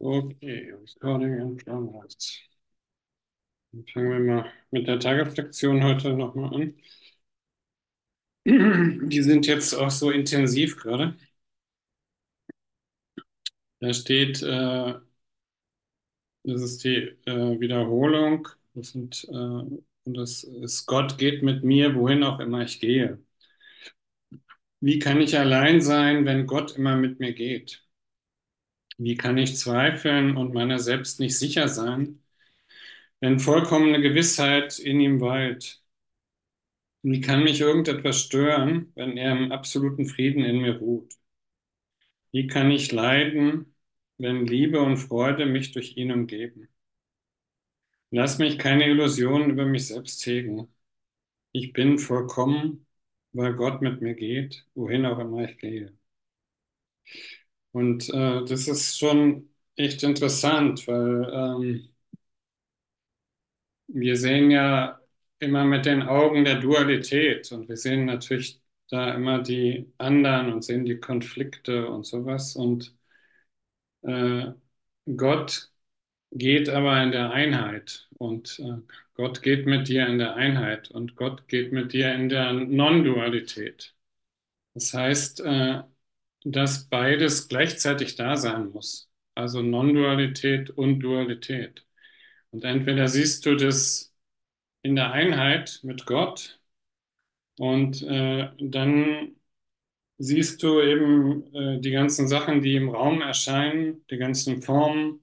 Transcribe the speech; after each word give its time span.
Okay, 0.00 0.70
Recording 0.72 1.38
in 1.38 1.56
Progress. 1.58 2.40
Dann 3.72 3.84
fangen 3.92 4.10
wir 4.10 4.34
mal 4.34 4.50
mit 4.72 4.88
der 4.88 4.98
Tagesflexion 4.98 5.84
heute 5.84 6.12
nochmal 6.14 6.52
an. 6.54 6.74
Die 8.44 9.22
sind 9.22 9.46
jetzt 9.46 9.74
auch 9.74 9.90
so 9.90 10.10
intensiv 10.10 10.76
gerade. 10.78 11.16
Da 13.80 13.92
steht, 13.94 14.42
äh, 14.42 14.94
das 16.44 16.62
ist 16.62 16.84
die 16.84 16.96
äh, 17.26 17.60
Wiederholung. 17.60 18.48
Das 18.74 18.90
sind, 18.92 19.24
äh, 19.30 19.34
und 19.34 19.82
das 20.16 20.44
ist 20.44 20.86
Gott 20.86 21.18
geht 21.18 21.42
mit 21.42 21.64
mir, 21.64 21.94
wohin 21.94 22.22
auch 22.22 22.38
immer 22.40 22.62
ich 22.62 22.80
gehe. 22.80 23.18
Wie 24.80 24.98
kann 24.98 25.20
ich 25.20 25.38
allein 25.38 25.82
sein, 25.82 26.24
wenn 26.24 26.46
Gott 26.46 26.76
immer 26.78 26.96
mit 26.96 27.20
mir 27.20 27.34
geht? 27.34 27.85
Wie 28.98 29.14
kann 29.16 29.38
ich 29.38 29.56
zweifeln 29.56 30.36
und 30.36 30.52
meiner 30.52 30.78
selbst 30.78 31.18
nicht 31.18 31.38
sicher 31.38 31.66
sein, 31.68 32.22
wenn 33.20 33.40
vollkommene 33.40 34.00
Gewissheit 34.00 34.78
in 34.78 35.00
ihm 35.00 35.20
weilt? 35.20 35.82
Wie 37.00 37.22
kann 37.22 37.42
mich 37.42 37.62
irgendetwas 37.62 38.20
stören, 38.20 38.92
wenn 38.96 39.16
er 39.16 39.32
im 39.32 39.50
absoluten 39.50 40.04
Frieden 40.04 40.44
in 40.44 40.58
mir 40.60 40.76
ruht? 40.76 41.14
Wie 42.30 42.46
kann 42.46 42.70
ich 42.70 42.92
leiden, 42.92 43.74
wenn 44.16 44.46
Liebe 44.46 44.80
und 44.80 44.96
Freude 44.96 45.44
mich 45.44 45.72
durch 45.72 45.96
ihn 45.96 46.12
umgeben? 46.12 46.68
Lass 48.10 48.38
mich 48.38 48.58
keine 48.58 48.88
Illusionen 48.88 49.50
über 49.50 49.64
mich 49.64 49.86
selbst 49.86 50.24
hegen. 50.26 50.66
Ich 51.52 51.72
bin 51.74 51.98
vollkommen, 51.98 52.86
weil 53.32 53.54
Gott 53.54 53.82
mit 53.82 54.02
mir 54.02 54.14
geht, 54.14 54.66
wohin 54.74 55.06
auch 55.06 55.18
immer 55.20 55.44
ich 55.50 55.58
gehe. 55.58 55.92
Und 57.76 58.08
äh, 58.10 58.44
das 58.46 58.68
ist 58.68 58.98
schon 58.98 59.50
echt 59.76 60.02
interessant, 60.02 60.86
weil 60.88 61.30
ähm, 61.32 61.88
wir 63.88 64.16
sehen 64.16 64.50
ja 64.50 65.00
immer 65.38 65.64
mit 65.64 65.86
den 65.86 66.02
Augen 66.02 66.44
der 66.44 66.60
Dualität 66.60 67.50
und 67.52 67.68
wir 67.68 67.76
sehen 67.76 68.06
natürlich 68.06 68.60
da 68.88 69.14
immer 69.14 69.42
die 69.42 69.92
anderen 69.98 70.52
und 70.52 70.64
sehen 70.64 70.84
die 70.84 70.98
Konflikte 71.00 71.88
und 71.88 72.04
sowas. 72.06 72.56
Und 72.56 72.96
äh, 74.02 74.52
Gott 75.16 75.70
geht 76.32 76.68
aber 76.68 77.02
in 77.02 77.12
der 77.12 77.30
Einheit 77.32 78.08
und 78.18 78.58
äh, 78.60 78.78
Gott 79.14 79.42
geht 79.42 79.66
mit 79.66 79.88
dir 79.88 80.06
in 80.08 80.18
der 80.18 80.36
Einheit 80.36 80.90
und 80.90 81.16
Gott 81.16 81.48
geht 81.48 81.72
mit 81.72 81.92
dir 81.92 82.14
in 82.14 82.28
der 82.28 82.52
Non-Dualität. 82.52 83.94
Das 84.74 84.94
heißt, 84.94 85.40
äh, 85.42 85.82
dass 86.52 86.88
beides 86.88 87.48
gleichzeitig 87.48 88.14
da 88.16 88.36
sein 88.36 88.70
muss. 88.70 89.10
Also 89.34 89.62
Non-Dualität 89.62 90.70
und 90.70 91.00
Dualität. 91.00 91.84
Und 92.50 92.64
entweder 92.64 93.08
siehst 93.08 93.46
du 93.46 93.56
das 93.56 94.14
in 94.82 94.96
der 94.96 95.12
Einheit 95.12 95.80
mit 95.82 96.06
Gott 96.06 96.60
und 97.58 98.02
äh, 98.02 98.50
dann 98.60 99.36
siehst 100.18 100.62
du 100.62 100.80
eben 100.82 101.54
äh, 101.54 101.80
die 101.80 101.90
ganzen 101.92 102.28
Sachen, 102.28 102.62
die 102.62 102.76
im 102.76 102.90
Raum 102.90 103.22
erscheinen, 103.22 104.04
die 104.10 104.18
ganzen 104.18 104.62
Formen, 104.62 105.20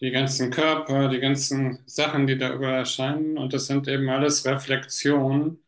die 0.00 0.10
ganzen 0.10 0.50
Körper, 0.50 1.08
die 1.08 1.20
ganzen 1.20 1.78
Sachen, 1.86 2.26
die 2.26 2.36
da 2.38 2.54
überall 2.54 2.78
erscheinen. 2.80 3.38
Und 3.38 3.52
das 3.52 3.66
sind 3.66 3.88
eben 3.88 4.08
alles 4.08 4.44
Reflexionen, 4.46 5.58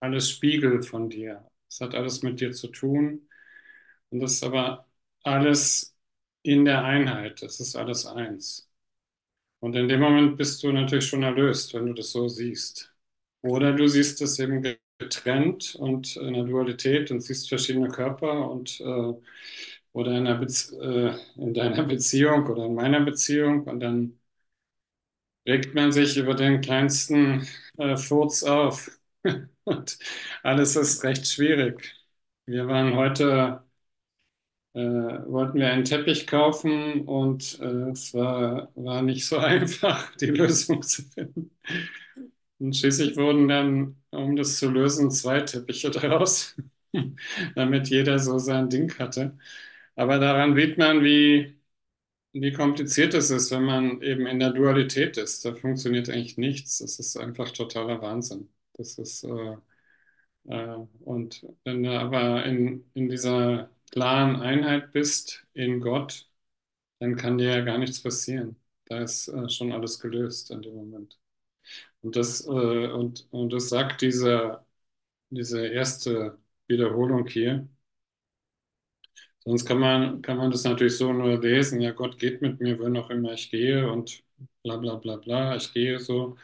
alles 0.00 0.30
Spiegel 0.30 0.82
von 0.82 1.08
dir. 1.10 1.48
Das 1.68 1.80
hat 1.80 1.94
alles 1.94 2.22
mit 2.22 2.40
dir 2.40 2.52
zu 2.52 2.68
tun. 2.68 3.27
Und 4.10 4.20
das 4.20 4.34
ist 4.34 4.44
aber 4.44 4.86
alles 5.22 5.96
in 6.42 6.64
der 6.64 6.84
Einheit. 6.84 7.42
Das 7.42 7.60
ist 7.60 7.76
alles 7.76 8.06
eins. 8.06 8.68
Und 9.60 9.76
in 9.76 9.88
dem 9.88 10.00
Moment 10.00 10.36
bist 10.36 10.62
du 10.62 10.72
natürlich 10.72 11.06
schon 11.08 11.22
erlöst, 11.22 11.74
wenn 11.74 11.86
du 11.86 11.94
das 11.94 12.12
so 12.12 12.28
siehst. 12.28 12.94
Oder 13.42 13.72
du 13.74 13.88
siehst 13.88 14.22
es 14.22 14.38
eben 14.38 14.62
getrennt 14.98 15.74
und 15.76 16.16
in 16.16 16.34
der 16.34 16.44
Dualität 16.44 17.10
und 17.10 17.20
siehst 17.22 17.48
verschiedene 17.48 17.88
Körper 17.88 18.50
und 18.50 18.80
äh, 18.80 19.14
oder 19.92 20.12
in, 20.18 20.26
äh, 20.26 21.16
in 21.36 21.54
deiner 21.54 21.84
Beziehung 21.84 22.46
oder 22.48 22.66
in 22.66 22.74
meiner 22.74 23.00
Beziehung 23.00 23.64
und 23.64 23.80
dann 23.80 24.18
regt 25.46 25.74
man 25.74 25.92
sich 25.92 26.16
über 26.16 26.34
den 26.34 26.60
kleinsten 26.60 27.46
äh, 27.78 27.96
Furz 27.96 28.42
auf 28.42 28.90
und 29.64 29.98
alles 30.42 30.76
ist 30.76 31.02
recht 31.04 31.26
schwierig. 31.26 31.94
Wir 32.46 32.66
waren 32.68 32.94
heute, 32.96 33.62
wollten 34.80 35.58
wir 35.58 35.68
einen 35.70 35.84
Teppich 35.84 36.26
kaufen 36.26 37.02
und 37.06 37.58
äh, 37.60 37.90
es 37.90 38.14
war, 38.14 38.70
war 38.76 39.02
nicht 39.02 39.26
so 39.26 39.38
einfach, 39.38 40.14
die 40.16 40.26
Lösung 40.26 40.82
zu 40.82 41.02
finden. 41.02 41.50
Und 42.58 42.76
schließlich 42.76 43.16
wurden 43.16 43.48
dann, 43.48 43.96
um 44.10 44.36
das 44.36 44.56
zu 44.58 44.70
lösen, 44.70 45.10
zwei 45.10 45.40
Teppiche 45.40 45.90
daraus, 45.92 46.56
damit 47.54 47.88
jeder 47.88 48.18
so 48.18 48.38
sein 48.38 48.68
Ding 48.70 48.92
hatte. 48.98 49.38
Aber 49.96 50.18
daran 50.18 50.56
sieht 50.56 50.78
man, 50.78 51.04
wie, 51.04 51.56
wie 52.32 52.52
kompliziert 52.52 53.14
es 53.14 53.30
ist, 53.30 53.50
wenn 53.52 53.64
man 53.64 54.02
eben 54.02 54.26
in 54.26 54.40
der 54.40 54.52
Dualität 54.52 55.16
ist. 55.18 55.44
Da 55.44 55.54
funktioniert 55.54 56.10
eigentlich 56.10 56.38
nichts. 56.38 56.78
Das 56.78 56.98
ist 57.00 57.16
einfach 57.18 57.50
totaler 57.52 58.02
Wahnsinn. 58.02 58.50
Das 58.74 58.98
ist, 58.98 59.24
äh, 59.24 59.56
äh, 60.48 60.76
und 61.00 61.46
wenn 61.64 61.82
du 61.82 61.90
aber 61.98 62.44
in, 62.46 62.90
in 62.94 63.08
dieser 63.08 63.70
klaren 63.90 64.36
Einheit 64.36 64.92
bist, 64.92 65.46
in 65.54 65.80
Gott, 65.80 66.28
dann 67.00 67.16
kann 67.16 67.38
dir 67.38 67.50
ja 67.58 67.60
gar 67.64 67.78
nichts 67.78 68.02
passieren. 68.02 68.56
Da 68.86 69.00
ist 69.02 69.28
äh, 69.28 69.48
schon 69.50 69.72
alles 69.72 70.00
gelöst 70.00 70.50
in 70.50 70.62
dem 70.62 70.74
Moment. 70.76 71.18
Und 72.02 72.16
das, 72.16 72.46
äh, 72.46 72.50
und, 72.50 73.28
und 73.32 73.52
das 73.52 73.68
sagt 73.70 74.02
diese, 74.02 74.64
diese 75.30 75.66
erste 75.68 76.38
Wiederholung 76.68 77.26
hier. 77.28 77.68
Sonst 79.44 79.64
kann 79.64 79.78
man, 79.78 80.22
kann 80.22 80.36
man 80.36 80.50
das 80.50 80.64
natürlich 80.64 80.96
so 80.96 81.12
nur 81.12 81.40
lesen, 81.40 81.80
ja, 81.80 81.92
Gott 81.92 82.18
geht 82.18 82.42
mit 82.42 82.60
mir, 82.60 82.78
wohin 82.78 82.96
auch 82.96 83.10
immer 83.10 83.32
ich 83.32 83.50
gehe 83.50 83.90
und 83.90 84.22
bla 84.62 84.76
bla 84.76 84.96
bla 84.96 85.16
bla, 85.16 85.56
ich 85.56 85.72
gehe 85.72 85.98
so. 86.00 86.36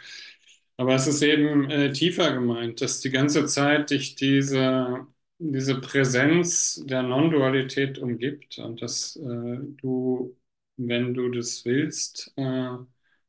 Aber 0.76 0.94
es 0.94 1.06
ist 1.06 1.22
eben 1.22 1.71
äh, 1.71 1.93
tiefer 1.93 2.32
gemeint, 2.34 2.81
dass 2.81 3.00
die 3.00 3.11
ganze 3.11 3.47
Zeit 3.47 3.91
dich 3.91 4.16
diese, 4.16 5.06
diese 5.53 5.81
Präsenz 5.81 6.82
der 6.87 7.03
Non-Dualität 7.03 7.99
umgibt 7.99 8.59
und 8.59 8.81
dass 8.82 9.16
äh, 9.16 9.59
du, 9.82 10.37
wenn 10.77 11.15
du 11.15 11.31
das 11.31 11.65
willst, 11.65 12.32
äh, 12.37 12.71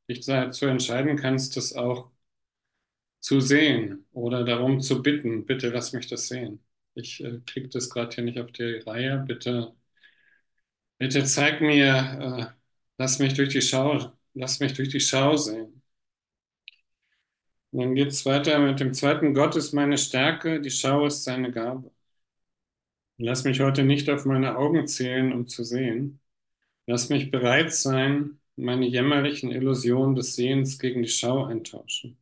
dich 0.09 0.25
dazu 0.25 0.65
entscheiden 0.67 1.17
kannst, 1.17 1.57
das 1.57 1.73
auch 1.73 2.11
zu 3.19 3.41
sehen 3.41 4.05
oder 4.13 4.43
darum 4.45 4.79
zu 4.81 5.01
bitten, 5.01 5.45
bitte 5.45 5.69
lass 5.69 5.93
mich 5.93 6.07
das 6.07 6.27
sehen. 6.27 6.63
Ich 6.93 7.21
äh, 7.23 7.41
kriege 7.45 7.67
das 7.69 7.89
gerade 7.89 8.13
hier 8.15 8.23
nicht 8.23 8.39
auf 8.39 8.51
die 8.51 8.77
Reihe. 8.85 9.23
Bitte, 9.27 9.73
bitte 10.97 11.23
zeig 11.25 11.61
mir, 11.61 12.53
äh, 12.53 12.53
lass 12.97 13.19
mich 13.19 13.33
durch 13.33 13.49
die 13.49 13.61
Schau, 13.61 14.11
lass 14.33 14.59
mich 14.59 14.73
durch 14.73 14.89
die 14.89 14.99
Schau 14.99 15.35
sehen. 15.37 15.81
Und 17.71 17.79
dann 17.81 17.93
geht 17.95 18.07
es 18.09 18.25
weiter 18.25 18.57
mit 18.59 18.79
dem 18.79 18.93
zweiten. 18.93 19.33
Gott 19.35 19.55
ist 19.55 19.71
meine 19.73 19.97
Stärke, 19.99 20.59
die 20.61 20.71
Schau 20.71 21.05
ist 21.05 21.23
seine 21.23 21.51
Gabe. 21.51 21.91
Lass 23.17 23.43
mich 23.45 23.59
heute 23.61 23.83
nicht 23.83 24.09
auf 24.09 24.25
meine 24.25 24.57
Augen 24.57 24.87
zählen, 24.87 25.33
um 25.33 25.47
zu 25.47 25.63
sehen. 25.63 26.19
Lass 26.87 27.09
mich 27.09 27.31
bereit 27.31 27.73
sein, 27.73 28.39
meine 28.57 28.85
jämmerlichen 28.87 29.51
Illusionen 29.51 30.15
des 30.15 30.35
Sehens 30.35 30.79
gegen 30.79 31.03
die 31.03 31.09
Schau 31.09 31.45
eintauschen 31.45 32.17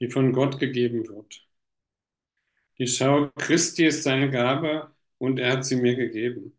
die 0.00 0.10
von 0.10 0.32
Gott 0.32 0.58
gegeben 0.58 1.06
wird. 1.08 1.46
Die 2.78 2.86
Schau 2.86 3.30
Christi 3.36 3.86
ist 3.86 4.04
seine 4.04 4.30
Gabe 4.30 4.94
und 5.18 5.38
er 5.38 5.52
hat 5.52 5.64
sie 5.64 5.76
mir 5.76 5.96
gegeben. 5.96 6.56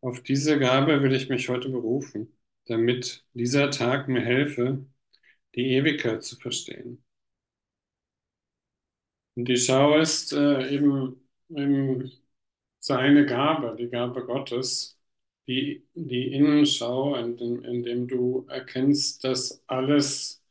Auf 0.00 0.22
diese 0.22 0.58
Gabe 0.58 1.02
will 1.02 1.14
ich 1.14 1.28
mich 1.28 1.48
heute 1.48 1.68
berufen, 1.68 2.36
damit 2.66 3.24
dieser 3.34 3.70
Tag 3.70 4.08
mir 4.08 4.22
helfe, 4.22 4.86
die 5.54 5.68
Ewigkeit 5.72 6.22
zu 6.24 6.36
verstehen. 6.36 7.04
Und 9.34 9.48
die 9.48 9.56
Schau 9.56 9.98
ist 9.98 10.32
äh, 10.32 10.68
eben, 10.74 11.20
eben 11.50 12.10
seine 12.86 13.26
Gabe, 13.26 13.76
die 13.78 13.88
Gabe 13.88 14.24
Gottes, 14.24 14.98
die, 15.48 15.86
die 15.94 16.32
Innenschau, 16.32 17.16
indem, 17.16 17.64
indem 17.64 18.08
du 18.08 18.46
erkennst, 18.48 19.24
dass 19.24 19.62
alles 19.66 20.42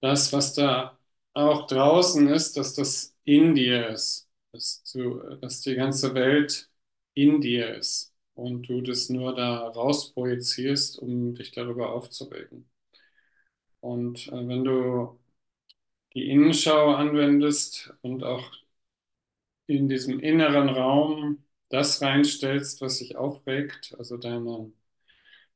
das, 0.00 0.32
was 0.32 0.54
da 0.54 0.98
auch 1.34 1.66
draußen 1.66 2.28
ist, 2.28 2.56
dass 2.56 2.74
das 2.74 3.16
in 3.24 3.54
dir 3.54 3.88
ist, 3.88 4.28
dass, 4.52 4.82
du, 4.92 5.20
dass 5.40 5.60
die 5.62 5.74
ganze 5.74 6.14
Welt 6.14 6.68
in 7.14 7.40
dir 7.40 7.76
ist 7.76 8.12
und 8.34 8.68
du 8.68 8.80
das 8.82 9.08
nur 9.08 9.34
da 9.34 9.68
raus 9.68 10.12
projizierst, 10.12 10.98
um 10.98 11.34
dich 11.34 11.52
darüber 11.52 11.92
aufzuregen. 11.92 12.68
Und 13.80 14.28
äh, 14.28 14.48
wenn 14.48 14.64
du 14.64 15.18
die 16.14 16.30
Innenschau 16.30 16.94
anwendest 16.94 17.92
und 18.02 18.24
auch 18.24 18.52
in 19.76 19.88
diesem 19.88 20.20
inneren 20.20 20.68
Raum 20.68 21.44
das 21.68 22.02
reinstellst, 22.02 22.80
was 22.80 22.98
sich 22.98 23.16
aufregt, 23.16 23.94
also 23.98 24.16
deine 24.16 24.72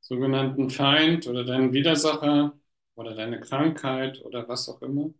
sogenannten 0.00 0.70
Feind 0.70 1.26
oder 1.26 1.44
deinen 1.44 1.72
Widersacher 1.72 2.58
oder 2.96 3.14
deine 3.14 3.40
Krankheit 3.40 4.22
oder 4.24 4.48
was 4.48 4.68
auch 4.68 4.82
immer, 4.82 5.12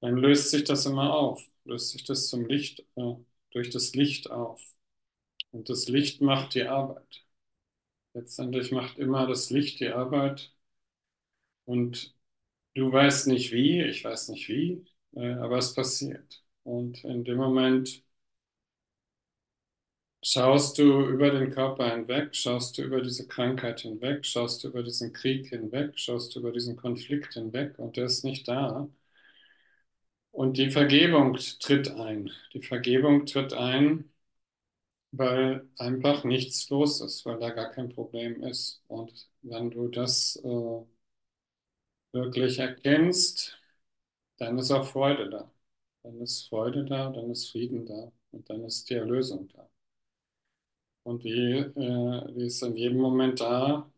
dann 0.00 0.16
löst 0.16 0.50
sich 0.50 0.64
das 0.64 0.86
immer 0.86 1.14
auf, 1.14 1.42
löst 1.64 1.90
sich 1.90 2.04
das 2.04 2.28
zum 2.28 2.46
Licht, 2.46 2.80
äh, 2.96 3.14
durch 3.52 3.70
das 3.70 3.94
Licht 3.94 4.30
auf. 4.30 4.62
Und 5.52 5.68
das 5.70 5.88
Licht 5.88 6.20
macht 6.22 6.54
die 6.54 6.64
Arbeit. 6.64 7.24
Letztendlich 8.14 8.72
macht 8.72 8.98
immer 8.98 9.26
das 9.26 9.50
Licht 9.50 9.80
die 9.80 9.88
Arbeit. 9.90 10.52
Und 11.64 12.14
du 12.74 12.92
weißt 12.92 13.28
nicht 13.28 13.52
wie, 13.52 13.82
ich 13.82 14.04
weiß 14.04 14.28
nicht 14.30 14.48
wie, 14.48 14.84
äh, 15.16 15.34
aber 15.34 15.58
es 15.58 15.74
passiert. 15.74 16.42
Und 16.64 17.04
in 17.04 17.22
dem 17.24 17.36
Moment 17.36 18.02
schaust 20.22 20.78
du 20.78 21.06
über 21.08 21.30
den 21.30 21.50
Körper 21.50 21.90
hinweg, 21.94 22.34
schaust 22.34 22.78
du 22.78 22.82
über 22.82 23.02
diese 23.02 23.28
Krankheit 23.28 23.80
hinweg, 23.80 24.24
schaust 24.26 24.64
du 24.64 24.68
über 24.68 24.82
diesen 24.82 25.12
Krieg 25.12 25.48
hinweg, 25.48 25.98
schaust 25.98 26.34
du 26.34 26.40
über 26.40 26.52
diesen 26.52 26.76
Konflikt 26.76 27.34
hinweg 27.34 27.78
und 27.78 27.96
der 27.98 28.06
ist 28.06 28.24
nicht 28.24 28.48
da. 28.48 28.88
Und 30.32 30.56
die 30.58 30.70
Vergebung 30.72 31.36
tritt 31.60 31.88
ein. 31.92 32.30
Die 32.52 32.62
Vergebung 32.62 33.26
tritt 33.26 33.52
ein, 33.52 34.10
weil 35.12 35.68
einfach 35.78 36.24
nichts 36.24 36.68
los 36.70 37.00
ist, 37.00 37.24
weil 37.26 37.38
da 37.38 37.50
gar 37.50 37.70
kein 37.72 37.88
Problem 37.90 38.42
ist. 38.42 38.82
Und 38.88 39.28
wenn 39.42 39.70
du 39.70 39.88
das 39.88 40.36
äh, 40.44 40.84
wirklich 42.12 42.58
erkennst, 42.60 43.58
dann 44.38 44.58
ist 44.58 44.70
auch 44.72 44.86
Freude 44.86 45.30
da. 45.30 45.52
Dann 46.02 46.20
ist 46.20 46.46
Freude 46.50 46.84
da, 46.84 47.08
dann 47.08 47.30
ist 47.30 47.50
Frieden 47.50 47.86
da 47.86 48.12
und 48.32 48.50
dann 48.50 48.64
ist 48.64 48.90
die 48.90 48.94
Erlösung 48.96 49.48
da. 49.48 49.66
Und 51.02 51.24
die, 51.24 51.30
äh, 51.30 52.32
die 52.34 52.46
ist 52.46 52.62
in 52.62 52.76
jedem 52.76 52.98
Moment 53.00 53.40
da 53.40 53.90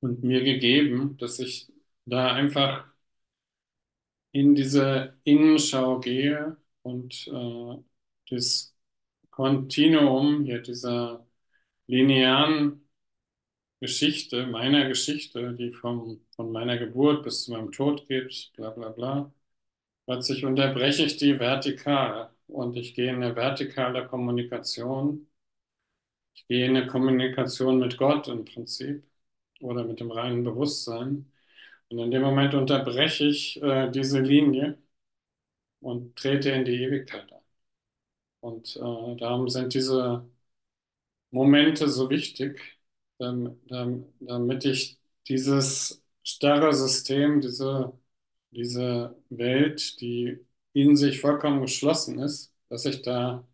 und 0.00 0.22
mir 0.24 0.42
gegeben, 0.44 1.16
dass 1.18 1.38
ich 1.38 1.72
da 2.06 2.32
einfach 2.32 2.86
in 4.32 4.54
diese 4.54 5.14
Innenschau 5.24 6.00
gehe 6.00 6.56
und 6.82 7.26
äh, 7.28 7.76
das 8.30 8.74
Kontinuum 9.30 10.44
hier 10.44 10.62
dieser 10.62 11.26
linearen 11.86 12.88
Geschichte, 13.80 14.46
meiner 14.46 14.88
Geschichte, 14.88 15.54
die 15.54 15.72
vom, 15.72 16.22
von 16.36 16.52
meiner 16.52 16.78
Geburt 16.78 17.24
bis 17.24 17.44
zu 17.44 17.52
meinem 17.52 17.72
Tod 17.72 18.06
geht, 18.08 18.52
bla 18.56 18.70
bla 18.70 18.90
bla, 18.90 19.32
plötzlich 20.10 20.44
unterbreche 20.44 21.04
ich 21.04 21.18
die 21.18 21.38
vertikal 21.38 22.30
und 22.48 22.76
ich 22.76 22.94
gehe 22.94 23.10
in 23.10 23.22
eine 23.22 23.36
vertikale 23.36 24.08
Kommunikation. 24.08 25.28
Ich 26.34 26.46
gehe 26.48 26.66
in 26.66 26.76
eine 26.76 26.86
Kommunikation 26.88 27.78
mit 27.78 27.96
Gott 27.96 28.26
im 28.28 28.44
Prinzip 28.44 29.04
oder 29.60 29.84
mit 29.84 30.00
dem 30.00 30.10
reinen 30.10 30.42
Bewusstsein. 30.44 31.30
Und 31.90 31.98
in 32.00 32.10
dem 32.10 32.22
Moment 32.22 32.54
unterbreche 32.54 33.26
ich 33.26 33.62
äh, 33.62 33.90
diese 33.90 34.20
Linie 34.20 34.78
und 35.80 36.16
trete 36.16 36.50
in 36.50 36.64
die 36.64 36.82
Ewigkeit 36.82 37.32
ein. 37.32 37.40
Und 38.40 38.76
äh, 38.76 39.16
darum 39.16 39.48
sind 39.48 39.74
diese 39.74 40.28
Momente 41.30 41.88
so 41.88 42.10
wichtig, 42.10 42.78
damit 43.18 44.64
ich 44.64 44.98
dieses 45.28 46.02
starre 46.22 46.72
System, 46.74 47.40
diese, 47.40 47.92
diese 48.52 49.16
Welt, 49.30 50.00
die 50.00 50.38
in 50.72 50.96
sich 50.96 51.20
vollkommen 51.20 51.60
geschlossen 51.62 52.18
ist, 52.20 52.54
dass 52.68 52.84
ich 52.86 53.02
da 53.02 53.46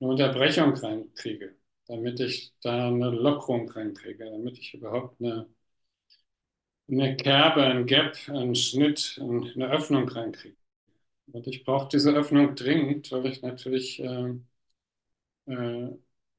eine 0.00 0.10
Unterbrechung 0.10 0.74
reinkriege, 0.74 1.56
damit 1.88 2.20
ich 2.20 2.54
da 2.62 2.88
eine 2.88 3.10
Lockerung 3.10 3.70
reinkriege, 3.70 4.26
damit 4.26 4.58
ich 4.58 4.74
überhaupt 4.74 5.20
eine 5.22 5.48
eine 6.90 7.16
Kerbe, 7.16 7.62
ein 7.64 7.84
Gap, 7.86 8.16
einen 8.28 8.54
Schnitt, 8.54 9.18
eine 9.20 9.70
Öffnung 9.70 10.08
reinkriege. 10.08 10.56
Und 11.32 11.46
ich 11.48 11.64
brauche 11.64 11.88
diese 11.90 12.12
Öffnung 12.14 12.54
dringend, 12.56 13.12
weil 13.12 13.26
ich 13.26 13.42
natürlich 13.42 14.00
äh, 14.02 14.34
äh, 15.46 15.88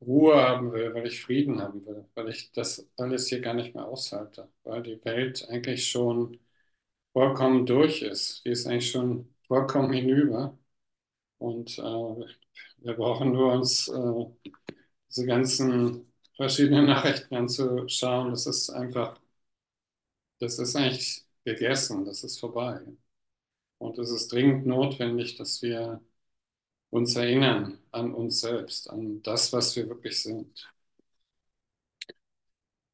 Ruhe 0.02 0.36
haben 0.36 0.72
will, 0.74 0.94
weil 0.94 1.08
ich 1.08 1.22
Frieden 1.22 1.62
haben 1.62 1.86
will, 1.86 2.06
weil 2.16 2.30
ich 2.30 2.52
das 2.52 2.88
alles 2.98 3.28
hier 3.30 3.40
gar 3.42 3.54
nicht 3.54 3.74
mehr 3.76 3.86
aushalte, 3.88 4.50
weil 4.64 4.84
die 4.84 5.04
Welt 5.06 5.48
eigentlich 5.50 5.88
schon 5.90 6.40
vollkommen 7.16 7.66
durch 7.68 8.04
ist. 8.04 8.46
Die 8.46 8.52
ist 8.52 8.68
eigentlich 8.68 8.92
schon 8.92 9.34
vollkommen 9.50 9.94
hinüber. 9.94 10.60
Und 11.40 11.78
äh, 11.80 11.82
wir 11.84 12.96
brauchen 12.96 13.34
nur 13.34 13.54
uns 13.54 13.90
äh, 13.90 14.52
diese 15.10 15.26
ganzen 15.26 16.12
verschiedenen 16.36 16.86
Nachrichten 16.88 17.36
anzuschauen. 17.36 18.32
Das 18.32 18.46
ist 18.48 18.70
einfach 18.70 19.20
das 20.40 20.60
ist 20.60 20.76
eigentlich 20.76 21.26
gegessen, 21.46 22.06
das 22.06 22.24
ist 22.24 22.40
vorbei. 22.40 22.82
Und 23.80 23.98
es 24.00 24.12
ist 24.12 24.32
dringend 24.32 24.66
notwendig, 24.68 25.38
dass 25.38 25.62
wir 25.62 26.02
uns 26.92 27.16
erinnern 27.16 27.80
an 27.92 28.14
uns 28.16 28.42
selbst, 28.42 28.90
an 28.90 29.22
das, 29.24 29.54
was 29.54 29.76
wir 29.78 29.90
wirklich 29.90 30.22
sind. 30.24 30.70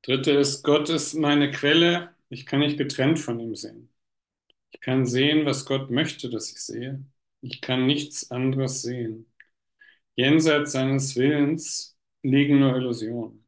Dritte 0.04 0.30
ist, 0.34 0.62
Gott 0.64 0.90
ist 0.90 1.16
meine 1.16 1.50
Quelle. 1.50 2.14
Ich 2.30 2.46
kann 2.46 2.60
nicht 2.60 2.78
getrennt 2.78 3.18
von 3.20 3.40
ihm 3.40 3.56
sehen. 3.56 3.90
Ich 4.72 4.80
kann 4.82 5.06
sehen, 5.06 5.46
was 5.46 5.66
Gott 5.66 5.90
möchte, 5.92 6.30
dass 6.30 6.52
ich 6.52 6.60
sehe. 6.60 7.06
Ich 7.42 7.62
kann 7.62 7.86
nichts 7.88 8.32
anderes 8.32 8.82
sehen. 8.82 9.32
Jenseits 10.16 10.74
seines 10.74 11.16
Willens 11.18 11.98
liegen 12.24 12.60
nur 12.60 12.76
Illusionen. 12.78 13.46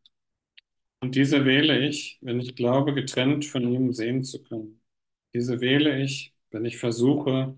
Und 1.02 1.16
diese 1.16 1.46
wähle 1.46 1.80
ich, 1.88 2.18
wenn 2.22 2.40
ich 2.40 2.56
glaube, 2.56 2.94
getrennt 2.94 3.46
von 3.46 3.64
ihm 3.72 3.92
sehen 3.94 4.24
zu 4.24 4.42
können. 4.44 4.82
Diese 5.34 5.60
wähle 5.62 6.02
ich, 6.04 6.34
wenn 6.52 6.66
ich 6.66 6.78
versuche, 6.78 7.58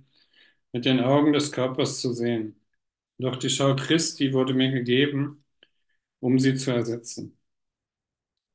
mit 0.73 0.85
den 0.85 1.01
Augen 1.01 1.33
des 1.33 1.51
Körpers 1.51 2.01
zu 2.01 2.13
sehen. 2.13 2.61
Doch 3.19 3.37
die 3.37 3.49
Schau 3.49 3.75
Christi 3.75 4.33
wurde 4.33 4.53
mir 4.55 4.71
gegeben, 4.71 5.45
um 6.21 6.39
sie 6.39 6.55
zu 6.55 6.71
ersetzen. 6.71 7.37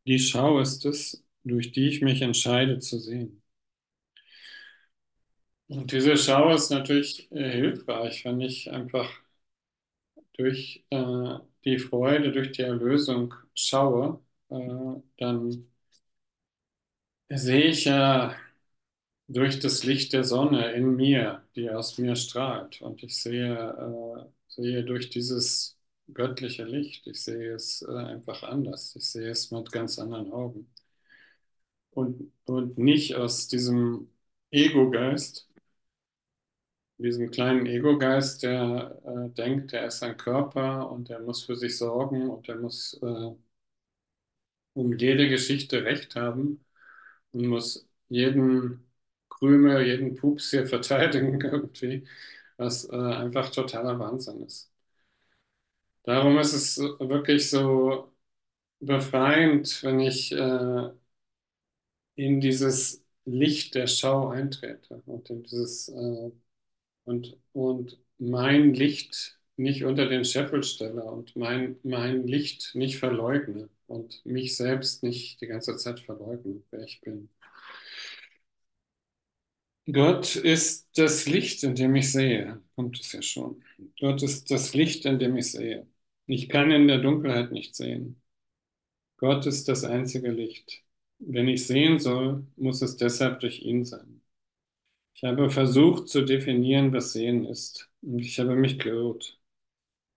Die 0.07 0.19
Schau 0.19 0.61
ist 0.61 0.85
es, 0.85 1.25
durch 1.43 1.73
die 1.73 1.89
ich 1.89 2.03
mich 2.03 2.21
entscheide 2.21 2.81
zu 2.81 2.99
sehen. 2.99 3.40
Und 5.71 5.91
diese 5.93 6.19
Schau 6.19 6.53
ist 6.55 6.69
natürlich 6.71 7.33
äh, 7.33 7.51
hilfreich, 7.51 8.27
wenn 8.27 8.43
ich 8.43 8.71
einfach 8.71 9.11
durch 10.37 10.85
äh, 10.91 11.39
die 11.65 11.79
Freude, 11.79 12.33
durch 12.33 12.53
die 12.53 12.63
Erlösung 12.63 13.35
schaue 13.55 14.21
äh, 14.49 14.57
dann 15.19 15.67
sehe 17.31 17.65
ich 17.71 17.85
ja 17.85 18.35
durch 19.29 19.61
das 19.61 19.85
Licht 19.85 20.13
der 20.13 20.25
Sonne 20.25 20.73
in 20.75 20.97
mir, 20.97 21.45
die 21.57 21.71
aus 21.71 21.99
mir 21.99 22.17
strahlt. 22.17 22.83
Und 22.83 23.03
ich 23.03 23.19
sehe, 23.23 23.55
äh, 23.57 24.27
sehe 24.49 24.85
durch 24.85 25.11
dieses 25.11 25.79
göttliche 26.15 26.65
Licht, 26.65 27.07
ich 27.07 27.23
sehe 27.23 27.55
es 27.55 27.83
äh, 27.83 27.93
einfach 27.97 28.43
anders. 28.45 28.97
Ich 28.97 29.07
sehe 29.11 29.31
es 29.31 29.51
mit 29.53 29.73
ganz 29.73 29.99
anderen 30.01 30.33
Augen. 30.33 30.69
Und, 31.91 32.33
und 32.47 32.79
nicht 32.79 33.17
aus 33.17 33.49
diesem 33.49 34.09
Ego-Geist, 34.51 35.49
diesem 37.03 37.31
kleinen 37.31 37.67
Ego-Geist, 37.67 38.43
der 38.43 39.01
äh, 39.07 39.31
denkt, 39.35 39.73
er 39.73 39.87
ist 39.87 40.03
ein 40.03 40.17
Körper 40.17 40.91
und 40.91 41.11
er 41.11 41.21
muss 41.21 41.45
für 41.45 41.57
sich 41.57 41.77
sorgen 41.79 42.31
und 42.31 42.49
er 42.49 42.57
muss 42.57 42.95
äh, 43.03 43.31
um 44.75 44.93
jede 44.99 45.29
Geschichte 45.29 45.85
Recht 45.85 46.17
haben 46.17 46.65
und 47.33 47.47
muss 47.49 47.89
jeden 48.09 48.87
Krümel, 49.31 49.87
jeden 49.87 50.17
Pups 50.17 50.51
hier 50.51 50.67
verteidigen 50.69 51.41
irgendwie, 51.41 52.07
was 52.57 52.87
äh, 52.91 52.97
einfach 52.97 53.51
totaler 53.51 53.99
Wahnsinn 53.99 54.43
ist. 54.45 54.73
Darum 56.05 56.39
ist 56.39 56.53
es 56.55 56.79
wirklich 56.79 57.51
so 57.51 58.13
befreiend, 58.81 59.83
wenn 59.85 60.01
ich 60.01 60.33
äh, 60.33 60.91
in 62.15 62.41
dieses 62.41 63.05
Licht 63.25 63.75
der 63.75 63.87
Schau 63.87 64.29
eintrete 64.29 65.03
und 65.07 65.29
in 65.31 65.43
dieses 65.45 65.89
äh, 65.89 66.31
und, 67.11 67.37
und 67.53 67.99
mein 68.19 68.75
Licht 68.75 69.39
nicht 69.57 69.85
unter 69.85 70.09
den 70.09 70.25
Scheffel 70.25 70.63
stelle 70.65 71.05
und 71.05 71.37
mein, 71.37 71.77
mein 71.83 72.27
Licht 72.27 72.73
nicht 72.75 72.99
verleugne 72.99 73.69
und 73.89 74.25
mich 74.25 74.57
selbst 74.57 75.03
nicht 75.03 75.41
die 75.43 75.49
ganze 75.49 75.77
Zeit 75.77 76.01
verleugne, 76.01 76.63
wer 76.71 76.83
ich 76.85 77.01
bin. 77.03 77.31
Gott 79.93 80.37
ist 80.37 80.89
das 80.97 81.27
Licht, 81.27 81.63
in 81.65 81.75
dem 81.75 81.95
ich 81.97 82.13
sehe, 82.13 82.63
kommt 82.77 83.01
es 83.01 83.13
ja 83.13 83.23
schon. 83.23 83.63
Gott 84.01 84.23
ist 84.23 84.51
das 84.51 84.75
Licht, 84.75 85.05
in 85.05 85.19
dem 85.19 85.37
ich 85.37 85.51
sehe. 85.53 85.87
Ich 86.27 86.49
kann 86.49 86.71
in 86.71 86.87
der 86.89 86.99
Dunkelheit 86.99 87.51
nicht 87.53 87.75
sehen. 87.75 88.23
Gott 89.19 89.47
ist 89.47 89.69
das 89.69 89.85
einzige 89.85 90.31
Licht. 90.33 90.83
Wenn 91.21 91.49
ich 91.49 91.67
sehen 91.67 91.99
soll, 92.01 92.47
muss 92.57 92.83
es 92.83 92.97
deshalb 92.97 93.41
durch 93.41 93.63
ihn 93.63 93.85
sein. 93.85 94.20
Ich 95.23 95.25
habe 95.29 95.51
versucht 95.51 96.09
zu 96.09 96.23
definieren, 96.23 96.95
was 96.95 97.13
Sehen 97.13 97.45
ist, 97.45 97.91
und 98.01 98.21
ich 98.21 98.41
habe 98.41 98.57
mich 98.57 98.79
geirrt. 98.79 99.39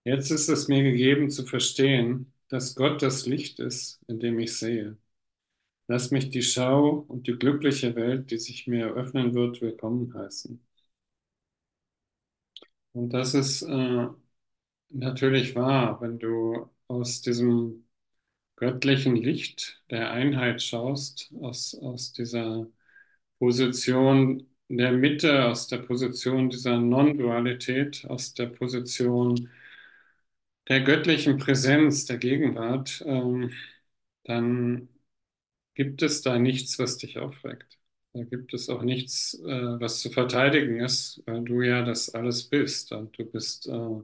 Jetzt 0.04 0.30
ist 0.30 0.48
es 0.48 0.68
mir 0.68 0.82
gegeben 0.82 1.28
zu 1.30 1.44
verstehen, 1.46 2.32
dass 2.48 2.74
Gott 2.74 3.02
das 3.02 3.26
Licht 3.26 3.60
ist, 3.60 4.00
in 4.08 4.18
dem 4.18 4.38
ich 4.40 4.56
sehe. 4.56 4.96
Lass 5.88 6.10
mich 6.10 6.30
die 6.30 6.42
Schau 6.42 7.04
und 7.08 7.26
die 7.26 7.34
glückliche 7.38 7.94
Welt, 7.96 8.30
die 8.30 8.38
sich 8.38 8.66
mir 8.66 8.86
eröffnen 8.86 9.34
wird, 9.34 9.60
willkommen 9.60 10.14
heißen. 10.14 10.64
Und 12.92 13.10
das 13.10 13.34
ist 13.34 13.62
äh, 13.62 14.06
natürlich 14.90 15.54
wahr, 15.54 16.00
wenn 16.00 16.18
du 16.18 16.70
aus 16.88 17.20
diesem 17.22 17.86
göttlichen 18.56 19.16
Licht 19.16 19.82
der 19.90 20.12
Einheit 20.12 20.62
schaust, 20.62 21.32
aus, 21.40 21.74
aus 21.76 22.12
dieser 22.12 22.68
Position 23.38 24.48
der 24.78 24.92
Mitte, 24.92 25.46
aus 25.46 25.68
der 25.68 25.78
Position 25.78 26.50
dieser 26.50 26.78
Non-Dualität, 26.80 28.04
aus 28.08 28.34
der 28.34 28.46
Position 28.46 29.50
der 30.68 30.80
göttlichen 30.82 31.38
Präsenz, 31.38 32.06
der 32.06 32.18
Gegenwart, 32.18 33.02
ähm, 33.06 33.52
dann 34.24 34.88
gibt 35.74 36.02
es 36.02 36.22
da 36.22 36.38
nichts, 36.38 36.78
was 36.78 36.98
dich 36.98 37.18
aufweckt. 37.18 37.78
Da 38.14 38.24
gibt 38.24 38.54
es 38.54 38.68
auch 38.70 38.82
nichts, 38.82 39.34
äh, 39.40 39.80
was 39.80 40.00
zu 40.00 40.10
verteidigen 40.10 40.80
ist, 40.80 41.22
weil 41.26 41.44
du 41.44 41.62
ja 41.62 41.82
das 41.84 42.10
alles 42.14 42.44
bist. 42.50 42.92
Und 42.92 43.18
du 43.18 43.24
bist 43.26 43.68
äh, 43.68 44.02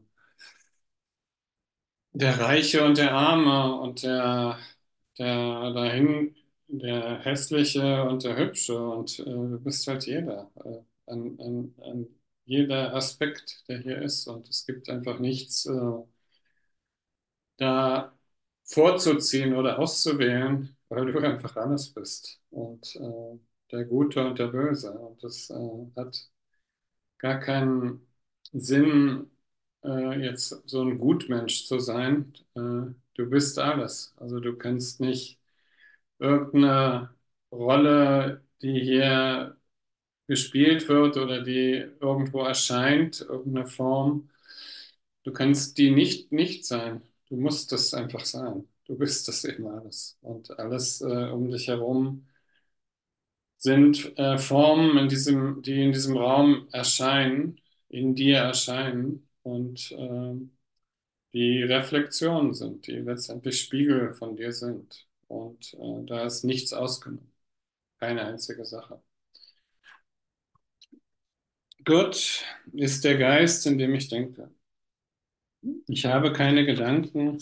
der 2.12 2.38
Reiche 2.40 2.84
und 2.84 2.98
der 2.98 3.12
Arme 3.14 3.80
und 3.80 4.02
der, 4.02 4.58
der 5.18 5.72
dahin, 5.72 6.34
der 6.70 7.20
Hässliche 7.20 8.04
und 8.04 8.24
der 8.24 8.36
Hübsche. 8.38 8.78
Und 8.82 9.18
äh, 9.20 9.24
du 9.24 9.60
bist 9.62 9.86
halt 9.86 10.06
jeder, 10.06 10.50
äh, 10.64 10.78
an, 11.10 11.38
an, 11.40 11.74
an 11.82 12.06
jeder 12.44 12.94
Aspekt, 12.94 13.64
der 13.68 13.78
hier 13.80 14.00
ist. 14.02 14.26
Und 14.26 14.48
es 14.48 14.66
gibt 14.66 14.88
einfach 14.88 15.18
nichts 15.18 15.66
äh, 15.66 15.72
da 17.58 18.12
vorzuziehen 18.64 19.54
oder 19.54 19.78
auszuwählen, 19.78 20.76
weil 20.88 21.12
du 21.12 21.18
einfach 21.20 21.56
alles 21.56 21.92
bist. 21.92 22.40
Und 22.50 22.96
äh, 22.96 23.38
der 23.72 23.84
Gute 23.84 24.24
und 24.26 24.38
der 24.38 24.48
Böse. 24.48 24.92
Und 24.92 25.22
das 25.22 25.50
äh, 25.50 25.54
hat 25.96 26.30
gar 27.18 27.40
keinen 27.40 28.06
Sinn, 28.52 29.30
äh, 29.84 30.20
jetzt 30.24 30.50
so 30.68 30.82
ein 30.82 30.98
Gutmensch 30.98 31.66
zu 31.66 31.78
sein. 31.80 32.34
Du 33.14 33.26
bist 33.30 33.58
alles. 33.58 34.14
Also 34.18 34.40
du 34.40 34.56
kannst 34.56 35.00
nicht 35.00 35.39
irgendeine 36.20 37.14
Rolle, 37.52 38.44
die 38.62 38.80
hier 38.80 39.56
gespielt 40.28 40.88
wird 40.88 41.16
oder 41.18 41.42
die 41.42 41.86
irgendwo 42.00 42.42
erscheint, 42.44 43.20
irgendeine 43.22 43.66
Form, 43.66 44.30
du 45.24 45.32
kannst 45.32 45.78
die 45.78 45.90
nicht 45.90 46.32
nicht 46.32 46.64
sein. 46.66 47.02
Du 47.28 47.36
musst 47.36 47.72
es 47.72 47.94
einfach 47.94 48.24
sein. 48.24 48.68
Du 48.86 48.96
bist 48.98 49.28
das 49.28 49.44
eben 49.44 49.66
alles. 49.68 50.18
Und 50.22 50.58
alles 50.58 51.00
äh, 51.00 51.06
um 51.30 51.50
dich 51.50 51.68
herum 51.68 52.26
sind 53.58 54.16
äh, 54.18 54.38
Formen, 54.38 54.96
in 54.98 55.08
diesem, 55.08 55.62
die 55.62 55.82
in 55.84 55.92
diesem 55.92 56.16
Raum 56.16 56.68
erscheinen, 56.72 57.60
in 57.88 58.14
dir 58.14 58.38
erscheinen 58.38 59.28
und 59.42 59.92
äh, 59.92 60.34
die 61.32 61.62
Reflexionen 61.64 62.54
sind, 62.54 62.86
die 62.86 62.92
letztendlich 62.92 63.60
Spiegel 63.60 64.14
von 64.14 64.36
dir 64.36 64.52
sind. 64.52 65.08
Und 65.30 65.74
äh, 65.74 66.04
da 66.06 66.24
ist 66.26 66.42
nichts 66.44 66.72
ausgenommen. 66.72 67.32
Keine 68.00 68.24
einzige 68.26 68.64
Sache. 68.64 69.02
Gott 71.84 72.42
ist 72.72 73.04
der 73.04 73.18
Geist, 73.18 73.66
in 73.66 73.76
dem 73.78 73.94
ich 73.94 74.08
denke. 74.08 74.50
Ich 75.88 76.06
habe 76.06 76.32
keine 76.32 76.64
Gedanken, 76.66 77.38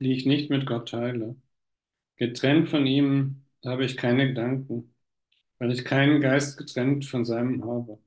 die 0.00 0.12
ich 0.14 0.26
nicht 0.26 0.50
mit 0.50 0.66
Gott 0.66 0.88
teile. 0.90 1.36
Getrennt 2.16 2.70
von 2.70 2.86
ihm 2.86 3.44
habe 3.64 3.84
ich 3.84 3.96
keine 3.96 4.28
Gedanken, 4.28 4.94
weil 5.58 5.72
ich 5.72 5.84
keinen 5.84 6.20
Geist 6.22 6.58
getrennt 6.58 7.06
von 7.06 7.24
seinem 7.26 7.64
habe. 7.64 7.98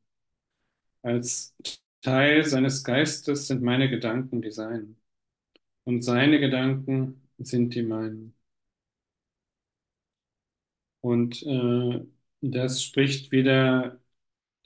Als 1.02 1.56
Teil 2.02 2.46
seines 2.46 2.84
Geistes 2.86 3.48
sind 3.48 3.62
meine 3.62 3.90
Gedanken 3.90 4.42
die 4.42 4.52
seinen 4.52 4.98
und 5.86 6.04
seine 6.04 6.40
Gedanken 6.40 7.30
sind 7.40 7.76
die 7.76 7.84
meinen. 7.84 8.36
Und 11.02 11.44
äh, 11.44 12.06
das 12.42 12.84
spricht 12.84 13.32
wieder 13.32 14.00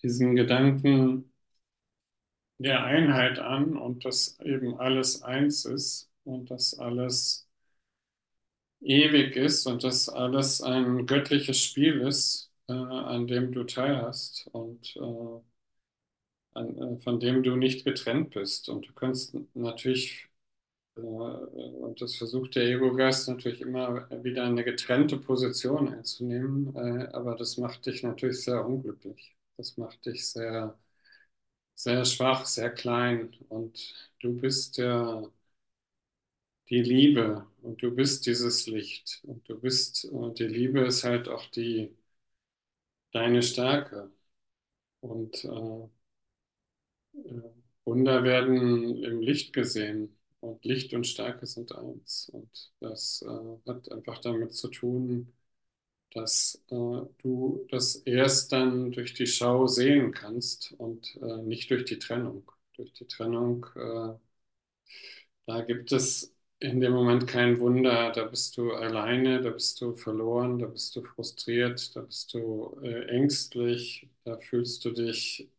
diesen 0.04 0.36
Gedanken 0.36 1.32
der 2.58 2.84
Einheit 2.84 3.38
an 3.40 3.78
und 3.78 4.06
dass 4.06 4.40
eben 4.40 4.80
alles 4.80 5.22
eins 5.22 5.66
ist 5.66 6.10
und 6.24 6.50
dass 6.52 6.74
alles 6.80 7.48
ewig 8.82 9.36
ist 9.36 9.66
und 9.68 9.84
dass 9.84 10.10
alles 10.10 10.62
ein 10.62 11.06
göttliches 11.08 11.60
Spiel 11.60 12.02
ist, 12.02 12.52
äh, 12.68 12.74
an 12.74 13.26
dem 13.28 13.52
du 13.52 13.64
teilhast 13.64 14.48
und 14.52 14.96
äh, 14.96 15.40
an, 16.54 16.78
äh, 16.78 16.98
von 17.00 17.20
dem 17.20 17.44
du 17.44 17.56
nicht 17.56 17.86
getrennt 17.86 18.32
bist. 18.32 18.70
Und 18.70 18.88
du 18.88 18.94
kannst 18.94 19.36
natürlich, 19.54 20.30
äh, 20.96 21.00
und 21.02 22.02
das 22.02 22.16
versucht 22.16 22.56
der 22.56 22.64
Ego-Geist 22.66 23.28
natürlich 23.30 23.62
immer 23.62 24.08
wieder 24.24 24.46
eine 24.46 24.64
getrennte 24.64 25.18
Position 25.18 25.90
einzunehmen, 25.94 26.76
äh, 26.76 27.08
aber 27.14 27.36
das 27.36 27.58
macht 27.58 27.86
dich 27.86 28.04
natürlich 28.04 28.44
sehr 28.44 28.66
unglücklich. 28.66 29.36
Das 29.58 29.78
macht 29.78 30.06
dich 30.06 30.28
sehr 30.30 30.78
sehr 31.76 32.06
schwach, 32.06 32.46
sehr 32.46 32.70
klein. 32.72 33.36
Und 33.50 33.94
du 34.20 34.36
bist 34.40 34.78
der, 34.78 35.30
die 36.70 36.82
Liebe 36.82 37.48
und 37.62 37.82
du 37.82 37.96
bist 37.96 38.26
dieses 38.26 38.68
Licht. 38.68 39.22
Und 39.24 39.48
du 39.50 39.58
bist, 39.60 40.04
und 40.06 40.40
die 40.40 40.44
Liebe 40.48 40.82
ist 40.82 41.04
halt 41.06 41.28
auch 41.30 41.46
die, 41.48 41.96
deine 43.14 43.42
Stärke. 43.44 44.12
Und 45.02 45.44
äh, 45.46 45.90
äh, 47.14 47.42
Wunder 47.86 48.24
werden 48.24 49.04
im 49.04 49.20
Licht 49.22 49.54
gesehen 49.54 50.16
und 50.44 50.64
Licht 50.66 50.94
und 50.94 51.06
Stärke 51.08 51.46
sind 51.48 51.74
eins 51.76 52.30
und 52.34 52.72
das 52.80 53.24
äh, 53.28 53.70
hat 53.70 53.92
einfach 53.92 54.20
damit 54.20 54.54
zu 54.54 54.70
tun, 54.70 55.34
dass 56.14 56.64
äh, 56.72 56.76
du 57.24 57.68
das 57.72 57.98
erst 57.98 58.52
dann 58.54 58.92
durch 58.92 59.14
die 59.16 59.28
Schau 59.28 59.68
sehen 59.68 60.14
kannst 60.14 60.74
und 60.80 61.18
äh, 61.22 61.38
nicht 61.44 61.72
durch 61.72 61.86
die 61.86 62.00
Trennung. 62.00 62.52
Durch 62.76 62.94
die 62.94 63.08
Trennung, 63.08 63.66
äh, 63.76 64.14
da 65.46 65.62
gibt 65.62 65.92
es 65.92 66.34
in 66.60 66.80
dem 66.80 66.94
Moment 66.94 67.28
kein 67.28 67.60
Wunder, 67.60 68.12
da 68.12 68.24
bist 68.26 68.56
du 68.58 68.72
alleine, 68.74 69.42
da 69.42 69.50
bist 69.52 69.82
du 69.82 69.96
verloren, 69.96 70.60
da 70.60 70.68
bist 70.68 70.96
du 70.96 71.04
frustriert, 71.04 71.96
da 71.96 72.02
bist 72.02 72.34
du 72.34 72.80
äh, 72.84 73.06
ängstlich, 73.10 74.10
da 74.24 74.38
fühlst 74.40 74.86
du 74.86 74.92
dich 74.92 75.50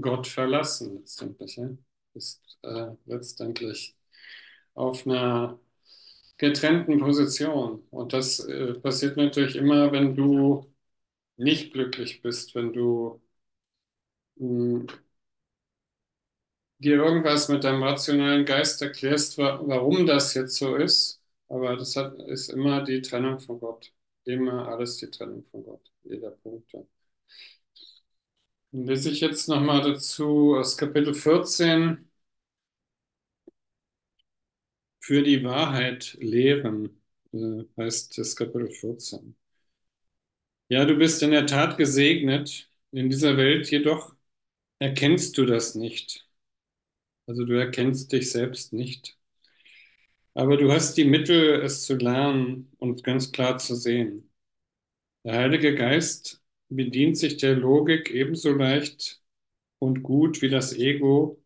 Gott 0.00 0.26
verlassen 0.26 0.96
letztendlich. 0.98 1.56
Ja? 1.56 1.70
Bist 2.12 2.58
äh, 2.62 2.88
letztendlich 3.06 3.96
auf 4.74 5.06
einer 5.06 5.58
getrennten 6.38 7.00
Position. 7.00 7.86
Und 7.90 8.12
das 8.14 8.40
äh, 8.40 8.74
passiert 8.74 9.16
natürlich 9.16 9.56
immer, 9.56 9.92
wenn 9.92 10.16
du 10.16 10.72
nicht 11.36 11.72
glücklich 11.74 12.22
bist, 12.22 12.54
wenn 12.54 12.72
du 12.72 13.20
mh, 14.36 14.80
hm, 14.80 14.86
dir 16.78 16.96
irgendwas 16.96 17.48
mit 17.48 17.64
deinem 17.64 17.82
rationalen 17.82 18.44
Geist 18.44 18.82
erklärst, 18.82 19.38
wa 19.38 19.60
warum 19.64 20.06
das 20.06 20.34
jetzt 20.34 20.56
so 20.56 20.76
ist. 20.76 21.22
Aber 21.48 21.76
das 21.76 21.96
hat, 21.96 22.18
ist 22.28 22.48
immer 22.50 22.82
die 22.84 23.02
Trennung 23.02 23.40
von 23.40 23.60
Gott. 23.60 23.92
Immer 24.24 24.68
alles 24.68 24.96
die 24.98 25.10
Trennung 25.10 25.44
von 25.50 25.64
Gott. 25.64 25.90
Jeder 26.04 26.30
Punkt. 26.30 26.72
Dann 26.72 26.86
lese 28.72 29.10
ich 29.10 29.20
jetzt 29.20 29.48
nochmal 29.48 29.82
dazu 29.82 30.56
aus 30.56 30.76
Kapitel 30.76 31.14
14 31.14 32.09
für 35.00 35.22
die 35.24 35.44
Wahrheit 35.44 36.16
lehren, 36.20 37.00
äh, 37.32 37.64
heißt 37.76 38.18
das 38.18 38.36
Kapitel 38.36 38.70
14. 38.70 39.36
Ja, 40.68 40.84
du 40.86 40.96
bist 40.96 41.22
in 41.22 41.32
der 41.32 41.46
Tat 41.46 41.76
gesegnet, 41.78 42.70
in 42.92 43.10
dieser 43.10 43.36
Welt 43.36 43.70
jedoch 43.70 44.14
erkennst 44.80 45.38
du 45.38 45.46
das 45.46 45.74
nicht. 45.76 46.28
Also 47.26 47.46
du 47.46 47.54
erkennst 47.58 48.12
dich 48.12 48.30
selbst 48.30 48.74
nicht. 48.74 49.16
Aber 50.34 50.56
du 50.56 50.72
hast 50.72 50.96
die 50.96 51.04
Mittel, 51.04 51.62
es 51.62 51.84
zu 51.84 51.96
lernen 51.96 52.70
und 52.78 53.04
ganz 53.04 53.32
klar 53.32 53.58
zu 53.58 53.74
sehen. 53.74 54.30
Der 55.24 55.34
Heilige 55.36 55.74
Geist 55.76 56.42
bedient 56.70 57.18
sich 57.18 57.38
der 57.38 57.56
Logik 57.56 58.10
ebenso 58.10 58.52
leicht 58.52 59.22
und 59.80 60.02
gut 60.02 60.42
wie 60.42 60.50
das 60.50 60.74
Ego, 60.74 61.42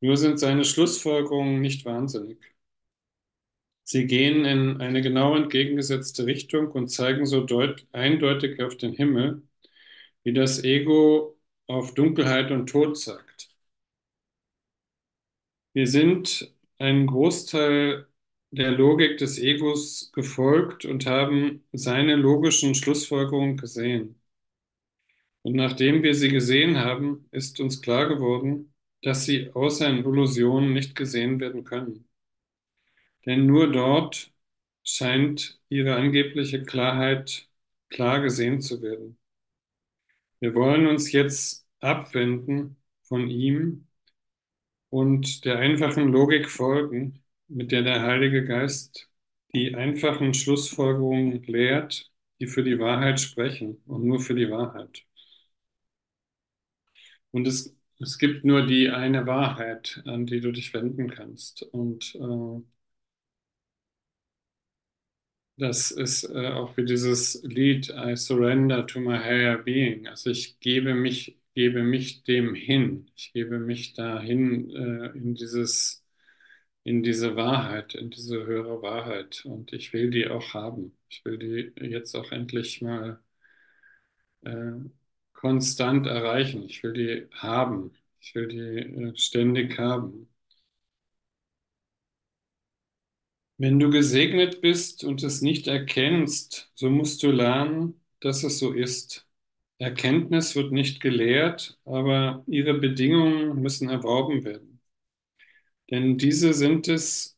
nur 0.00 0.16
sind 0.18 0.40
seine 0.40 0.64
Schlussfolgerungen 0.64 1.60
nicht 1.62 1.84
wahnsinnig. 1.86 2.55
Sie 3.86 4.06
gehen 4.06 4.44
in 4.44 4.82
eine 4.82 5.00
genau 5.00 5.34
entgegengesetzte 5.34 6.26
Richtung 6.26 6.70
und 6.72 6.88
zeigen 6.90 7.24
so 7.24 7.42
deut 7.42 7.86
eindeutig 7.92 8.62
auf 8.62 8.76
den 8.76 8.92
Himmel, 8.92 9.44
wie 10.24 10.34
das 10.34 10.64
Ego 10.64 11.38
auf 11.68 11.94
Dunkelheit 11.94 12.50
und 12.52 12.68
Tod 12.68 12.98
zeigt. 12.98 13.50
Wir 15.74 15.86
sind 15.86 16.52
einen 16.78 17.06
Großteil 17.06 18.08
der 18.50 18.72
Logik 18.72 19.18
des 19.18 19.38
Egos 19.38 20.10
gefolgt 20.12 20.84
und 20.84 21.06
haben 21.06 21.64
seine 21.72 22.16
logischen 22.16 22.74
Schlussfolgerungen 22.74 23.56
gesehen. 23.56 24.20
Und 25.40 25.54
nachdem 25.56 26.02
wir 26.02 26.14
sie 26.14 26.28
gesehen 26.28 26.76
haben, 26.76 27.26
ist 27.30 27.58
uns 27.60 27.80
klar 27.80 28.06
geworden, 28.06 28.74
dass 29.02 29.24
sie 29.24 29.50
außer 29.54 29.88
in 29.88 29.98
Illusionen 30.04 30.74
nicht 30.74 30.94
gesehen 30.94 31.40
werden 31.40 31.64
können. 31.64 32.05
Denn 33.26 33.44
nur 33.46 33.70
dort 33.70 34.32
scheint 34.82 35.60
ihre 35.68 35.96
angebliche 35.96 36.62
Klarheit 36.64 37.46
klar 37.90 38.20
gesehen 38.22 38.60
zu 38.62 38.80
werden. 38.80 39.18
Wir 40.40 40.54
wollen 40.54 40.86
uns 40.86 41.12
jetzt 41.12 41.66
abwenden 41.80 42.76
von 43.02 43.28
ihm 43.28 43.86
und 44.90 45.44
der 45.44 45.58
einfachen 45.58 46.08
Logik 46.12 46.48
folgen, 46.50 47.22
mit 47.48 47.70
der 47.72 47.82
der 47.82 48.02
Heilige 48.02 48.44
Geist 48.44 49.08
die 49.54 49.74
einfachen 49.74 50.34
Schlussfolgerungen 50.34 51.42
lehrt, 51.44 52.10
die 52.40 52.46
für 52.46 52.62
die 52.64 52.78
Wahrheit 52.78 53.20
sprechen 53.20 53.80
und 53.86 54.04
nur 54.04 54.20
für 54.20 54.34
die 54.34 54.50
Wahrheit. 54.50 55.04
Und 57.30 57.46
es, 57.46 57.74
es 58.00 58.18
gibt 58.18 58.44
nur 58.44 58.66
die 58.66 58.88
eine 58.90 59.26
Wahrheit, 59.26 60.02
an 60.06 60.26
die 60.26 60.40
du 60.40 60.52
dich 60.52 60.72
wenden 60.74 61.10
kannst. 61.10 61.62
Und 61.62 62.14
äh, 62.16 62.62
das 65.58 65.90
ist 65.90 66.24
äh, 66.24 66.48
auch 66.50 66.76
wie 66.76 66.84
dieses 66.84 67.42
Lied 67.42 67.88
I 67.90 68.16
surrender 68.16 68.86
to 68.86 69.00
my 69.00 69.16
higher 69.18 69.58
being. 69.58 70.06
Also 70.06 70.30
ich 70.30 70.60
gebe 70.60 70.94
mich, 70.94 71.38
gebe 71.54 71.82
mich 71.82 72.24
dem 72.24 72.54
hin. 72.54 73.10
Ich 73.16 73.32
gebe 73.32 73.58
mich 73.58 73.94
dahin 73.94 74.70
äh, 74.70 75.06
in 75.16 75.34
dieses, 75.34 76.04
in 76.84 77.02
diese 77.02 77.36
Wahrheit, 77.36 77.94
in 77.94 78.10
diese 78.10 78.46
höhere 78.46 78.82
Wahrheit. 78.82 79.44
Und 79.46 79.72
ich 79.72 79.92
will 79.92 80.10
die 80.10 80.28
auch 80.28 80.54
haben. 80.54 80.96
Ich 81.10 81.24
will 81.24 81.38
die 81.38 81.72
jetzt 81.86 82.14
auch 82.16 82.32
endlich 82.32 82.82
mal 82.82 83.20
äh, 84.44 84.72
konstant 85.32 86.06
erreichen. 86.06 86.62
Ich 86.64 86.82
will 86.82 86.92
die 86.92 87.26
haben. 87.32 87.92
Ich 88.20 88.34
will 88.34 88.48
die 88.48 88.58
äh, 88.58 89.16
ständig 89.16 89.78
haben. 89.78 90.28
Wenn 93.58 93.78
du 93.78 93.90
gesegnet 93.90 94.60
bist 94.62 95.04
und 95.04 95.22
es 95.22 95.42
nicht 95.42 95.66
erkennst, 95.66 96.70
so 96.74 96.88
musst 96.90 97.22
du 97.22 97.30
lernen, 97.30 98.00
dass 98.20 98.44
es 98.44 98.58
so 98.58 98.72
ist. 98.72 99.26
Erkenntnis 99.78 100.56
wird 100.56 100.72
nicht 100.72 101.00
gelehrt, 101.00 101.78
aber 101.84 102.44
ihre 102.46 102.74
Bedingungen 102.74 103.60
müssen 103.62 103.88
erworben 103.90 104.44
werden. 104.44 104.80
Denn 105.90 106.16
diese 106.16 106.54
sind 106.54 106.86
es, 106.88 107.36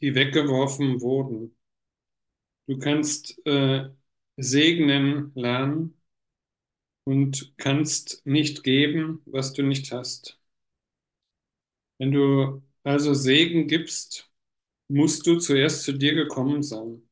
die 0.00 0.14
weggeworfen 0.16 1.00
wurden. 1.00 1.56
Du 2.66 2.78
kannst 2.78 3.44
äh, 3.46 3.88
segnen 4.36 5.32
lernen 5.34 6.00
und 7.04 7.54
kannst 7.56 8.24
nicht 8.24 8.62
geben, 8.62 9.20
was 9.26 9.52
du 9.52 9.62
nicht 9.64 9.90
hast. 9.92 10.38
Wenn 11.98 12.10
du 12.12 12.62
also 12.82 13.14
Segen 13.14 13.66
gibst, 13.68 14.27
musst 14.88 15.26
du 15.26 15.38
zuerst 15.38 15.84
zu 15.84 15.92
dir 15.92 16.14
gekommen 16.14 16.62
sein. 16.62 17.02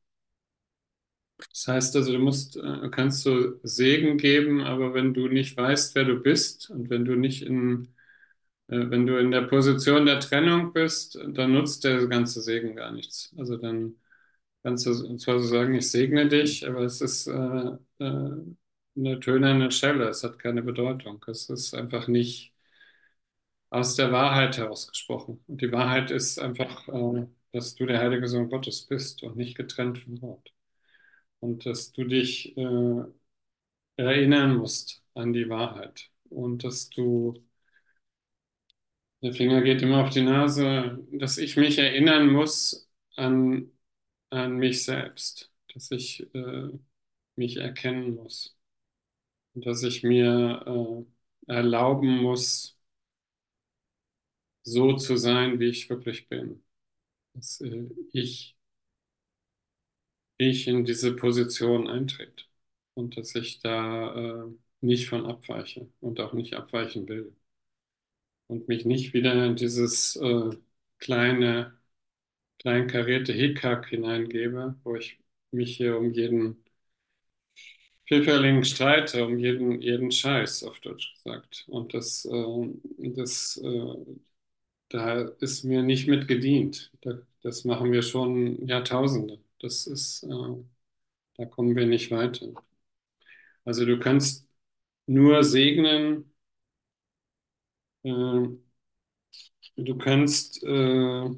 Das 1.37 1.67
heißt 1.67 1.95
also, 1.95 2.11
du 2.13 2.19
musst, 2.19 2.57
äh, 2.57 2.89
kannst 2.91 3.21
so 3.23 3.59
Segen 3.63 4.17
geben, 4.17 4.61
aber 4.61 4.93
wenn 4.93 5.13
du 5.13 5.27
nicht 5.27 5.55
weißt, 5.55 5.93
wer 5.95 6.05
du 6.05 6.15
bist 6.21 6.69
und 6.69 6.89
wenn 6.89 7.05
du 7.05 7.15
nicht 7.15 7.43
in, 7.43 7.89
äh, 8.67 8.89
wenn 8.91 9.07
du 9.07 9.17
in 9.19 9.31
der 9.31 9.43
Position 9.43 10.05
der 10.07 10.19
Trennung 10.19 10.73
bist, 10.73 11.19
dann 11.29 11.53
nutzt 11.53 11.83
der 11.85 12.07
ganze 12.07 12.41
Segen 12.41 12.75
gar 12.75 12.91
nichts. 12.91 13.33
Also 13.37 13.57
dann 13.57 13.95
kannst 14.63 14.85
du 14.87 14.93
zwar 15.17 15.39
so 15.39 15.47
sagen, 15.47 15.75
ich 15.75 15.91
segne 15.91 16.27
dich, 16.29 16.67
aber 16.67 16.81
es 16.81 17.01
ist 17.01 17.27
äh, 17.27 17.33
äh, 17.99 18.31
eine 18.97 19.19
tönerne 19.21 19.71
Schelle, 19.71 20.09
es 20.09 20.23
hat 20.23 20.39
keine 20.39 20.63
Bedeutung. 20.63 21.23
Es 21.27 21.49
ist 21.49 21.73
einfach 21.75 22.07
nicht 22.09 22.53
aus 23.69 23.95
der 23.95 24.11
Wahrheit 24.11 24.57
herausgesprochen. 24.57 25.43
Und 25.47 25.61
die 25.61 25.71
Wahrheit 25.71 26.11
ist 26.11 26.39
einfach, 26.39 26.87
äh, 26.89 27.27
dass 27.51 27.75
du 27.75 27.85
der 27.85 27.99
heilige 27.99 28.27
Sohn 28.27 28.49
Gottes 28.49 28.85
bist 28.85 29.23
und 29.23 29.37
nicht 29.37 29.55
getrennt 29.57 29.99
von 29.99 30.19
Gott. 30.19 30.53
Und 31.39 31.65
dass 31.65 31.91
du 31.91 32.05
dich 32.05 32.57
äh, 32.57 33.03
erinnern 33.97 34.57
musst 34.57 35.03
an 35.13 35.33
die 35.33 35.49
Wahrheit. 35.49 36.09
Und 36.29 36.63
dass 36.63 36.89
du, 36.89 37.35
der 39.21 39.33
Finger 39.33 39.61
geht 39.61 39.81
immer 39.81 40.03
auf 40.03 40.09
die 40.11 40.21
Nase, 40.21 40.99
dass 41.11 41.37
ich 41.37 41.57
mich 41.57 41.77
erinnern 41.79 42.27
muss 42.31 42.89
an, 43.15 43.71
an 44.29 44.57
mich 44.57 44.83
selbst. 44.85 45.51
Dass 45.73 45.91
ich 45.91 46.33
äh, 46.35 46.69
mich 47.35 47.57
erkennen 47.57 48.15
muss. 48.15 48.57
Und 49.53 49.65
dass 49.65 49.83
ich 49.83 50.03
mir 50.03 51.05
äh, 51.47 51.51
erlauben 51.53 52.17
muss, 52.21 52.77
so 54.63 54.93
zu 54.97 55.17
sein, 55.17 55.59
wie 55.59 55.69
ich 55.69 55.89
wirklich 55.89 56.27
bin 56.29 56.63
dass 57.37 57.61
äh, 57.61 57.85
ich, 58.13 58.57
ich 60.37 60.67
in 60.67 60.83
diese 60.85 61.15
Position 61.15 61.87
eintrete 61.87 62.43
und 62.95 63.17
dass 63.17 63.35
ich 63.35 63.59
da 63.59 64.43
äh, 64.45 64.51
nicht 64.81 65.07
von 65.09 65.25
abweiche 65.27 65.89
und 66.01 66.19
auch 66.19 66.33
nicht 66.33 66.55
abweichen 66.55 67.07
will 67.07 67.35
und 68.47 68.67
mich 68.67 68.85
nicht 68.85 69.13
wieder 69.13 69.45
in 69.45 69.55
dieses 69.55 70.15
äh, 70.17 70.51
kleine, 70.99 71.77
kleinkarierte 72.59 73.33
Hickhack 73.33 73.87
hineingebe, 73.89 74.77
wo 74.83 74.95
ich 74.97 75.19
mich 75.51 75.77
hier 75.77 75.97
um 75.97 76.13
jeden 76.13 76.63
Pfifferling 78.07 78.63
streite, 78.63 79.25
um 79.25 79.37
jeden, 79.37 79.81
jeden 79.81 80.11
Scheiß, 80.11 80.63
auf 80.63 80.79
Deutsch 80.79 81.13
gesagt. 81.15 81.65
Und 81.67 81.93
das, 81.93 82.25
äh, 82.25 82.69
das, 83.15 83.57
äh, 83.63 83.95
da 84.89 85.21
ist 85.39 85.63
mir 85.63 85.83
nicht 85.83 86.07
mit 86.07 86.27
gedient. 86.27 86.91
Da, 87.01 87.19
das 87.41 87.65
machen 87.65 87.91
wir 87.91 88.01
schon 88.01 88.65
Jahrtausende. 88.67 89.39
Das 89.59 89.87
ist, 89.87 90.23
äh, 90.23 90.29
da 91.37 91.45
kommen 91.45 91.75
wir 91.75 91.85
nicht 91.87 92.11
weiter. 92.11 92.47
Also 93.65 93.85
du 93.85 93.99
kannst 93.99 94.47
nur 95.07 95.43
segnen, 95.43 96.33
äh, 98.03 98.47
du 99.77 99.97
kannst, 99.97 100.63
äh, 100.63 101.29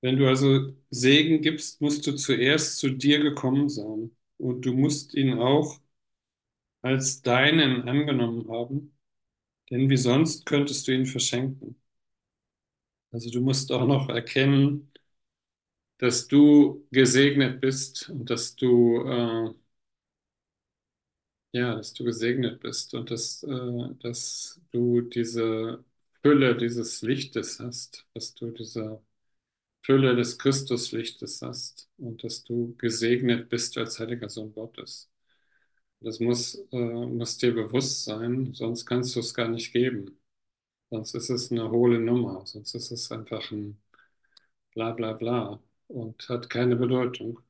wenn 0.00 0.16
du 0.16 0.26
also 0.28 0.74
Segen 0.90 1.42
gibst, 1.42 1.80
musst 1.80 2.06
du 2.06 2.12
zuerst 2.16 2.78
zu 2.78 2.90
dir 2.90 3.20
gekommen 3.22 3.68
sein. 3.68 4.10
Und 4.38 4.62
du 4.66 4.74
musst 4.74 5.14
ihn 5.14 5.38
auch 5.38 5.80
als 6.82 7.20
deinen 7.22 7.82
angenommen 7.86 8.48
haben, 8.50 8.96
denn 9.70 9.90
wie 9.90 9.96
sonst 9.98 10.46
könntest 10.46 10.88
du 10.88 10.92
ihn 10.92 11.06
verschenken. 11.06 11.76
Also 13.10 13.30
du 13.30 13.40
musst 13.40 13.72
auch 13.72 13.84
noch 13.86 14.08
erkennen, 14.08 14.92
dass 15.98 16.26
du 16.28 16.86
gesegnet 16.90 17.60
bist 17.60 18.08
und 18.10 18.30
dass 18.30 18.54
du 18.56 19.02
äh, 19.06 19.54
ja, 21.52 21.74
dass 21.76 21.92
du 21.94 22.04
gesegnet 22.04 22.60
bist 22.60 22.94
und 22.94 23.10
dass, 23.10 23.42
äh, 23.42 23.94
dass 24.00 24.60
du 24.72 25.00
diese 25.02 25.84
Fülle 26.22 26.56
dieses 26.56 27.02
Lichtes 27.02 27.60
hast, 27.60 28.06
dass 28.14 28.34
du 28.34 28.50
diese 28.50 29.00
Fülle 29.82 30.16
des 30.16 30.38
Christuslichtes 30.38 31.42
hast 31.42 31.88
und 31.98 32.24
dass 32.24 32.44
du 32.44 32.74
gesegnet 32.78 33.48
bist 33.50 33.78
als 33.78 34.00
heiliger 34.00 34.28
Sohn 34.30 34.52
Gottes. 34.54 35.10
Das 36.00 36.20
muss, 36.20 36.56
äh, 36.72 36.78
muss 36.78 37.38
dir 37.38 37.54
bewusst 37.54 38.04
sein, 38.04 38.54
sonst 38.54 38.86
kannst 38.86 39.16
du 39.16 39.20
es 39.20 39.34
gar 39.34 39.48
nicht 39.48 39.72
geben. 39.72 40.18
Sonst 40.90 41.14
ist 41.14 41.30
es 41.30 41.52
eine 41.52 41.70
hohle 41.70 42.00
Nummer, 42.00 42.44
sonst 42.44 42.74
ist 42.74 42.90
es 42.90 43.12
einfach 43.12 43.52
ein 43.52 43.80
bla 44.74 44.92
bla 44.92 45.12
bla 45.14 45.60
und 45.88 46.28
hat 46.28 46.50
keine 46.50 46.76
Bedeutung. 46.76 47.40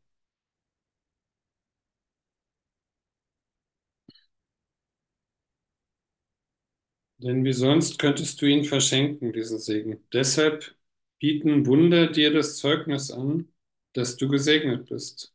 Denn 7.18 7.44
wie 7.44 7.53
sonst 7.53 7.99
könntest 7.99 8.40
du 8.42 8.46
ihn 8.46 8.64
verschenken, 8.64 9.33
diesen 9.33 9.59
Segen. 9.59 10.03
Deshalb 10.12 10.75
bieten 11.18 11.66
Wunder 11.66 12.09
dir 12.09 12.33
das 12.33 12.57
Zeugnis 12.59 13.11
an, 13.11 13.49
dass 13.94 14.16
du 14.16 14.29
gesegnet 14.29 14.88
bist. 14.88 15.35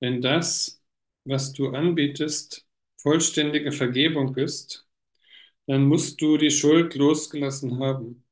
Wenn 0.00 0.22
das, 0.22 0.82
was 1.24 1.54
du 1.54 1.70
anbietest, 1.70 2.66
vollständige 2.98 3.72
Vergebung 3.72 4.36
ist, 4.36 4.87
dann 5.68 5.86
musst 5.86 6.20
du 6.22 6.38
die 6.38 6.50
Schuld 6.52 6.96
losgelassen 6.96 7.80
haben, 7.80 8.24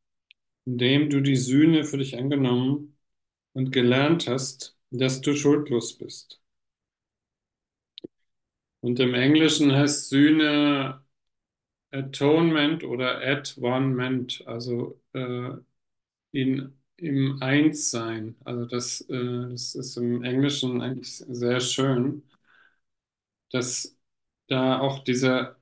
indem 0.67 1.11
du 1.11 1.23
die 1.23 1.37
Sühne 1.37 1.85
für 1.85 1.99
dich 1.99 2.19
angenommen 2.19 2.99
und 3.55 3.73
gelernt 3.73 4.29
hast, 4.29 4.77
dass 4.91 5.21
du 5.23 5.35
schuldlos 5.37 5.99
bist. 5.99 6.43
Und 8.81 9.01
im 9.01 9.15
Englischen 9.15 9.73
heißt 9.73 10.09
Sühne 10.11 11.03
Atonement 11.93 12.85
oder 12.85 13.21
At-One-Ment, 13.23 14.45
also 14.47 15.01
äh, 15.15 15.51
in 16.33 16.77
im 16.99 17.43
Einssein. 17.43 18.37
Also 18.45 18.67
das, 18.67 19.03
äh, 19.11 19.51
das 19.51 19.75
ist 19.75 19.97
im 19.97 20.23
Englischen 20.25 20.81
eigentlich 20.83 21.17
sehr 21.19 21.61
schön, 21.61 22.23
dass 23.51 23.97
da 24.49 24.79
auch 24.81 25.05
dieser, 25.05 25.56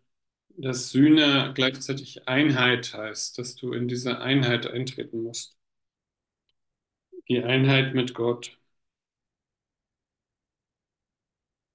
dass 0.57 0.91
Sühne 0.91 1.53
gleichzeitig 1.55 2.27
Einheit 2.29 2.93
heißt, 2.95 3.39
dass 3.39 3.55
du 3.57 3.73
in 3.73 3.89
diese 3.89 4.19
Einheit 4.21 4.67
eintreten 4.67 5.23
musst. 5.23 5.57
Die 7.29 7.43
Einheit 7.45 7.95
mit 7.95 8.15
Gott. 8.15 8.57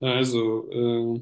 Also, 0.01 0.69
äh, 0.71 1.21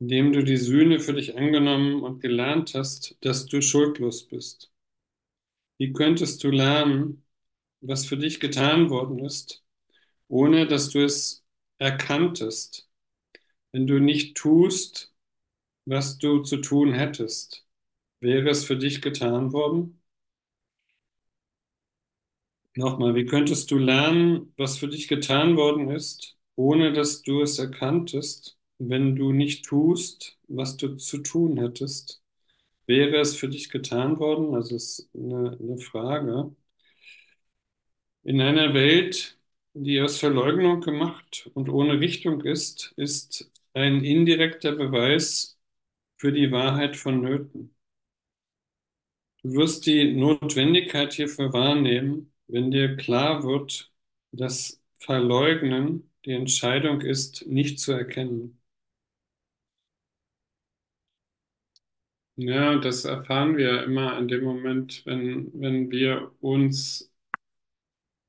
indem 0.00 0.32
du 0.32 0.44
die 0.44 0.56
Sühne 0.58 1.00
für 1.00 1.14
dich 1.14 1.36
angenommen 1.38 2.02
und 2.04 2.20
gelernt 2.20 2.74
hast, 2.74 3.16
dass 3.22 3.46
du 3.46 3.62
schuldlos 3.62 4.28
bist. 4.28 4.72
Wie 5.78 5.92
könntest 5.92 6.42
du 6.44 6.50
lernen, 6.50 7.24
was 7.80 8.06
für 8.06 8.16
dich 8.18 8.40
getan 8.40 8.90
worden 8.90 9.20
ist, 9.24 9.64
ohne 10.28 10.66
dass 10.68 10.90
du 10.90 11.04
es 11.04 11.44
erkanntest, 11.78 12.90
wenn 13.72 13.86
du 13.86 14.00
nicht 14.00 14.36
tust, 14.36 15.14
was 15.88 16.18
du 16.18 16.42
zu 16.42 16.58
tun 16.58 16.92
hättest? 16.92 17.66
Wäre 18.20 18.50
es 18.50 18.64
für 18.64 18.76
dich 18.78 19.02
getan 19.02 19.52
worden? 19.52 20.00
Nochmal, 22.76 23.14
wie 23.14 23.26
könntest 23.26 23.70
du 23.70 23.76
lernen, 23.78 24.52
was 24.56 24.78
für 24.78 24.88
dich 24.88 25.08
getan 25.08 25.56
worden 25.56 25.90
ist, 25.90 26.36
ohne 26.56 26.92
dass 26.92 27.22
du 27.22 27.42
es 27.42 27.58
erkanntest, 27.58 28.56
wenn 28.78 29.16
du 29.16 29.32
nicht 29.32 29.64
tust, 29.66 30.38
was 30.48 30.76
du 30.76 30.96
zu 30.96 31.18
tun 31.18 31.58
hättest? 31.58 32.22
Wäre 32.86 33.18
es 33.20 33.36
für 33.36 33.48
dich 33.48 33.70
getan 33.70 34.18
worden? 34.20 34.54
Also 34.54 34.76
ist 34.76 35.10
eine, 35.14 35.58
eine 35.60 35.78
Frage. 35.78 36.54
In 38.22 38.40
einer 38.40 38.74
Welt, 38.74 39.38
die 39.74 40.00
aus 40.00 40.18
Verleugnung 40.18 40.80
gemacht 40.80 41.50
und 41.54 41.68
ohne 41.68 41.98
Richtung 42.00 42.42
ist, 42.42 42.92
ist 42.96 43.50
ein 43.74 44.04
indirekter 44.04 44.72
Beweis 44.72 45.57
für 46.18 46.32
die 46.32 46.52
Wahrheit 46.52 46.96
vonnöten. 46.96 47.74
Du 49.42 49.52
wirst 49.54 49.86
die 49.86 50.12
Notwendigkeit 50.14 51.12
hierfür 51.12 51.52
wahrnehmen, 51.52 52.32
wenn 52.46 52.70
dir 52.70 52.96
klar 52.96 53.42
wird, 53.42 53.92
dass 54.32 54.80
Verleugnen 54.98 56.10
die 56.24 56.32
Entscheidung 56.32 57.00
ist, 57.00 57.46
nicht 57.48 57.80
zu 57.80 57.92
erkennen. 57.92 58.60
Ja, 62.36 62.76
das 62.78 63.04
erfahren 63.04 63.56
wir 63.58 63.82
immer 63.84 64.16
in 64.18 64.28
dem 64.28 64.42
Moment, 64.44 65.02
wenn, 65.04 65.50
wenn 65.60 65.90
wir 65.90 66.32
uns 66.40 67.10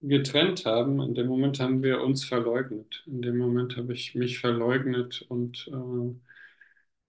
getrennt 0.02 0.65
haben. 0.65 0.99
In 1.02 1.15
dem 1.15 1.28
Moment 1.28 1.60
haben 1.62 1.84
wir 1.84 2.02
uns 2.02 2.23
verleugnet. 2.25 3.04
In 3.08 3.21
dem 3.21 3.38
Moment 3.38 3.78
habe 3.78 3.93
ich 3.93 4.13
mich 4.15 4.39
verleugnet 4.39 5.25
und, 5.30 5.67
äh, 5.71 6.29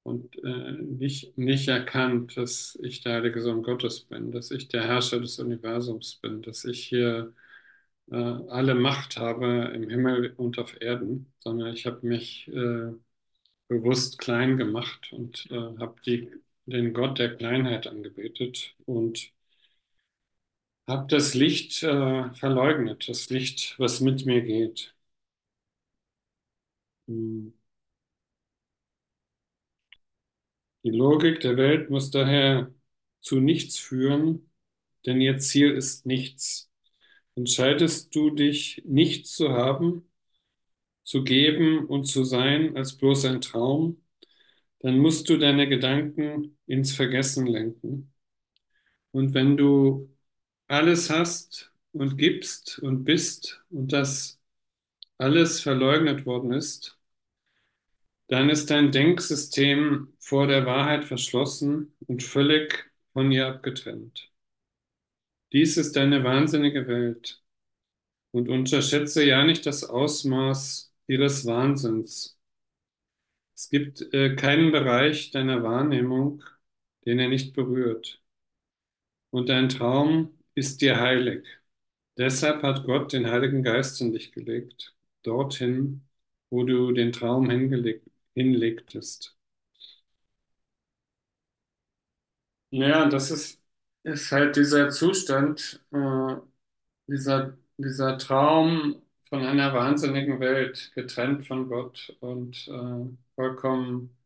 und 0.02 0.36
äh, 0.44 0.72
nicht, 0.82 1.36
nicht 1.38 1.68
erkannt, 1.68 2.36
dass 2.36 2.78
ich 2.82 3.02
der 3.02 3.14
heilige 3.14 3.42
Sohn 3.42 3.62
Gottes 3.62 4.00
bin, 4.02 4.32
dass 4.32 4.50
ich 4.50 4.68
der 4.68 4.84
Herrscher 4.84 5.20
des 5.20 5.38
Universums 5.38 6.16
bin, 6.16 6.42
dass 6.42 6.64
ich 6.64 6.84
hier 6.86 7.34
äh, 8.10 8.16
alle 8.16 8.74
Macht 8.76 9.18
habe 9.18 9.72
im 9.74 9.90
Himmel 9.90 10.34
und 10.36 10.58
auf 10.58 10.80
Erden, 10.82 11.32
sondern 11.40 11.74
ich 11.74 11.86
habe 11.86 12.06
mich 12.06 12.48
äh, 12.48 12.92
bewusst 13.68 14.18
klein 14.18 14.56
gemacht 14.58 15.12
und 15.12 15.46
äh, 15.50 15.54
habe 15.78 15.96
den 16.66 16.94
Gott 16.94 17.18
der 17.18 17.36
Kleinheit 17.36 17.86
angebetet 17.86 18.76
und 18.86 19.32
habe 20.86 21.06
das 21.08 21.32
Licht 21.34 21.82
äh, 21.82 22.32
verleugnet, 22.34 23.08
das 23.08 23.30
Licht, 23.30 23.78
was 23.78 24.00
mit 24.00 24.26
mir 24.26 24.42
geht. 24.42 24.94
Hm. 27.08 27.52
Die 30.84 30.90
Logik 30.90 31.40
der 31.40 31.56
Welt 31.56 31.90
muss 31.90 32.10
daher 32.10 32.72
zu 33.20 33.40
nichts 33.40 33.78
führen, 33.78 34.50
denn 35.06 35.20
ihr 35.20 35.38
Ziel 35.38 35.70
ist 35.72 36.06
nichts. 36.06 36.70
Entscheidest 37.34 38.14
du 38.14 38.30
dich, 38.30 38.82
nichts 38.86 39.34
zu 39.36 39.50
haben, 39.50 40.10
zu 41.04 41.24
geben 41.24 41.86
und 41.86 42.04
zu 42.04 42.24
sein 42.24 42.76
als 42.76 42.96
bloß 42.96 43.26
ein 43.26 43.40
Traum, 43.40 44.02
dann 44.80 44.98
musst 44.98 45.28
du 45.28 45.38
deine 45.38 45.68
Gedanken 45.68 46.58
ins 46.66 46.92
Vergessen 46.92 47.46
lenken. 47.46 48.12
Und 49.12 49.34
wenn 49.34 49.56
du 49.56 50.14
alles 50.68 51.10
hast 51.10 51.72
und 51.92 52.16
gibst 52.16 52.78
und 52.80 53.04
bist 53.04 53.64
und 53.70 53.92
das 53.92 54.40
alles 55.18 55.60
verleugnet 55.60 56.26
worden 56.26 56.52
ist, 56.52 56.99
dann 58.30 58.48
ist 58.48 58.70
dein 58.70 58.92
Denksystem 58.92 60.14
vor 60.20 60.46
der 60.46 60.64
Wahrheit 60.64 61.04
verschlossen 61.04 61.94
und 62.06 62.22
völlig 62.22 62.90
von 63.12 63.32
ihr 63.32 63.48
abgetrennt. 63.48 64.30
Dies 65.52 65.76
ist 65.76 65.96
deine 65.96 66.22
wahnsinnige 66.24 66.86
Welt. 66.86 67.42
Und 68.32 68.48
unterschätze 68.48 69.24
ja 69.24 69.44
nicht 69.44 69.66
das 69.66 69.82
Ausmaß 69.84 70.94
ihres 71.08 71.46
Wahnsinns. 71.46 72.38
Es 73.56 73.68
gibt 73.68 74.02
äh, 74.14 74.36
keinen 74.36 74.72
Bereich 74.72 75.32
deiner 75.32 75.62
Wahrnehmung, 75.64 76.44
den 77.06 77.18
er 77.18 77.28
nicht 77.28 77.54
berührt. 77.54 78.22
Und 79.30 79.48
dein 79.48 79.68
Traum 79.68 80.38
ist 80.54 80.80
dir 80.82 81.00
heilig. 81.00 81.46
Deshalb 82.18 82.62
hat 82.62 82.84
Gott 82.84 83.12
den 83.12 83.26
Heiligen 83.30 83.62
Geist 83.64 84.00
in 84.00 84.12
dich 84.12 84.32
gelegt, 84.32 84.94
dorthin, 85.24 86.02
wo 86.50 86.64
du 86.64 86.92
den 86.92 87.12
Traum 87.12 87.50
hingelegt, 87.50 88.09
hinlegtest. 88.40 89.36
Ja, 92.70 93.08
das 93.08 93.30
ist, 93.30 93.60
ist 94.04 94.30
halt 94.32 94.56
dieser 94.56 94.90
Zustand, 94.90 95.84
äh, 95.92 96.36
dieser, 97.08 97.56
dieser 97.78 98.18
Traum 98.18 99.02
von 99.28 99.44
einer 99.46 99.74
wahnsinnigen 99.74 100.40
Welt, 100.40 100.92
getrennt 100.94 101.46
von 101.46 101.68
Gott 101.68 102.16
und 102.20 102.68
äh, 102.68 103.16
vollkommen 103.36 104.16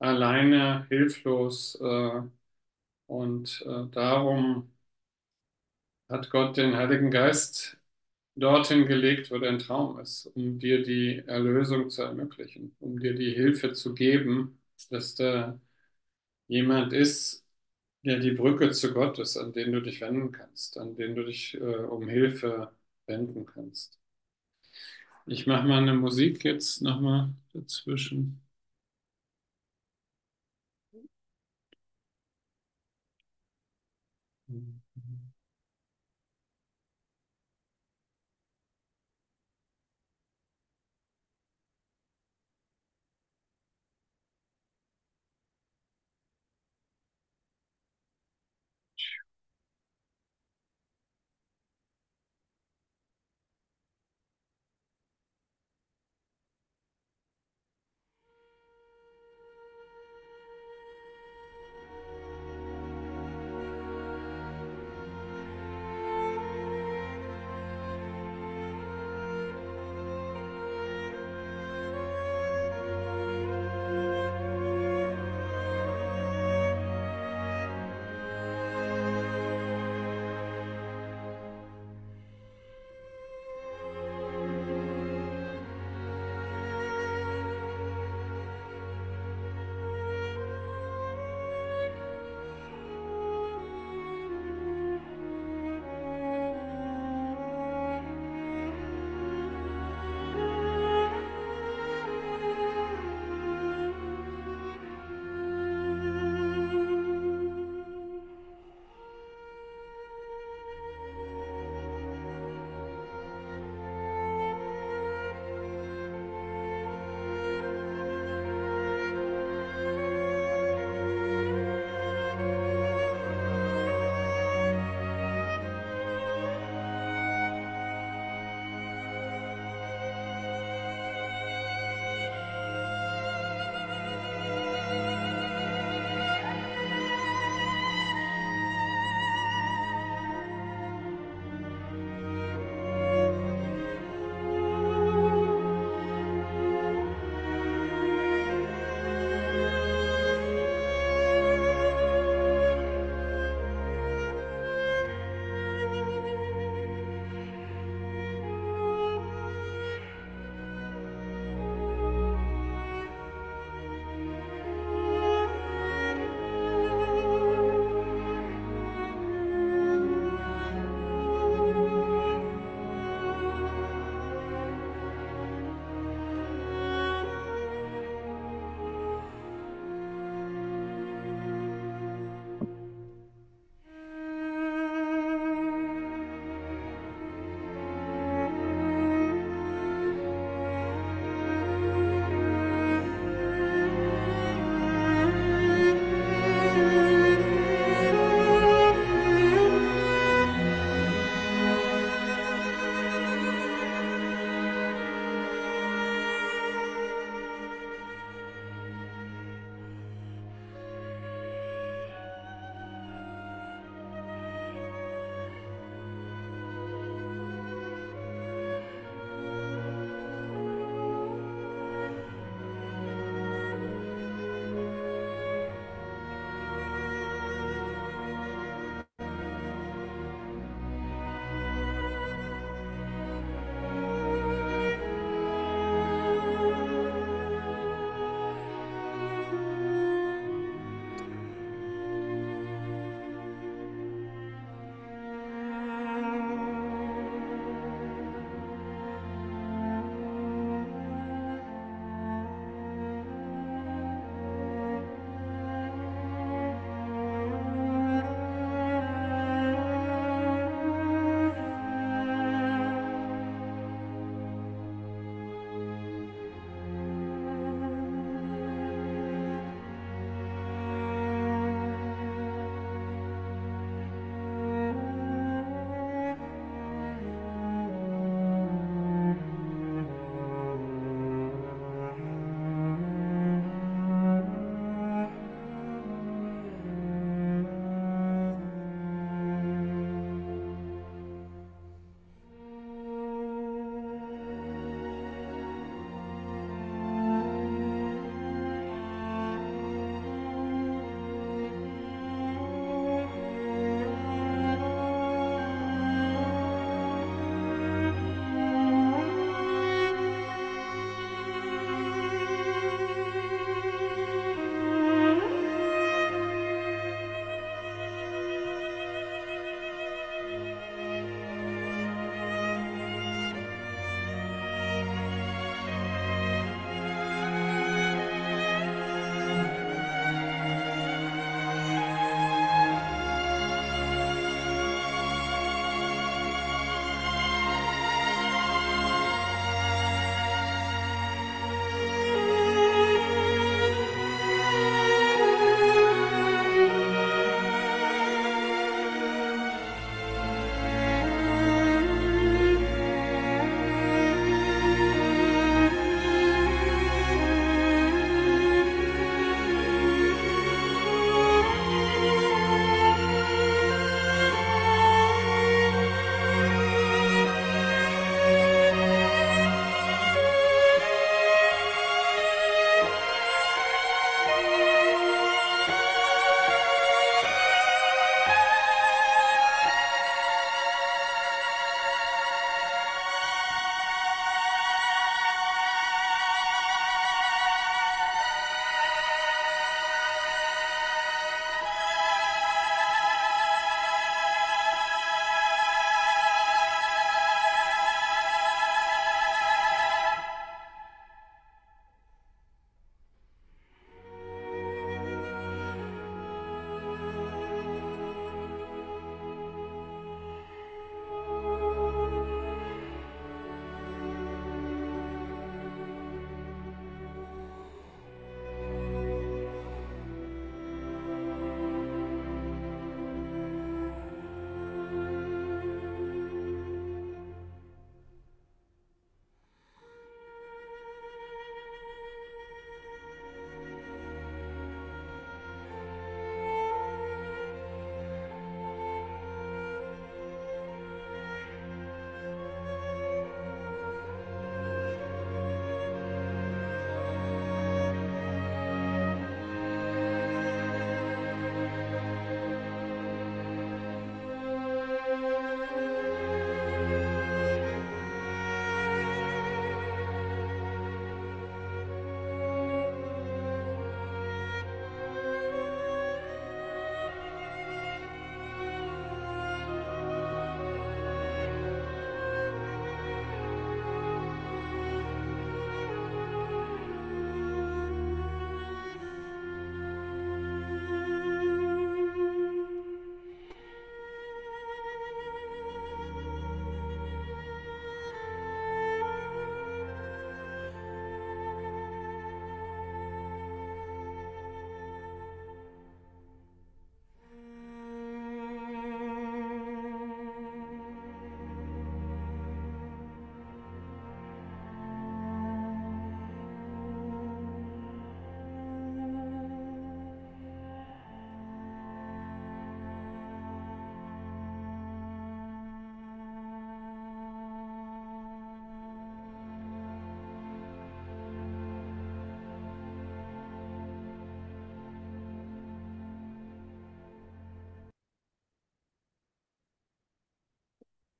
alleine, 0.00 0.86
hilflos. 0.90 1.76
Äh, 1.80 2.22
und 3.08 3.62
äh, 3.66 3.86
darum 3.92 4.72
hat 6.10 6.28
Gott 6.30 6.58
den 6.58 6.76
Heiligen 6.76 7.10
Geist 7.10 7.77
dorthin 8.40 8.86
gelegt, 8.86 9.30
wo 9.30 9.38
dein 9.38 9.58
Traum 9.58 9.98
ist, 10.00 10.26
um 10.34 10.58
dir 10.58 10.82
die 10.82 11.22
Erlösung 11.26 11.90
zu 11.90 12.02
ermöglichen, 12.02 12.74
um 12.80 12.98
dir 12.98 13.14
die 13.14 13.32
Hilfe 13.32 13.72
zu 13.72 13.94
geben, 13.94 14.60
dass 14.90 15.14
da 15.14 15.60
jemand 16.48 16.92
ist, 16.92 17.44
der 18.04 18.20
die 18.20 18.32
Brücke 18.32 18.70
zu 18.72 18.94
Gott 18.94 19.18
ist, 19.20 19.36
an 19.38 19.52
den 19.52 19.72
du 19.72 19.82
dich 19.82 20.00
wenden 20.02 20.32
kannst, 20.32 20.78
an 20.78 20.96
den 20.96 21.16
du 21.16 21.24
dich 21.26 21.54
äh, 21.56 21.60
um 21.60 22.08
Hilfe 22.08 22.72
wenden 23.06 23.46
kannst. 23.46 23.98
Ich 25.26 25.46
mache 25.46 25.64
mal 25.68 25.80
eine 25.82 25.94
Musik 25.94 26.42
jetzt 26.44 26.82
nochmal 26.82 27.32
dazwischen. 27.52 28.42
Mhm. 34.48 34.77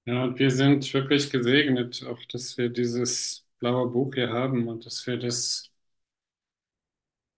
Ja, 0.09 0.25
und 0.25 0.39
wir 0.41 0.51
sind 0.51 0.93
wirklich 0.95 1.31
gesegnet, 1.31 2.03
auch 2.07 2.19
dass 2.33 2.57
wir 2.59 2.69
dieses 2.71 3.47
blaue 3.61 3.89
Buch 3.91 4.15
hier 4.15 4.31
haben 4.33 4.67
und 4.69 4.87
dass 4.87 5.07
wir 5.07 5.19
das 5.19 5.71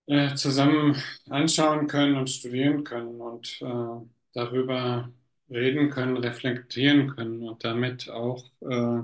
äh, 0.07 0.35
zusammen 0.35 0.97
anschauen 1.29 1.87
können 1.87 2.17
und 2.17 2.31
studieren 2.31 2.85
können 2.85 3.21
und 3.21 3.61
äh, 3.63 4.07
darüber 4.33 5.13
reden 5.51 5.91
können, 5.91 6.17
reflektieren 6.17 7.15
können 7.17 7.43
und 7.49 7.65
damit 7.65 8.09
auch 8.11 8.45
äh, 8.63 9.03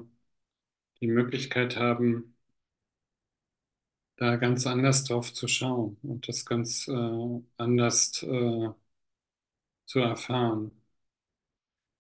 die 1.01 1.07
Möglichkeit 1.07 1.77
haben, 1.79 2.37
da 4.17 4.37
ganz 4.37 4.67
anders 4.67 5.05
drauf 5.05 5.33
zu 5.33 5.49
schauen 5.49 5.97
und 6.03 6.29
das 6.29 6.45
ganz 6.47 6.87
äh, 6.89 7.41
anders 7.59 8.23
äh, 8.23 8.69
zu 9.87 9.99
erfahren 10.01 10.71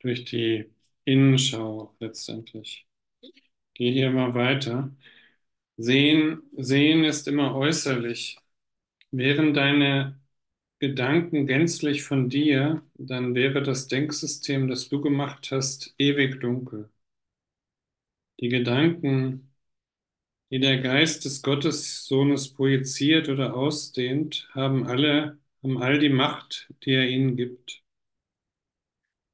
durch 0.00 0.24
die 0.24 0.70
Innenschau 1.07 1.95
letztendlich. 2.01 2.87
Gehe 3.75 3.92
hier 3.92 4.11
mal 4.12 4.35
weiter. 4.35 4.95
Sehen, 5.79 6.42
sehen 6.57 7.05
ist 7.05 7.29
immer 7.29 7.55
äußerlich. 7.57 8.38
Wären 9.12 9.55
deine 9.55 10.21
Gedanken 10.81 11.47
gänzlich 11.47 12.05
von 12.05 12.29
dir, 12.31 12.83
dann 12.97 13.35
wäre 13.35 13.62
das 13.62 13.88
Denksystem, 13.88 14.69
das 14.69 14.88
du 14.90 15.01
gemacht 15.03 15.51
hast, 15.53 15.95
ewig 15.99 16.40
dunkel. 16.40 16.90
Die 18.40 18.49
Gedanken, 18.49 19.53
die 20.51 20.59
der 20.61 20.79
Geist 20.83 21.25
des 21.25 21.42
Gottessohnes 21.42 22.53
projiziert 22.53 23.29
oder 23.29 23.55
ausdehnt, 23.57 24.49
haben 24.55 24.87
alle, 24.87 25.38
haben 25.62 25.79
all 25.81 26.01
die 26.01 26.09
Macht, 26.09 26.69
die 26.85 26.92
er 26.95 27.07
ihnen 27.09 27.37
gibt. 27.37 27.85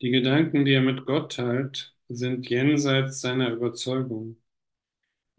Die 0.03 0.11
Gedanken, 0.11 0.67
die 0.67 0.73
er 0.75 0.83
mit 0.83 1.07
Gott 1.07 1.33
teilt, 1.37 1.95
sind 2.09 2.47
jenseits 2.51 3.23
seiner 3.23 3.51
Überzeugung. 3.53 4.37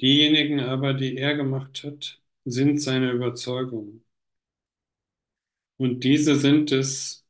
Diejenigen 0.02 0.60
aber, 0.60 0.93
die 0.93 1.17
er 1.17 1.36
gemacht 1.36 1.84
hat, 1.84 2.21
sind 2.45 2.80
seine 2.80 3.12
Überzeugung. 3.12 4.04
Und 5.78 6.04
diese 6.04 6.36
sind 6.36 6.71
es, 6.71 7.26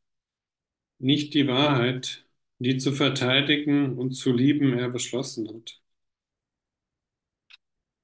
nicht 0.98 1.36
die 1.36 1.48
Wahrheit, 1.48 2.26
die 2.60 2.78
zu 2.80 2.93
verteidigen 2.93 3.96
und 3.98 4.13
zu 4.13 4.34
lieben 4.34 4.74
er 4.74 4.89
beschlossen 4.89 5.48
hat. 5.50 5.80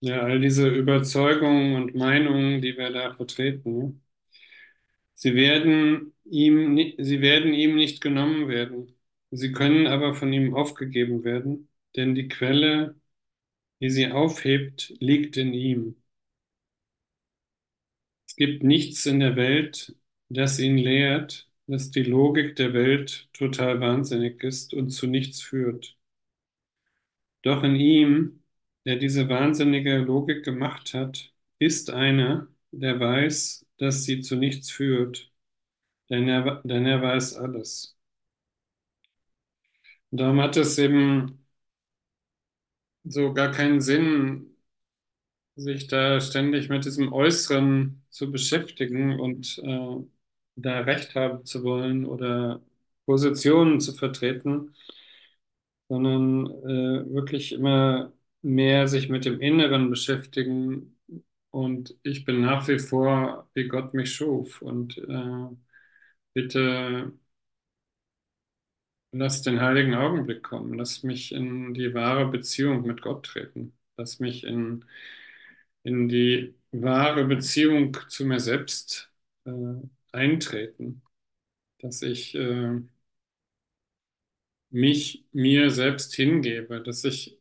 Ja, 0.01 0.21
all 0.23 0.39
diese 0.41 0.67
Überzeugungen 0.69 1.75
und 1.75 1.95
Meinungen, 1.95 2.61
die 2.61 2.77
wir 2.77 2.89
da 2.91 3.13
vertreten, 3.15 4.01
sie 5.15 5.35
werden 5.35 6.13
ihm, 6.25 6.77
sie 6.97 7.21
werden 7.21 7.53
ihm 7.53 7.75
nicht 7.75 8.01
genommen 8.01 8.47
werden. 8.47 8.95
Sie 9.31 9.51
können 9.53 9.87
aber 9.87 10.13
von 10.13 10.31
ihm 10.33 10.53
aufgegeben 10.53 11.23
werden, 11.23 11.67
denn 11.95 12.13
die 12.15 12.27
Quelle, 12.27 12.95
die 13.81 13.89
sie 13.91 14.11
aufhebt, 14.11 14.93
liegt 14.99 15.37
in 15.37 15.53
ihm. 15.53 15.97
Es 18.27 18.37
gibt 18.37 18.63
nichts 18.63 19.05
in 19.05 19.19
der 19.19 19.35
Welt, 19.35 19.93
das 20.29 20.57
ihn 20.59 20.77
lehrt, 20.77 21.49
dass 21.67 21.91
die 21.91 22.03
Logik 22.03 22.55
der 22.55 22.73
Welt 22.73 23.27
total 23.33 23.81
wahnsinnig 23.81 24.41
ist 24.43 24.73
und 24.73 24.91
zu 24.91 25.05
nichts 25.07 25.41
führt. 25.41 25.97
Doch 27.43 27.63
in 27.63 27.75
ihm, 27.75 28.43
der 28.85 28.95
diese 28.97 29.29
wahnsinnige 29.29 29.97
Logik 29.99 30.43
gemacht 30.45 30.93
hat, 30.93 31.33
ist 31.59 31.89
einer, 31.89 32.47
der 32.71 32.99
weiß, 32.99 33.65
dass 33.77 34.03
sie 34.03 34.21
zu 34.21 34.35
nichts 34.35 34.71
führt, 34.71 35.31
denn 36.11 36.29
er, 36.29 36.61
denn 36.65 36.87
er 36.87 37.01
weiß 37.03 37.35
alles. 37.37 37.98
Darum 40.11 40.39
hat 40.41 40.55
es 40.57 40.77
eben 40.77 41.45
so 43.03 43.33
gar 43.33 43.51
keinen 43.51 43.81
Sinn, 43.81 44.55
sich 45.55 45.87
da 45.87 46.21
ständig 46.21 46.69
mit 46.69 46.85
diesem 46.85 47.11
Äußeren 47.13 48.03
zu 48.09 48.31
beschäftigen 48.31 49.19
und 49.19 49.59
äh, 49.63 49.97
da 50.55 50.79
Recht 50.81 51.15
haben 51.15 51.45
zu 51.45 51.63
wollen 51.63 52.05
oder 52.05 52.61
Positionen 53.05 53.79
zu 53.81 53.93
vertreten, 53.93 54.73
sondern 55.87 56.45
äh, 56.47 57.13
wirklich 57.13 57.51
immer 57.53 58.13
mehr 58.41 58.87
sich 58.87 59.09
mit 59.09 59.25
dem 59.25 59.39
Inneren 59.41 59.89
beschäftigen. 59.89 60.97
Und 61.51 61.95
ich 62.03 62.25
bin 62.25 62.41
nach 62.41 62.67
wie 62.67 62.79
vor, 62.79 63.49
wie 63.53 63.67
Gott 63.67 63.93
mich 63.93 64.13
schuf. 64.13 64.61
Und 64.61 64.97
äh, 64.97 65.55
bitte 66.33 67.13
lass 69.11 69.41
den 69.41 69.61
heiligen 69.61 69.95
Augenblick 69.95 70.43
kommen. 70.43 70.73
Lass 70.75 71.03
mich 71.03 71.31
in 71.33 71.73
die 71.73 71.93
wahre 71.93 72.27
Beziehung 72.29 72.83
mit 72.85 73.01
Gott 73.01 73.25
treten. 73.25 73.73
Lass 73.97 74.19
mich 74.19 74.43
in, 74.43 74.85
in 75.83 76.07
die 76.09 76.55
wahre 76.71 77.25
Beziehung 77.25 77.95
zu 78.09 78.25
mir 78.25 78.39
selbst 78.39 79.11
äh, 79.45 79.51
eintreten. 80.11 81.01
Dass 81.79 82.01
ich 82.03 82.35
äh, 82.35 82.81
mich 84.71 85.25
mir 85.31 85.69
selbst 85.71 86.15
hingebe, 86.15 86.81
dass 86.81 87.03
ich 87.03 87.39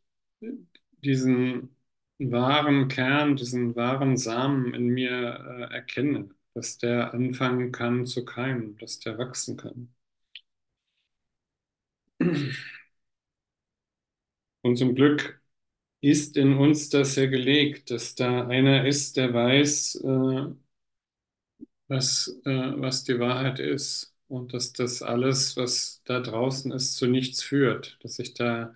diesen 1.04 1.74
wahren 2.18 2.88
Kern, 2.88 3.36
diesen 3.36 3.74
wahren 3.76 4.16
Samen 4.16 4.74
in 4.74 4.88
mir 4.88 5.10
äh, 5.70 5.74
erkenne, 5.74 6.28
dass 6.54 6.78
der 6.78 7.14
anfangen 7.14 7.72
kann 7.72 8.06
zu 8.06 8.24
keimen, 8.24 8.76
dass 8.78 8.98
der 9.00 9.18
wachsen 9.18 9.56
kann. 9.56 9.94
Und 14.62 14.76
zum 14.78 14.94
Glück 14.94 15.40
ist 16.02 16.36
in 16.36 16.56
uns 16.58 16.90
das 16.90 17.16
ja 17.16 17.26
gelegt, 17.26 17.90
dass 17.92 18.14
da 18.16 18.46
einer 18.48 18.86
ist, 18.86 19.16
der 19.18 19.34
weiß, 19.34 19.96
äh, 20.04 20.54
was, 21.88 22.28
äh, 22.44 22.50
was 22.80 23.04
die 23.04 23.18
Wahrheit 23.18 23.58
ist 23.60 24.14
und 24.28 24.52
dass 24.54 24.72
das 24.72 25.02
alles, 25.02 25.56
was 25.56 26.02
da 26.04 26.20
draußen 26.20 26.72
ist, 26.72 26.96
zu 26.96 27.06
nichts 27.06 27.42
führt, 27.42 27.98
dass 28.02 28.18
ich 28.18 28.34
da 28.34 28.74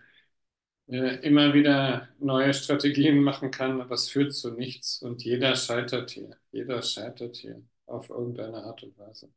äh, 0.89 1.17
immer 1.27 1.55
wieder 1.55 2.09
neue 2.21 2.55
Strategien 2.55 3.23
machen 3.23 3.51
kann, 3.51 3.81
aber 3.81 3.95
es 3.97 4.11
führt 4.11 4.35
zu 4.35 4.53
nichts 4.53 5.03
und 5.03 5.25
jeder 5.25 5.57
scheitert 5.57 6.11
hier, 6.13 6.37
jeder 6.53 6.83
scheitert 6.83 7.37
hier 7.39 7.63
auf 7.87 8.11
irgendeine 8.11 8.65
Art 8.65 8.83
und 8.85 8.99
Weise. 8.99 9.31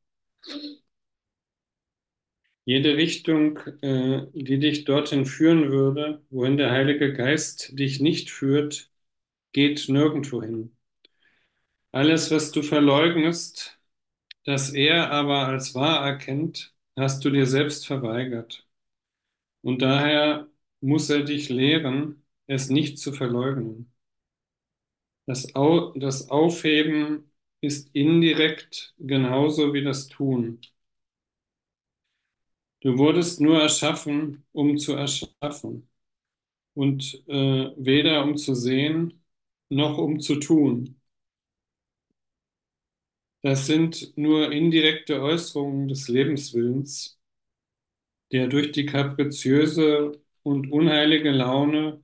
Jede 2.65 2.95
Richtung, 2.95 3.57
äh, 3.81 4.27
die 4.33 4.59
dich 4.59 4.85
dorthin 4.85 5.25
führen 5.25 5.71
würde, 5.71 6.23
wohin 6.29 6.57
der 6.57 6.69
Heilige 6.71 7.11
Geist 7.13 7.77
dich 7.79 7.99
nicht 8.01 8.29
führt, 8.29 8.91
geht 9.53 9.89
nirgendwo 9.89 10.41
hin. 10.43 10.75
Alles, 11.91 12.29
was 12.31 12.51
du 12.51 12.61
verleugnest, 12.61 13.79
das 14.45 14.73
er 14.73 15.11
aber 15.11 15.47
als 15.47 15.75
wahr 15.75 16.05
erkennt, 16.07 16.73
hast 16.97 17.25
du 17.25 17.29
dir 17.31 17.47
selbst 17.47 17.87
verweigert. 17.87 18.67
Und 19.61 19.81
daher 19.83 20.47
muss 20.81 21.09
er 21.09 21.23
dich 21.23 21.49
lehren, 21.49 22.25
es 22.47 22.69
nicht 22.69 22.99
zu 22.99 23.13
verleugnen. 23.13 23.93
Das, 25.27 25.53
Au 25.55 25.91
das 25.95 26.29
Aufheben 26.29 27.31
ist 27.61 27.89
indirekt 27.95 28.93
genauso 28.99 29.73
wie 29.73 29.83
das 29.83 30.07
Tun. 30.07 30.59
Du 32.85 32.97
wurdest 32.97 33.41
nur 33.41 33.61
erschaffen, 33.61 34.45
um 34.53 34.77
zu 34.77 34.93
erschaffen 34.93 35.89
und 36.75 37.23
äh, 37.27 37.71
weder 37.77 38.23
um 38.23 38.37
zu 38.37 38.55
sehen 38.55 39.23
noch 39.69 39.97
um 39.99 40.19
zu 40.21 40.37
tun. 40.37 41.01
Das 43.43 43.65
sind 43.65 44.17
nur 44.17 44.51
indirekte 44.51 45.21
Äußerungen 45.21 45.87
des 45.87 46.09
Lebenswillens, 46.09 47.17
der 48.31 48.47
durch 48.47 48.71
die 48.71 48.85
kapriziöse 48.85 50.21
und 50.43 50.71
unheilige 50.71 51.31
Laune 51.31 52.03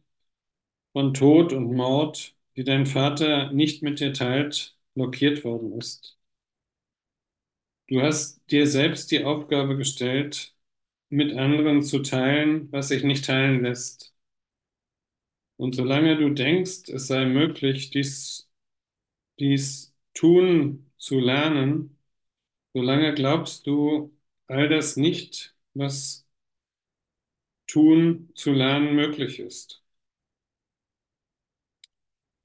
von 0.93 1.13
Tod 1.13 1.53
und 1.53 1.73
Mord, 1.75 2.35
die 2.57 2.63
dein 2.65 2.85
Vater 2.87 3.51
nicht 3.53 3.83
mit 3.83 3.99
dir 4.01 4.13
teilt, 4.13 4.77
blockiert 4.95 5.43
worden 5.45 5.73
ist. 5.79 6.17
Du 7.87 8.01
hast 8.01 8.41
dir 8.49 8.65
selbst 8.67 9.11
die 9.11 9.23
Aufgabe 9.23 9.77
gestellt, 9.77 10.55
mit 11.11 11.33
anderen 11.37 11.83
zu 11.83 11.99
teilen, 12.01 12.71
was 12.71 12.89
sich 12.89 13.03
nicht 13.03 13.25
teilen 13.25 13.63
lässt. 13.63 14.13
Und 15.57 15.75
solange 15.75 16.17
du 16.17 16.29
denkst, 16.31 16.89
es 16.89 17.07
sei 17.07 17.25
möglich, 17.25 17.91
dies, 17.91 18.49
dies 19.39 19.95
tun 20.13 20.91
zu 20.97 21.19
lernen, 21.19 21.97
solange 22.73 23.13
glaubst 23.15 23.67
du 23.67 24.15
all 24.47 24.69
das 24.69 24.97
nicht, 24.97 25.55
was 25.73 26.27
tun 27.67 28.29
zu 28.35 28.51
lernen 28.53 28.95
möglich 28.95 29.39
ist. 29.39 29.83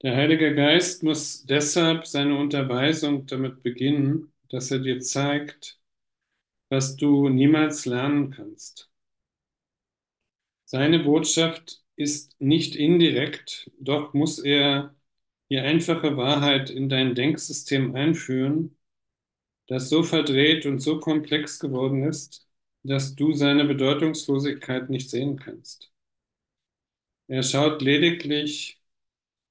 Der 0.01 0.15
Heilige 0.15 0.55
Geist 0.55 1.03
muss 1.03 1.45
deshalb 1.45 2.07
seine 2.07 2.37
Unterweisung 2.37 3.25
damit 3.27 3.61
beginnen, 3.63 4.31
dass 4.49 4.71
er 4.71 4.79
dir 4.79 4.99
zeigt, 5.01 5.79
was 6.69 6.95
du 6.95 7.29
niemals 7.29 7.85
lernen 7.85 8.31
kannst. 8.31 8.89
Seine 10.65 10.99
Botschaft 10.99 11.81
ist 11.95 12.39
nicht 12.39 12.75
indirekt, 12.75 13.71
doch 13.79 14.13
muss 14.13 14.37
er 14.39 14.93
die 15.49 15.57
einfache 15.57 16.15
Wahrheit 16.17 16.69
in 16.69 16.89
dein 16.89 17.15
Denksystem 17.15 17.95
einführen, 17.95 18.77
das 19.67 19.89
so 19.89 20.03
verdreht 20.03 20.65
und 20.65 20.79
so 20.81 20.99
komplex 20.99 21.59
geworden 21.59 22.03
ist, 22.03 22.47
dass 22.83 23.15
du 23.15 23.33
seine 23.33 23.65
Bedeutungslosigkeit 23.65 24.89
nicht 24.89 25.09
sehen 25.11 25.37
kannst. 25.39 25.91
Er 27.29 27.41
schaut 27.41 27.81
lediglich 27.81 28.81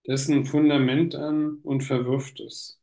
dessen 0.07 0.47
Fundament 0.47 1.15
an 1.15 1.61
und 1.63 1.83
verwirft 1.83 2.41
es. 2.41 2.81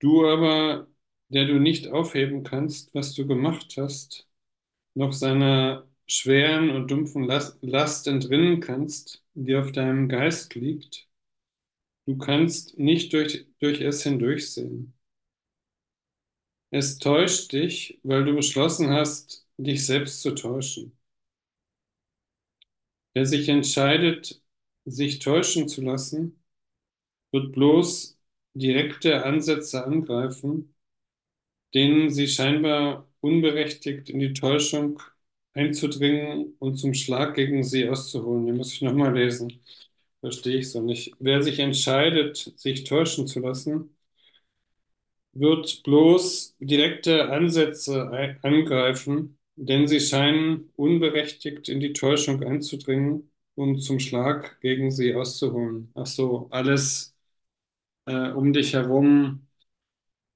Du 0.00 0.24
aber, 0.26 0.86
der 1.34 1.46
du 1.46 1.60
nicht 1.60 1.88
aufheben 1.88 2.44
kannst, 2.44 2.94
was 2.94 3.14
du 3.14 3.26
gemacht 3.26 3.74
hast, 3.78 4.28
noch 4.94 5.12
seiner 5.12 5.88
schweren 6.06 6.70
und 6.70 6.90
dumpfen 6.90 7.24
Last 7.62 8.08
entrinnen 8.08 8.60
kannst, 8.60 9.24
die 9.34 9.56
auf 9.56 9.72
deinem 9.72 10.08
Geist 10.08 10.54
liegt, 10.56 11.08
du 12.06 12.16
kannst 12.18 12.78
nicht 12.78 13.12
durch, 13.12 13.46
durch 13.60 13.80
es 13.82 14.02
hindurchsehen. 14.04 14.94
Es 16.70 16.98
täuscht 16.98 17.52
dich, 17.52 18.00
weil 18.02 18.26
du 18.26 18.34
beschlossen 18.36 18.90
hast, 18.90 19.46
dich 19.56 19.86
selbst 19.86 20.20
zu 20.20 20.34
täuschen. 20.34 20.92
Wer 23.14 23.26
sich 23.26 23.48
entscheidet, 23.48 24.42
sich 24.84 25.18
täuschen 25.20 25.68
zu 25.68 25.82
lassen, 25.82 26.42
wird 27.32 27.52
bloß 27.52 28.18
direkte 28.54 29.24
Ansätze 29.24 29.84
angreifen, 29.86 30.73
denen 31.74 32.10
sie 32.10 32.28
scheinbar 32.28 33.08
unberechtigt 33.20 34.10
in 34.10 34.20
die 34.20 34.32
Täuschung 34.34 35.00
einzudringen 35.54 36.54
und 36.58 36.76
zum 36.76 36.94
Schlag 36.94 37.34
gegen 37.34 37.64
sie 37.64 37.88
auszuholen. 37.88 38.46
Den 38.46 38.56
muss 38.56 38.72
ich 38.74 38.82
nochmal 38.82 39.14
lesen. 39.16 39.60
Verstehe 40.20 40.58
ich 40.58 40.70
so 40.72 40.80
nicht. 40.82 41.12
Wer 41.20 41.42
sich 41.42 41.58
entscheidet, 41.60 42.36
sich 42.58 42.84
täuschen 42.84 43.26
zu 43.26 43.40
lassen, 43.40 43.96
wird 45.32 45.82
bloß 45.82 46.56
direkte 46.60 47.28
Ansätze 47.30 48.10
angreifen, 48.42 49.38
denn 49.56 49.86
sie 49.88 50.00
scheinen 50.00 50.70
unberechtigt 50.76 51.68
in 51.68 51.80
die 51.80 51.92
Täuschung 51.92 52.42
einzudringen 52.42 53.30
und 53.54 53.80
zum 53.80 53.98
Schlag 54.00 54.60
gegen 54.60 54.90
sie 54.90 55.14
auszuholen. 55.14 55.90
Ach 55.94 56.06
so, 56.06 56.48
alles 56.50 57.16
äh, 58.06 58.30
um 58.32 58.52
dich 58.52 58.74
herum 58.74 59.48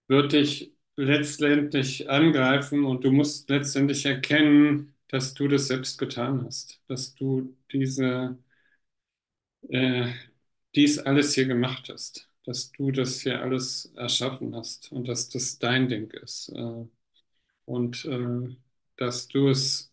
wird 0.09 0.33
dich 0.33 0.73
letztendlich 0.99 2.11
angreifen 2.11 2.85
und 2.85 3.05
du 3.05 3.13
musst 3.13 3.51
letztendlich 3.51 4.07
erkennen, 4.07 4.95
dass 5.09 5.35
du 5.35 5.49
das 5.49 5.69
selbst 5.69 5.99
getan 5.99 6.45
hast, 6.47 6.81
dass 6.89 7.15
du 7.15 7.57
diese, 7.73 8.39
äh, 9.69 10.13
dies 10.75 10.99
alles 10.99 11.35
hier 11.35 11.47
gemacht 11.47 11.89
hast 11.93 12.25
dass 12.47 12.73
du 12.73 12.91
das 12.93 13.21
hier 13.21 13.43
alles 13.43 13.93
erschaffen 13.97 14.57
hast 14.57 14.91
und 14.93 15.07
dass 15.07 15.29
das 15.29 15.59
dein 15.59 15.89
Ding 15.91 16.11
ist 16.13 16.49
äh, 16.51 16.87
und 17.67 18.05
äh, 18.07 18.57
dass 18.97 19.29
du 19.29 19.49
es 19.51 19.93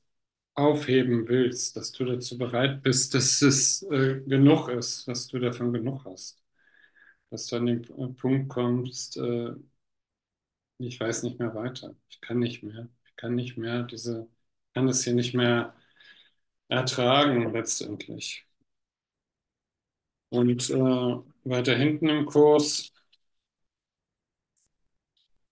aufheben 0.56 1.28
willst, 1.30 1.78
dass 1.78 1.92
du 1.94 2.06
dazu 2.06 2.38
bereit 2.38 2.84
bist, 2.84 3.14
dass 3.16 3.42
es 3.44 3.84
äh, 3.92 4.22
genug 4.28 4.70
ist, 4.70 5.08
dass 5.08 5.28
du 5.28 5.40
davon 5.40 5.74
genug 5.74 6.06
hast, 6.06 6.44
dass 7.32 7.48
du 7.48 7.58
an 7.58 7.68
den 7.68 8.16
Punkt 8.18 8.50
kommst, 8.50 9.18
äh, 9.18 9.52
ich 10.78 11.00
weiß 11.00 11.24
nicht 11.24 11.40
mehr 11.40 11.54
weiter, 11.56 11.96
ich 12.10 12.22
kann 12.22 12.40
nicht 12.40 12.64
mehr, 12.64 12.88
ich 13.08 13.16
kann 13.16 13.36
nicht 13.36 13.58
mehr 13.58 13.84
diese, 13.84 14.28
kann 14.74 14.88
das 14.88 15.04
hier 15.04 15.14
nicht 15.14 15.34
mehr 15.34 15.76
ertragen 16.70 17.54
letztendlich. 17.54 18.46
Und 20.30 20.70
äh, 20.70 20.76
weiter 21.46 21.76
hinten 21.76 22.10
im 22.10 22.26
Kurs 22.26 22.92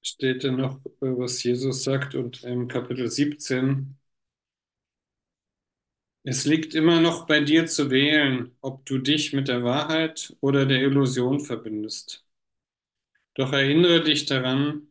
steht 0.03 0.43
dann 0.43 0.57
noch, 0.57 0.79
was 0.99 1.41
Jesus 1.43 1.83
sagt 1.83 2.13
und 2.15 2.43
im 2.43 2.67
Kapitel 2.67 3.09
17. 3.09 3.97
Es 6.23 6.43
liegt 6.43 6.75
immer 6.75 6.99
noch 6.99 7.27
bei 7.27 7.39
dir 7.39 7.65
zu 7.65 7.89
wählen, 7.89 8.51
ob 8.59 8.85
du 8.85 8.97
dich 8.97 9.31
mit 9.31 9.47
der 9.47 9.63
Wahrheit 9.63 10.35
oder 10.41 10.65
der 10.65 10.81
Illusion 10.81 11.39
verbindest. 11.39 12.25
Doch 13.35 13.53
erinnere 13.53 14.03
dich 14.03 14.25
daran, 14.25 14.87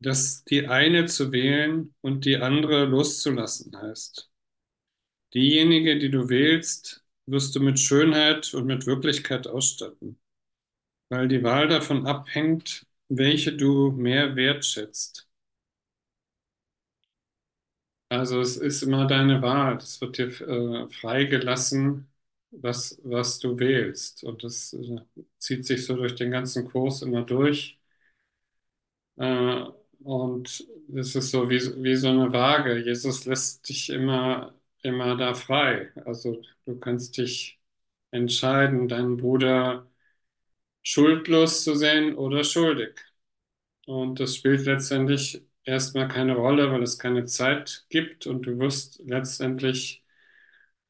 dass 0.00 0.44
die 0.44 0.68
eine 0.68 1.06
zu 1.06 1.32
wählen 1.32 1.94
und 2.00 2.24
die 2.24 2.36
andere 2.38 2.84
loszulassen 2.86 3.76
heißt. 3.80 4.30
Diejenige, 5.34 5.98
die 6.00 6.10
du 6.10 6.28
wählst, 6.28 7.04
wirst 7.26 7.54
du 7.54 7.60
mit 7.60 7.78
Schönheit 7.78 8.52
und 8.54 8.66
mit 8.66 8.86
Wirklichkeit 8.86 9.46
ausstatten, 9.46 10.18
weil 11.10 11.28
die 11.28 11.42
Wahl 11.44 11.68
davon 11.68 12.06
abhängt, 12.06 12.86
welche 13.08 13.56
du 13.56 13.92
mehr 13.92 14.36
wertschätzt. 14.36 15.28
Also 18.08 18.40
es 18.40 18.56
ist 18.56 18.82
immer 18.82 19.06
deine 19.06 19.42
Wahl, 19.42 19.76
es 19.78 20.00
wird 20.00 20.18
dir 20.18 20.28
äh, 20.40 20.88
freigelassen, 20.90 22.08
was, 22.50 23.00
was 23.02 23.38
du 23.40 23.58
wählst. 23.58 24.22
Und 24.24 24.44
das 24.44 24.72
äh, 24.74 25.00
zieht 25.38 25.66
sich 25.66 25.84
so 25.84 25.96
durch 25.96 26.14
den 26.14 26.30
ganzen 26.30 26.68
Kurs 26.68 27.02
immer 27.02 27.22
durch. 27.24 27.78
Äh, 29.16 29.64
und 30.00 30.66
es 30.94 31.14
ist 31.16 31.30
so 31.30 31.48
wie, 31.50 31.60
wie 31.82 31.96
so 31.96 32.08
eine 32.08 32.32
Waage. 32.32 32.78
Jesus 32.84 33.24
lässt 33.26 33.68
dich 33.68 33.90
immer 33.90 34.54
immer 34.82 35.16
da 35.16 35.34
frei. 35.34 35.90
Also 36.04 36.42
du 36.64 36.78
kannst 36.78 37.16
dich 37.18 37.60
entscheiden, 38.12 38.88
deinen 38.88 39.16
Bruder 39.16 39.90
schuldlos 40.82 41.64
zu 41.64 41.74
sehen 41.76 42.16
oder 42.16 42.44
schuldig. 42.44 42.94
Und 43.86 44.20
das 44.20 44.36
spielt 44.36 44.66
letztendlich 44.66 45.42
erstmal 45.64 46.08
keine 46.08 46.36
Rolle, 46.36 46.72
weil 46.72 46.82
es 46.82 46.98
keine 46.98 47.24
Zeit 47.26 47.86
gibt 47.90 48.26
und 48.26 48.46
du 48.46 48.58
wirst 48.58 49.00
letztendlich 49.06 50.04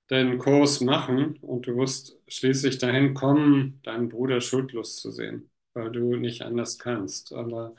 deinen 0.08 0.38
Kurs 0.38 0.80
machen 0.80 1.36
und 1.38 1.66
du 1.66 1.76
wirst 1.76 2.18
schließlich 2.28 2.78
dahin 2.78 3.14
kommen, 3.14 3.80
deinen 3.82 4.08
Bruder 4.08 4.40
schuldlos 4.40 4.96
zu 4.96 5.10
sehen, 5.10 5.50
weil 5.74 5.90
du 5.92 6.16
nicht 6.16 6.42
anders 6.42 6.78
kannst. 6.78 7.32
Aber 7.32 7.74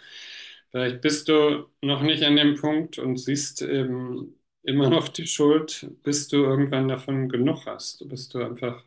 vielleicht 0.78 1.02
bist 1.02 1.28
du 1.30 1.68
noch 1.82 2.02
nicht 2.02 2.24
an 2.24 2.36
dem 2.36 2.56
Punkt 2.56 3.00
und 3.00 3.18
siehst 3.18 3.62
eben 3.62 4.36
immer 4.64 4.90
noch 4.90 5.08
die 5.10 5.28
Schuld, 5.28 5.90
bis 6.04 6.28
du 6.28 6.38
irgendwann 6.44 6.88
davon 6.88 7.30
genug 7.30 7.66
hast, 7.66 8.08
bis 8.10 8.30
du 8.30 8.40
einfach 8.44 8.84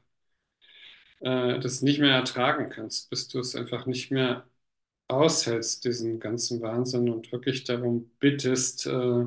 äh, 1.21 1.61
das 1.61 1.83
nicht 1.83 2.01
mehr 2.01 2.15
ertragen 2.15 2.71
kannst, 2.71 3.11
bis 3.11 3.29
du 3.29 3.39
es 3.41 3.55
einfach 3.57 3.87
nicht 3.87 4.11
mehr 4.11 4.47
aushältst, 5.09 5.85
diesen 5.85 6.21
ganzen 6.21 6.63
Wahnsinn 6.63 7.11
und 7.11 7.33
wirklich 7.33 7.65
darum 7.65 8.11
bittest, 8.21 8.87
äh, 8.87 9.25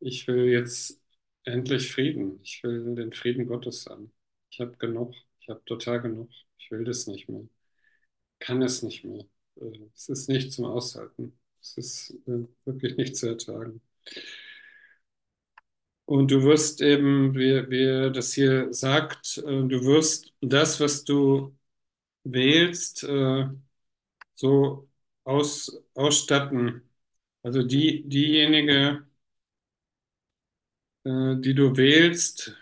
ich 0.00 0.26
will 0.28 0.46
jetzt 0.50 1.00
endlich 1.44 1.92
Frieden, 1.92 2.40
ich 2.42 2.62
will 2.64 2.94
den 2.94 3.12
Frieden 3.12 3.46
Gottes 3.46 3.86
haben. 3.86 4.12
Ich 4.50 4.60
habe 4.60 4.76
genug, 4.78 5.14
ich 5.40 5.48
habe 5.48 5.64
total 5.66 6.02
genug, 6.02 6.30
ich 6.58 6.70
will 6.70 6.84
das 6.84 7.06
nicht 7.06 7.28
mehr, 7.28 7.48
kann 8.40 8.62
es 8.62 8.82
nicht 8.84 9.04
mehr. 9.04 9.26
Äh, 9.60 9.88
es 9.94 10.08
ist 10.10 10.28
nicht 10.30 10.52
zum 10.52 10.66
Aushalten, 10.66 11.39
es 11.60 11.76
ist 11.76 12.10
äh, 12.26 12.46
wirklich 12.64 12.96
nicht 12.96 13.16
zu 13.16 13.28
ertragen. 13.28 13.80
Und 16.06 16.30
du 16.30 16.42
wirst 16.42 16.80
eben, 16.82 17.34
wie, 17.36 17.70
wie 17.70 18.12
das 18.12 18.32
hier 18.34 18.72
sagt, 18.74 19.38
äh, 19.38 19.42
du 19.42 19.84
wirst 19.84 20.32
das, 20.40 20.80
was 20.80 21.04
du 21.04 21.56
wählst, 22.24 23.04
äh, 23.04 23.46
so 24.34 24.88
aus, 25.24 25.82
ausstatten. 25.94 26.82
Also 27.42 27.62
die, 27.64 28.08
diejenige, 28.08 29.06
die 31.04 31.54
du 31.54 31.76
wählst, 31.76 32.56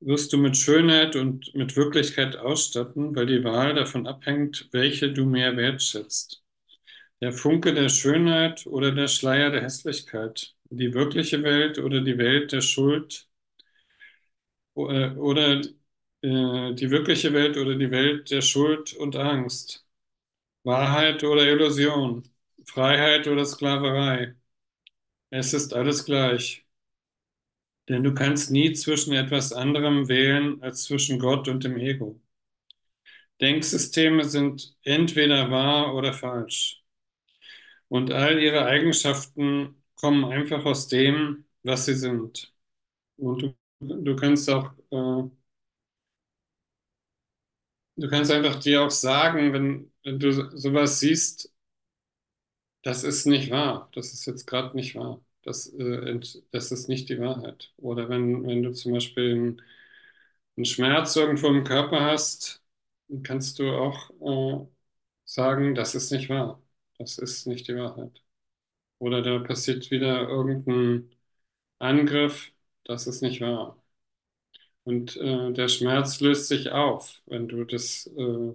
wirst 0.00 0.32
du 0.32 0.38
mit 0.38 0.56
Schönheit 0.56 1.14
und 1.14 1.54
mit 1.54 1.76
Wirklichkeit 1.76 2.34
ausstatten, 2.36 3.14
weil 3.14 3.26
die 3.26 3.44
Wahl 3.44 3.74
davon 3.74 4.08
abhängt, 4.08 4.68
welche 4.72 5.12
du 5.12 5.24
mehr 5.24 5.56
wertschätzt. 5.56 6.42
Der 7.20 7.32
Funke 7.32 7.72
der 7.74 7.90
Schönheit 7.90 8.66
oder 8.66 8.90
der 8.90 9.06
Schleier 9.06 9.50
der 9.52 9.62
Hässlichkeit 9.62 10.56
die 10.68 10.94
wirkliche 10.94 11.44
Welt 11.44 11.78
oder 11.78 12.00
die 12.00 12.18
Welt 12.18 12.50
der 12.50 12.60
Schuld 12.60 13.28
äh, 14.76 15.10
oder 15.16 15.60
äh, 16.22 16.74
die 16.74 16.90
wirkliche 16.90 17.32
Welt 17.32 17.56
oder 17.56 17.74
die 17.76 17.90
Welt 17.90 18.30
der 18.30 18.42
Schuld 18.42 18.94
und 18.94 19.16
Angst, 19.16 19.86
Wahrheit 20.64 21.24
oder 21.24 21.46
Illusion, 21.48 22.24
Freiheit 22.66 23.28
oder 23.28 23.46
Sklaverei. 23.46 24.36
Es 25.30 25.54
ist 25.54 25.74
alles 25.74 26.04
gleich. 26.04 26.66
Denn 27.88 28.04
du 28.04 28.14
kannst 28.14 28.52
nie 28.52 28.72
zwischen 28.72 29.14
etwas 29.14 29.52
anderem 29.52 30.06
wählen 30.08 30.62
als 30.62 30.84
zwischen 30.84 31.18
Gott 31.18 31.48
und 31.48 31.64
dem 31.64 31.76
Ego. 31.76 32.20
Denksysteme 33.40 34.22
sind 34.24 34.76
entweder 34.84 35.50
wahr 35.50 35.94
oder 35.96 36.12
falsch. 36.12 36.77
Und 37.88 38.12
all 38.12 38.38
ihre 38.42 38.66
Eigenschaften 38.66 39.82
kommen 39.96 40.24
einfach 40.26 40.64
aus 40.64 40.88
dem, 40.88 41.44
was 41.62 41.86
sie 41.86 41.94
sind. 41.94 42.52
Und 43.18 43.42
du 43.42 43.54
du 43.80 44.16
kannst 44.16 44.50
auch, 44.50 44.72
äh, 44.92 45.30
du 47.96 48.08
kannst 48.08 48.30
einfach 48.30 48.58
dir 48.60 48.82
auch 48.82 48.90
sagen, 48.90 49.52
wenn, 49.52 49.92
wenn 50.04 50.18
du 50.18 50.32
so- 50.32 50.48
sowas 50.56 51.00
siehst, 51.00 51.52
das 52.82 53.04
ist 53.04 53.26
nicht 53.26 53.50
wahr, 53.50 53.90
das 53.94 54.12
ist 54.12 54.26
jetzt 54.26 54.46
gerade 54.46 54.76
nicht 54.76 54.94
wahr, 54.94 55.20
das, 55.42 55.68
äh, 55.74 56.20
das 56.50 56.72
ist 56.72 56.88
nicht 56.88 57.08
die 57.08 57.18
Wahrheit. 57.20 57.72
Oder 57.76 58.08
wenn, 58.08 58.46
wenn 58.46 58.62
du 58.62 58.72
zum 58.72 58.92
Beispiel 58.92 59.32
einen, 59.32 59.62
einen 60.56 60.64
Schmerz 60.66 61.16
irgendwo 61.16 61.48
im 61.48 61.64
Körper 61.64 62.00
hast, 62.02 62.62
dann 63.08 63.22
kannst 63.22 63.58
du 63.58 63.70
auch 63.72 64.10
äh, 64.64 64.68
sagen, 65.24 65.74
das 65.74 65.94
ist 65.94 66.12
nicht 66.12 66.28
wahr, 66.30 66.62
das 66.98 67.18
ist 67.18 67.46
nicht 67.46 67.68
die 67.68 67.76
Wahrheit. 67.76 68.22
Oder 68.98 69.22
da 69.22 69.40
passiert 69.40 69.90
wieder 69.90 70.28
irgendein 70.28 71.10
Angriff, 71.80 72.52
das 72.84 73.06
ist 73.06 73.22
nicht 73.22 73.40
wahr. 73.42 73.82
Und 74.84 75.16
äh, 75.16 75.52
der 75.52 75.68
Schmerz 75.68 76.20
löst 76.20 76.48
sich 76.48 76.70
auf, 76.72 77.20
wenn 77.26 77.48
du 77.48 77.64
das, 77.64 78.06
äh, 78.16 78.54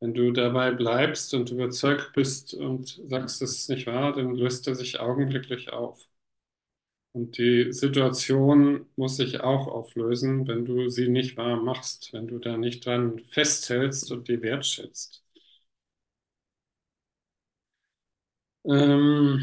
wenn 0.00 0.14
du 0.14 0.32
dabei 0.32 0.72
bleibst 0.72 1.34
und 1.34 1.50
überzeugt 1.50 2.12
bist 2.14 2.54
und 2.54 3.00
sagst, 3.08 3.42
das 3.42 3.52
ist 3.52 3.70
nicht 3.70 3.86
wahr, 3.86 4.14
dann 4.14 4.34
löst 4.34 4.68
er 4.68 4.74
sich 4.76 5.00
augenblicklich 5.00 5.72
auf. 5.72 6.08
Und 7.12 7.38
die 7.38 7.72
Situation 7.72 8.86
muss 8.96 9.16
sich 9.16 9.40
auch 9.42 9.68
auflösen, 9.68 10.46
wenn 10.48 10.64
du 10.64 10.88
sie 10.88 11.08
nicht 11.08 11.36
wahr 11.36 11.56
machst, 11.56 12.12
wenn 12.12 12.26
du 12.28 12.38
da 12.40 12.56
nicht 12.56 12.84
dran 12.86 13.20
festhältst 13.30 14.10
und 14.12 14.26
die 14.28 14.42
wertschätzt. 14.42 15.22
Ähm, 18.64 19.40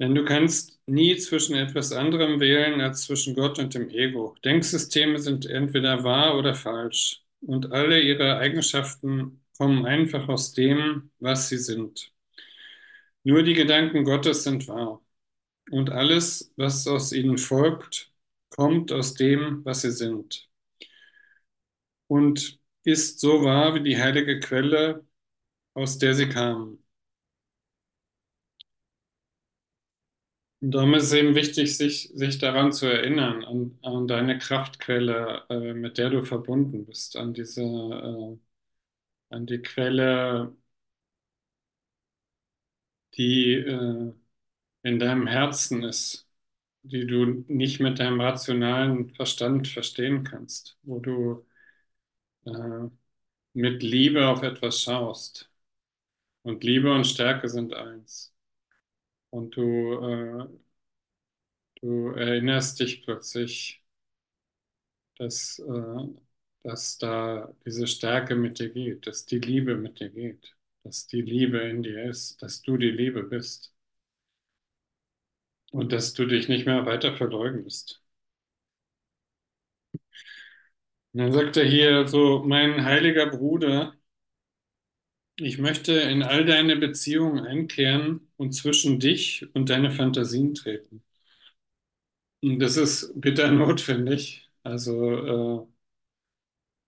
Denn 0.00 0.14
du 0.16 0.24
kannst 0.24 0.80
nie 0.86 1.16
zwischen 1.16 1.54
etwas 1.54 1.92
anderem 1.92 2.40
wählen 2.40 2.80
als 2.80 3.02
zwischen 3.04 3.34
Gott 3.36 3.58
und 3.60 3.72
dem 3.74 3.88
Ego. 3.90 4.34
Denksysteme 4.44 5.18
sind 5.20 5.46
entweder 5.46 6.02
wahr 6.04 6.36
oder 6.38 6.54
falsch 6.54 7.22
und 7.40 7.70
alle 7.72 8.00
ihre 8.00 8.38
Eigenschaften 8.38 9.42
kommen 9.56 9.86
einfach 9.86 10.28
aus 10.28 10.52
dem, 10.52 11.10
was 11.20 11.48
sie 11.50 11.58
sind. 11.58 12.12
Nur 13.24 13.42
die 13.42 13.54
Gedanken 13.54 14.04
Gottes 14.04 14.44
sind 14.44 14.68
wahr 14.68 15.00
und 15.72 15.90
alles, 15.90 16.52
was 16.56 16.88
aus 16.88 17.12
ihnen 17.12 17.38
folgt, 17.38 18.12
kommt 18.50 18.92
aus 18.92 19.14
dem, 19.14 19.64
was 19.66 19.82
sie 19.82 19.92
sind 19.92 20.49
und 22.10 22.58
ist 22.84 23.20
so 23.20 23.44
wahr 23.44 23.74
wie 23.76 23.82
die 23.84 23.98
heilige 24.02 24.40
Quelle, 24.40 25.06
aus 25.74 25.98
der 25.98 26.14
sie 26.14 26.28
kamen. 26.28 26.84
Und 30.60 30.72
darum 30.72 30.92
ist 30.94 31.04
es 31.04 31.12
eben 31.14 31.34
wichtig, 31.34 31.76
sich, 31.78 32.10
sich 32.14 32.38
daran 32.38 32.72
zu 32.72 32.86
erinnern, 32.86 33.44
an, 33.44 33.78
an 33.82 34.06
deine 34.08 34.38
Kraftquelle, 34.38 35.44
äh, 35.48 35.72
mit 35.74 35.96
der 35.98 36.10
du 36.10 36.22
verbunden 36.22 36.84
bist, 36.84 37.16
an 37.16 37.32
diese, 37.32 37.62
äh, 37.62 38.36
an 39.30 39.46
die 39.46 39.62
Quelle, 39.62 40.56
die 43.16 43.54
äh, 43.54 44.12
in 44.82 44.98
deinem 44.98 45.26
Herzen 45.26 45.82
ist, 45.84 46.28
die 46.82 47.06
du 47.06 47.44
nicht 47.48 47.80
mit 47.80 47.98
deinem 48.00 48.20
rationalen 48.20 49.10
Verstand 49.14 49.68
verstehen 49.68 50.24
kannst, 50.24 50.78
wo 50.84 51.00
du 51.00 51.46
äh, 52.46 52.88
mit 53.54 53.82
Liebe 53.82 54.28
auf 54.28 54.42
etwas 54.42 54.82
schaust. 54.82 55.50
Und 56.42 56.64
Liebe 56.64 56.92
und 56.94 57.06
Stärke 57.06 57.48
sind 57.48 57.74
eins. 57.74 58.34
Und 59.30 59.56
du, 59.56 59.62
äh, 59.62 60.48
du 61.82 62.08
erinnerst 62.12 62.80
dich 62.80 63.02
plötzlich, 63.04 63.82
dass, 65.18 65.58
äh, 65.60 66.08
dass 66.62 66.98
da 66.98 67.54
diese 67.64 67.86
Stärke 67.86 68.34
mit 68.36 68.58
dir 68.58 68.70
geht, 68.70 69.06
dass 69.06 69.26
die 69.26 69.38
Liebe 69.38 69.76
mit 69.76 70.00
dir 70.00 70.10
geht, 70.10 70.56
dass 70.84 71.06
die 71.06 71.22
Liebe 71.22 71.58
in 71.60 71.82
dir 71.82 72.04
ist, 72.04 72.42
dass 72.42 72.62
du 72.62 72.76
die 72.76 72.90
Liebe 72.90 73.22
bist 73.24 73.72
und 75.72 75.90
dass 75.92 76.14
du 76.14 76.26
dich 76.26 76.48
nicht 76.48 76.64
mehr 76.66 76.86
weiter 76.86 77.16
verleugnest. 77.16 77.99
Und 81.12 81.20
dann 81.20 81.32
sagt 81.32 81.56
er 81.56 81.64
hier 81.64 82.06
so, 82.08 82.42
mein 82.44 82.84
heiliger 82.84 83.26
Bruder, 83.26 83.94
ich 85.34 85.58
möchte 85.58 85.92
in 85.94 86.22
all 86.22 86.44
deine 86.44 86.76
Beziehungen 86.76 87.40
einkehren 87.44 88.30
und 88.36 88.52
zwischen 88.52 89.00
dich 89.00 89.44
und 89.56 89.68
deine 89.68 89.90
Fantasien 89.90 90.54
treten. 90.54 91.02
Und 92.42 92.58
das 92.60 92.76
ist 92.76 93.12
bitter 93.20 93.50
notwendig. 93.50 94.48
Also, 94.62 95.66
äh, 95.66 95.66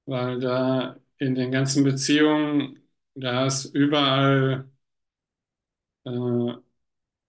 weil 0.07 0.41
da 0.41 0.97
in 1.19 1.35
den 1.35 1.51
ganzen 1.53 1.85
Beziehungen, 1.85 2.81
da 3.15 3.47
ist 3.47 3.67
überall 3.67 4.69
äh, 6.05 6.55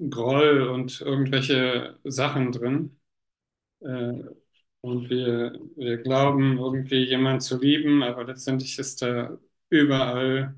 Groll 0.09 0.63
und 0.69 1.01
irgendwelche 1.01 1.99
Sachen 2.03 2.51
drin. 2.51 2.99
Äh, 3.81 4.23
und 4.83 5.09
wir, 5.11 5.59
wir 5.77 5.97
glauben, 5.99 6.59
irgendwie 6.59 7.05
jemanden 7.05 7.41
zu 7.41 7.59
lieben, 7.59 8.03
aber 8.03 8.25
letztendlich 8.25 8.79
ist 8.79 9.01
da 9.03 9.37
überall 9.71 10.55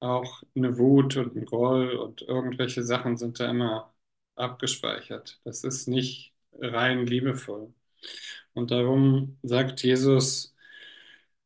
auch 0.00 0.42
eine 0.54 0.78
Wut 0.78 1.16
und 1.16 1.36
ein 1.36 1.44
Groll 1.46 1.92
und 1.96 2.22
irgendwelche 2.22 2.82
Sachen 2.82 3.16
sind 3.16 3.40
da 3.40 3.50
immer 3.50 3.94
abgespeichert. 4.36 5.40
Das 5.44 5.64
ist 5.64 5.88
nicht 5.88 6.34
rein 6.58 7.06
liebevoll. 7.06 7.72
Und 8.54 8.70
darum 8.70 9.38
sagt 9.42 9.82
Jesus, 9.82 10.54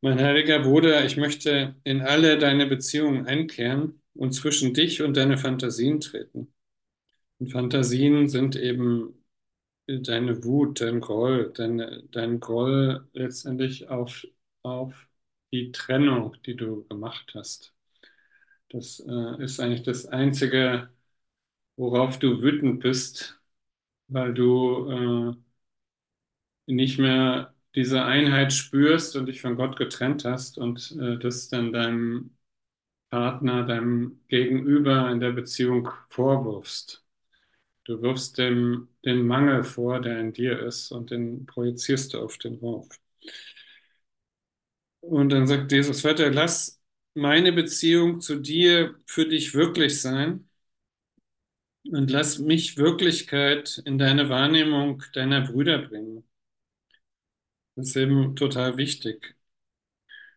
mein 0.03 0.21
heiliger 0.21 0.61
Bruder, 0.61 1.05
ich 1.07 1.17
möchte 1.17 1.77
in 1.85 2.03
alle 2.03 2.39
deine 2.39 2.67
Beziehungen 2.67 3.27
einkehren 3.27 4.03
und 4.15 4.33
zwischen 4.35 4.75
dich 4.75 5.03
und 5.03 5.17
deine 5.17 5.39
Fantasien 5.39 6.01
treten. 6.01 6.53
Und 7.39 7.53
Fantasien 7.53 8.29
sind 8.29 8.57
eben 8.57 9.18
deine 9.89 10.45
Wut, 10.45 10.81
dein 10.81 11.01
Groll, 11.01 11.53
deine, 11.55 12.05
dein 12.13 12.41
Groll 12.41 13.09
letztendlich 13.13 13.89
auf, 13.89 14.27
auf 14.63 15.09
die 15.53 15.73
Trennung, 15.73 16.37
die 16.47 16.57
du 16.57 16.85
gemacht 16.89 17.33
hast. 17.35 17.75
Das 18.71 19.01
äh, 19.01 19.43
ist 19.45 19.61
eigentlich 19.61 19.83
das 19.85 20.07
Einzige, 20.07 20.91
worauf 21.77 22.19
du 22.19 22.43
wütend 22.43 22.81
bist, 22.81 23.41
weil 24.09 24.35
du 24.35 25.37
äh, 26.67 26.73
nicht 26.73 26.99
mehr 26.99 27.55
diese 27.75 28.05
Einheit 28.05 28.53
spürst 28.53 29.17
und 29.17 29.27
dich 29.27 29.41
von 29.41 29.57
Gott 29.57 29.77
getrennt 29.77 30.25
hast 30.25 30.59
und 30.59 30.97
äh, 31.01 31.19
das 31.19 31.49
dann 31.49 31.73
deinem 31.73 32.37
Partner, 33.11 33.65
deinem 33.67 34.21
Gegenüber 34.29 35.11
in 35.13 35.21
der 35.21 35.33
Beziehung 35.33 35.91
vorwirfst. 36.11 37.05
Du 37.89 38.01
wirfst 38.03 38.39
dem 38.39 38.89
den 39.05 39.27
Mangel 39.27 39.65
vor, 39.65 40.01
der 40.01 40.21
in 40.21 40.33
dir 40.33 40.61
ist, 40.63 40.93
und 40.93 41.11
den 41.11 41.45
projizierst 41.47 42.15
du 42.15 42.21
auf 42.21 42.39
den 42.39 42.55
rauf. 42.61 42.89
Und 45.01 45.31
dann 45.31 45.47
sagt 45.47 45.73
Jesus 45.73 46.05
weiter, 46.05 46.31
lass 46.31 46.81
meine 47.15 47.53
Beziehung 47.53 48.21
zu 48.21 48.37
dir 48.41 48.95
für 49.07 49.27
dich 49.27 49.55
wirklich 49.55 50.01
sein 50.01 50.49
und 51.91 52.11
lass 52.11 52.39
mich 52.39 52.77
Wirklichkeit 52.77 53.83
in 53.85 53.99
deine 53.99 54.29
Wahrnehmung 54.29 55.03
deiner 55.13 55.41
Brüder 55.43 55.79
bringen. 55.79 56.23
Das 57.77 57.89
ist 57.89 57.97
eben 57.97 58.37
total 58.37 58.77
wichtig. 58.77 59.35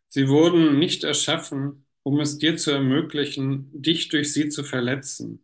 Sie 0.09 0.27
wurden 0.27 0.77
nicht 0.77 1.03
erschaffen, 1.03 1.87
um 2.03 2.19
es 2.19 2.37
dir 2.37 2.55
zu 2.57 2.69
ermöglichen, 2.71 3.69
dich 3.73 4.09
durch 4.09 4.31
sie 4.31 4.49
zu 4.49 4.63
verletzen. 4.63 5.43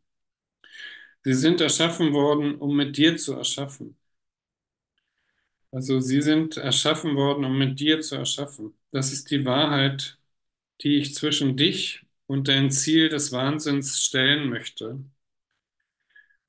Sie 1.27 1.35
sind 1.35 1.61
erschaffen 1.61 2.11
worden, 2.13 2.55
um 2.55 2.75
mit 2.75 2.97
dir 2.97 3.17
zu 3.17 3.33
erschaffen. 3.35 3.95
Also 5.71 5.99
sie 6.01 6.21
sind 6.21 6.57
erschaffen 6.57 7.15
worden, 7.15 7.45
um 7.45 7.57
mit 7.57 7.79
dir 7.79 8.01
zu 8.01 8.15
erschaffen. 8.15 8.73
Das 8.91 9.11
ist 9.13 9.31
die 9.31 9.45
Wahrheit, 9.45 10.17
die 10.81 10.97
ich 10.97 11.15
zwischen 11.15 11.57
dich 11.57 12.05
und 12.27 12.47
dein 12.49 12.71
Ziel 12.71 13.09
des 13.09 13.31
Wahnsinns 13.31 14.01
stellen 14.03 14.49
möchte. 14.49 15.03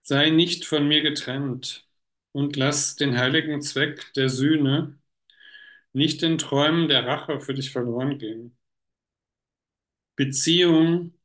Sei 0.01 0.31
nicht 0.31 0.65
von 0.65 0.89
mir 0.89 1.03
getrennt 1.03 1.87
und 2.33 2.57
lass 2.57 2.97
den 2.97 3.17
heiligen 3.17 3.63
Zweck 3.63 4.13
der 4.15 4.29
Sühne 4.29 4.99
nicht 5.93 6.23
in 6.23 6.39
Träumen 6.39 6.89
der 6.89 7.07
Rache 7.07 7.41
für 7.41 7.55
dich 7.55 7.71
verloren 7.73 8.19
gehen. 8.19 8.57
Beziehungen, 10.17 11.18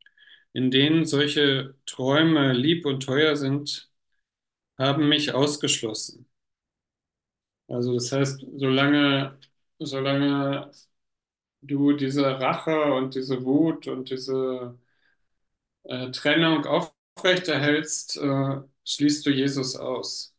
in 0.53 0.71
denen 0.71 1.05
solche 1.05 1.75
Träume 1.85 2.53
lieb 2.53 2.85
und 2.85 3.03
teuer 3.03 3.35
sind, 3.35 3.91
haben 4.77 5.09
mich 5.09 5.33
ausgeschlossen. 5.33 6.27
Also 7.67 7.93
das 7.93 8.11
heißt, 8.11 8.45
solange, 8.55 9.37
solange 9.79 10.71
du 11.61 11.93
diese 11.93 12.23
Rache 12.41 12.93
und 12.93 13.15
diese 13.15 13.45
Wut 13.45 13.87
und 13.87 14.09
diese 14.11 14.79
äh, 15.83 16.11
Trennung 16.11 16.65
auf 16.65 16.93
aufrechterhältst, 17.15 18.17
äh, 18.17 18.61
schließt 18.85 19.23
du 19.25 19.29
Jesus 19.31 19.75
aus. 19.75 20.35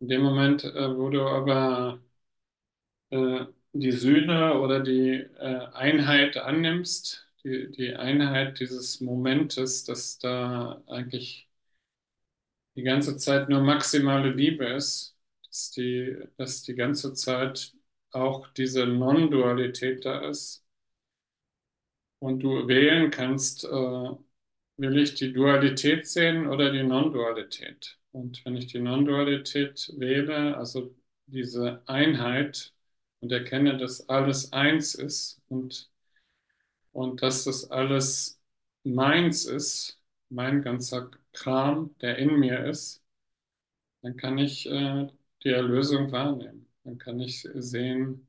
In 0.00 0.08
dem 0.08 0.22
Moment, 0.22 0.64
äh, 0.64 0.96
wo 0.98 1.10
du 1.10 1.22
aber 1.22 2.00
äh, 3.10 3.46
die 3.72 3.92
Sühne 3.92 4.58
oder 4.60 4.80
die 4.80 5.10
äh, 5.38 5.66
Einheit 5.72 6.36
annimmst, 6.36 7.28
die, 7.44 7.70
die 7.70 7.94
Einheit 7.94 8.60
dieses 8.60 9.00
Momentes, 9.00 9.84
dass 9.84 10.18
da 10.18 10.82
eigentlich 10.88 11.48
die 12.76 12.82
ganze 12.82 13.16
Zeit 13.16 13.48
nur 13.48 13.60
maximale 13.62 14.30
Liebe 14.32 14.66
ist, 14.66 15.16
dass 15.46 15.70
die, 15.72 16.16
dass 16.36 16.62
die 16.62 16.74
ganze 16.74 17.14
Zeit 17.14 17.72
auch 18.12 18.48
diese 18.54 18.86
Non-Dualität 18.86 20.04
da 20.04 20.28
ist 20.28 20.64
und 22.18 22.42
du 22.42 22.68
wählen 22.68 23.10
kannst, 23.10 23.64
äh, 23.64 23.68
will 24.76 24.98
ich 24.98 25.14
die 25.14 25.32
Dualität 25.32 26.06
sehen 26.06 26.46
oder 26.48 26.72
die 26.72 26.82
Non-Dualität? 26.82 27.98
Und 28.12 28.44
wenn 28.44 28.56
ich 28.56 28.66
die 28.68 28.80
Non-Dualität 28.80 29.92
wähle, 29.98 30.56
also 30.56 30.94
diese 31.26 31.82
Einheit 31.88 32.74
und 33.20 33.32
erkenne, 33.32 33.78
dass 33.78 34.08
alles 34.08 34.52
eins 34.52 34.94
ist 34.94 35.40
und, 35.48 35.90
und 36.92 37.22
dass 37.22 37.44
das 37.44 37.70
alles 37.70 38.40
meins 38.84 39.44
ist, 39.46 40.00
mein 40.28 40.62
ganzer 40.62 41.10
Kram, 41.32 41.94
der 42.00 42.18
in 42.18 42.38
mir 42.38 42.64
ist, 42.66 43.02
dann 44.02 44.16
kann 44.16 44.38
ich 44.38 44.66
äh, 44.66 45.08
die 45.44 45.48
Erlösung 45.50 46.12
wahrnehmen. 46.12 46.68
Dann 46.84 46.98
kann 46.98 47.20
ich 47.20 47.48
sehen, 47.54 48.28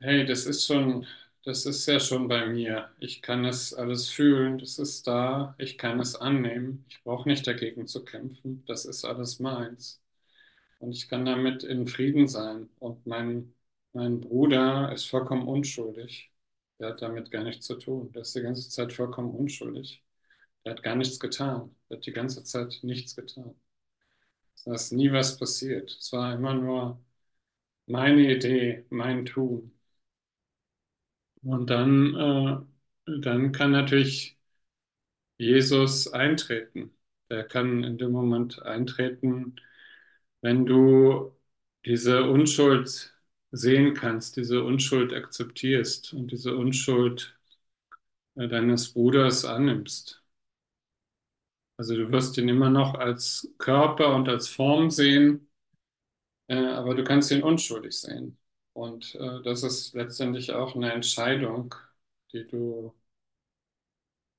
hey, 0.00 0.24
das 0.26 0.46
ist 0.46 0.66
schon, 0.66 1.06
das 1.44 1.66
ist 1.66 1.86
ja 1.86 2.00
schon 2.00 2.28
bei 2.28 2.46
mir. 2.46 2.90
Ich 3.00 3.22
kann 3.22 3.44
es 3.44 3.74
alles 3.74 4.08
fühlen, 4.10 4.58
das 4.58 4.78
ist 4.78 5.06
da, 5.06 5.54
ich 5.58 5.78
kann 5.78 6.00
es 6.00 6.14
annehmen. 6.16 6.84
Ich 6.88 7.02
brauche 7.02 7.28
nicht 7.28 7.46
dagegen 7.46 7.86
zu 7.86 8.04
kämpfen, 8.04 8.64
das 8.66 8.84
ist 8.84 9.04
alles 9.04 9.38
meins. 9.40 10.00
Und 10.80 10.92
ich 10.92 11.08
kann 11.08 11.24
damit 11.26 11.64
in 11.64 11.86
Frieden 11.86 12.28
sein. 12.28 12.68
Und 12.78 13.06
mein, 13.06 13.54
mein 13.92 14.20
Bruder 14.20 14.92
ist 14.92 15.06
vollkommen 15.06 15.48
unschuldig. 15.48 16.30
Der 16.80 16.88
hat 16.90 17.02
damit 17.02 17.30
gar 17.30 17.44
nichts 17.44 17.66
zu 17.66 17.76
tun. 17.76 18.10
Der 18.12 18.22
ist 18.22 18.34
die 18.34 18.42
ganze 18.42 18.68
Zeit 18.68 18.92
vollkommen 18.92 19.30
unschuldig. 19.34 20.02
Der 20.64 20.72
hat 20.74 20.82
gar 20.84 20.96
nichts 20.96 21.20
getan. 21.20 21.76
Der 21.90 21.98
hat 21.98 22.06
die 22.06 22.12
ganze 22.12 22.44
Zeit 22.44 22.80
nichts 22.82 23.16
getan. 23.16 23.54
Da 24.64 24.74
ist 24.74 24.92
nie 24.92 25.10
was 25.12 25.36
passiert. 25.38 25.90
Es 25.90 26.12
war 26.12 26.34
immer 26.34 26.54
nur 26.54 27.02
meine 27.86 28.32
Idee, 28.36 28.86
mein 28.90 29.26
Tun. 29.26 29.72
Und 31.42 31.70
dann, 31.70 32.14
äh, 33.06 33.20
dann 33.20 33.52
kann 33.52 33.70
natürlich 33.72 34.38
Jesus 35.38 36.08
eintreten. 36.12 36.96
Der 37.30 37.44
kann 37.44 37.84
in 37.84 37.98
dem 37.98 38.12
Moment 38.12 38.62
eintreten, 38.62 39.56
wenn 40.40 40.66
du 40.66 41.36
diese 41.86 42.24
Unschuld 42.24 43.14
sehen 43.52 43.94
kannst, 43.94 44.36
diese 44.36 44.62
Unschuld 44.64 45.12
akzeptierst 45.14 46.12
und 46.14 46.30
diese 46.32 46.56
Unschuld 46.56 47.36
äh, 48.36 48.48
deines 48.48 48.92
Bruders 48.94 49.44
annimmst. 49.44 50.22
Also 51.76 51.96
du 51.96 52.10
wirst 52.12 52.36
ihn 52.38 52.48
immer 52.48 52.70
noch 52.70 52.94
als 52.94 53.52
Körper 53.58 54.14
und 54.14 54.28
als 54.28 54.48
Form 54.48 54.90
sehen, 54.90 55.48
äh, 56.48 56.56
aber 56.56 56.94
du 56.94 57.04
kannst 57.04 57.30
ihn 57.30 57.42
unschuldig 57.42 57.94
sehen. 58.00 58.38
Und 58.72 59.14
äh, 59.16 59.42
das 59.42 59.62
ist 59.62 59.94
letztendlich 59.94 60.52
auch 60.52 60.74
eine 60.76 60.92
Entscheidung, 60.92 61.74
die 62.32 62.46
du 62.46 62.94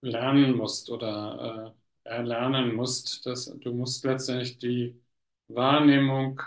lernen 0.02 0.56
musst 0.58 0.90
oder 0.90 1.76
erlernen 2.04 2.76
musst. 2.76 3.26
Dass 3.26 3.46
du 3.60 3.74
musst 3.74 4.04
letztendlich 4.06 4.58
die 4.60 5.00
Wahrnehmung, 5.48 6.42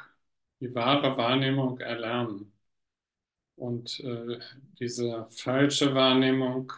die 0.60 0.74
wahre 0.74 1.16
Wahrnehmung 1.16 1.78
erlernen. 1.80 2.51
Und 3.56 4.00
äh, 4.00 4.40
diese 4.78 5.26
falsche 5.30 5.94
Wahrnehmung 5.94 6.72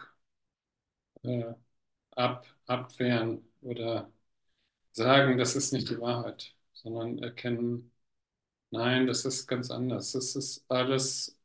äh, 1.23 1.53
ab, 2.11 2.47
abwehren 2.67 3.47
oder 3.61 4.11
sagen, 4.93 5.37
das 5.37 5.55
ist 5.55 5.73
nicht 5.73 5.89
die 5.89 5.99
Wahrheit, 5.99 6.55
sondern 6.73 7.19
erkennen, 7.19 7.91
nein, 8.71 9.07
das 9.07 9.25
ist 9.25 9.47
ganz 9.47 9.71
anders. 9.71 10.13
Das 10.13 10.35
ist 10.37 10.65
alles 10.69 11.37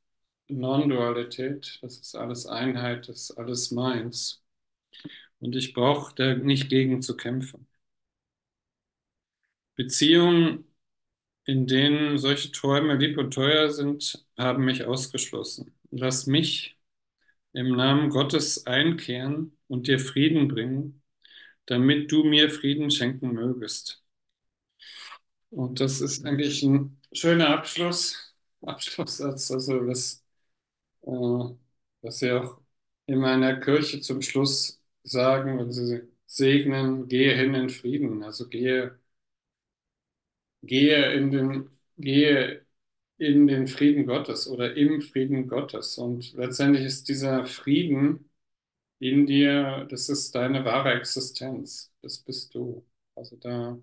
Non-Dualität, 0.48 1.78
das 1.82 1.98
ist 2.00 2.16
alles 2.16 2.46
Einheit, 2.46 3.08
das 3.08 3.30
ist 3.30 3.38
alles 3.38 3.70
meins. 3.72 4.42
Und 5.40 5.56
ich 5.56 5.74
brauche 5.74 6.14
da 6.14 6.34
nicht 6.36 6.68
gegen 6.70 7.02
zu 7.02 7.16
kämpfen. 7.16 7.66
Beziehungen, 9.76 10.64
in 11.44 11.66
denen 11.66 12.18
solche 12.18 12.52
Träume 12.52 12.96
lieb 12.96 13.18
und 13.18 13.34
teuer 13.34 13.70
sind, 13.70 14.26
haben 14.38 14.64
mich 14.64 14.84
ausgeschlossen. 14.84 15.74
Lass 15.90 16.26
mich 16.26 16.78
im 17.54 17.76
Namen 17.76 18.10
Gottes 18.10 18.66
einkehren 18.66 19.58
und 19.68 19.86
dir 19.88 19.98
Frieden 20.00 20.48
bringen, 20.48 21.02
damit 21.66 22.12
du 22.12 22.24
mir 22.24 22.50
Frieden 22.50 22.90
schenken 22.90 23.32
mögest. 23.34 24.04
Und 25.50 25.80
das 25.80 26.00
ist 26.00 26.24
eigentlich 26.24 26.62
ein 26.62 27.00
schöner 27.12 27.48
Abschluss, 27.50 28.34
Abschlusssatz, 28.62 29.50
also 29.50 29.86
was, 29.86 30.24
äh, 31.02 31.10
was 32.02 32.18
Sie 32.18 32.32
auch 32.32 32.60
immer 33.06 33.34
in 33.34 33.42
der 33.42 33.60
Kirche 33.60 34.00
zum 34.00 34.22
Schluss 34.22 34.80
sagen, 35.04 35.58
wenn 35.58 35.72
Sie 35.72 36.02
segnen, 36.26 37.08
gehe 37.08 37.34
hin 37.36 37.54
in 37.54 37.70
Frieden, 37.70 38.22
also 38.22 38.48
gehe, 38.48 38.98
gehe 40.62 41.12
in 41.14 41.30
den, 41.30 41.70
gehe 41.98 42.64
in 43.18 43.46
den 43.46 43.68
Frieden 43.68 44.06
Gottes 44.06 44.48
oder 44.48 44.76
im 44.76 45.02
Frieden 45.02 45.48
Gottes. 45.48 45.98
Und 45.98 46.32
letztendlich 46.34 46.84
ist 46.86 47.08
dieser 47.08 47.46
Frieden 47.46 48.30
in 48.98 49.26
dir, 49.26 49.86
das 49.90 50.08
ist 50.08 50.34
deine 50.34 50.64
wahre 50.64 50.94
Existenz. 50.94 51.92
Das 52.02 52.18
bist 52.18 52.54
du. 52.54 52.86
Also 53.14 53.36
da, 53.36 53.78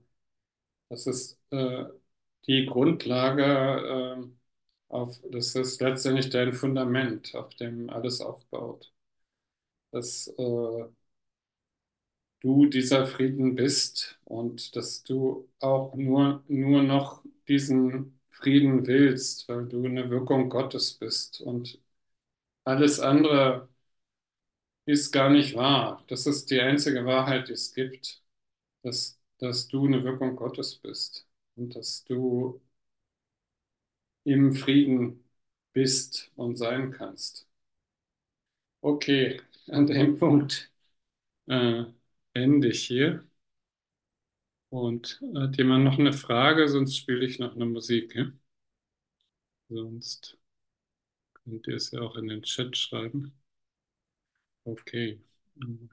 das 0.90 1.08
ist 1.08 1.40
äh, 1.52 1.86
die 2.48 2.66
Grundlage, 2.66 3.44
äh, 4.24 4.28
auf, 4.90 5.20
das 5.32 5.56
ist 5.56 5.82
letztendlich 5.82 6.30
dein 6.30 6.54
Fundament, 6.54 7.36
auf 7.36 7.56
dem 7.56 7.90
alles 7.90 8.22
aufbaut. 8.22 8.94
Dass 9.92 10.28
äh, 10.38 10.86
du 12.42 12.66
dieser 12.68 13.08
Frieden 13.08 13.56
bist 13.56 14.20
und 14.26 14.76
dass 14.76 15.04
du 15.04 15.50
auch 15.60 15.96
nur, 15.96 16.44
nur 16.48 16.84
noch 16.84 17.24
diesen 17.48 18.20
Frieden 18.30 18.88
willst, 18.88 19.48
weil 19.50 19.66
du 19.68 19.86
eine 19.86 20.10
Wirkung 20.10 20.50
Gottes 20.50 20.94
bist 20.94 21.42
und 21.42 21.80
alles 22.66 23.00
andere 23.02 23.70
ist 24.86 25.12
gar 25.12 25.30
nicht 25.30 25.56
wahr. 25.56 26.04
Das 26.08 26.26
ist 26.26 26.50
die 26.52 26.60
einzige 26.62 27.06
Wahrheit, 27.06 27.48
die 27.50 27.54
es 27.54 27.74
gibt, 27.74 28.24
dass, 28.84 29.20
dass 29.40 29.68
du 29.70 29.86
eine 29.88 30.04
Wirkung 30.06 30.36
Gottes 30.38 30.76
bist 30.78 31.28
und 31.56 31.76
dass 31.76 32.04
du 32.06 32.62
im 34.26 34.54
Frieden 34.54 35.24
bist 35.74 36.32
und 36.36 36.56
sein 36.58 36.92
kannst. 36.92 37.48
Okay, 38.82 39.40
an 39.68 39.86
dem 39.88 40.18
Punkt 40.18 40.72
äh, 41.48 41.86
ende 42.38 42.70
hier. 42.70 43.26
Und 44.70 45.22
hat 45.36 45.58
jemand 45.58 45.84
noch 45.84 46.00
eine 46.00 46.14
Frage? 46.14 46.70
Sonst 46.70 46.96
spiele 46.96 47.26
ich 47.26 47.38
noch 47.40 47.56
eine 47.56 47.66
Musik. 47.66 48.16
Ja? 48.16 48.32
Sonst 49.70 50.38
könnt 51.34 51.66
ihr 51.68 51.76
es 51.78 51.90
ja 51.92 52.02
auch 52.02 52.16
in 52.18 52.28
den 52.28 52.44
Chat 52.44 52.78
schreiben. 52.78 53.34
Okay. 54.68 55.18
Mhm. 55.56 55.90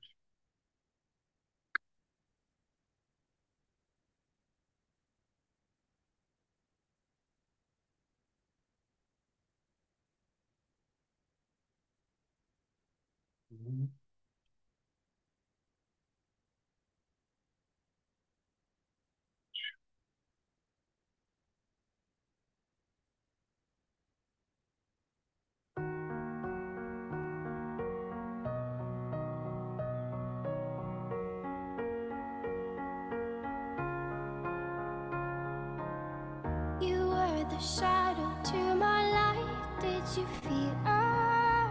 The 37.50 37.58
shadow 37.60 38.32
to 38.44 38.74
my 38.74 39.10
light. 39.10 39.46
Did 39.80 40.02
you 40.16 40.26
feel 40.42 40.74
us? 40.86 41.70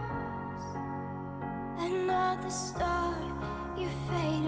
Another 1.78 2.50
star, 2.50 3.14
you 3.76 3.88
fade 4.08 4.43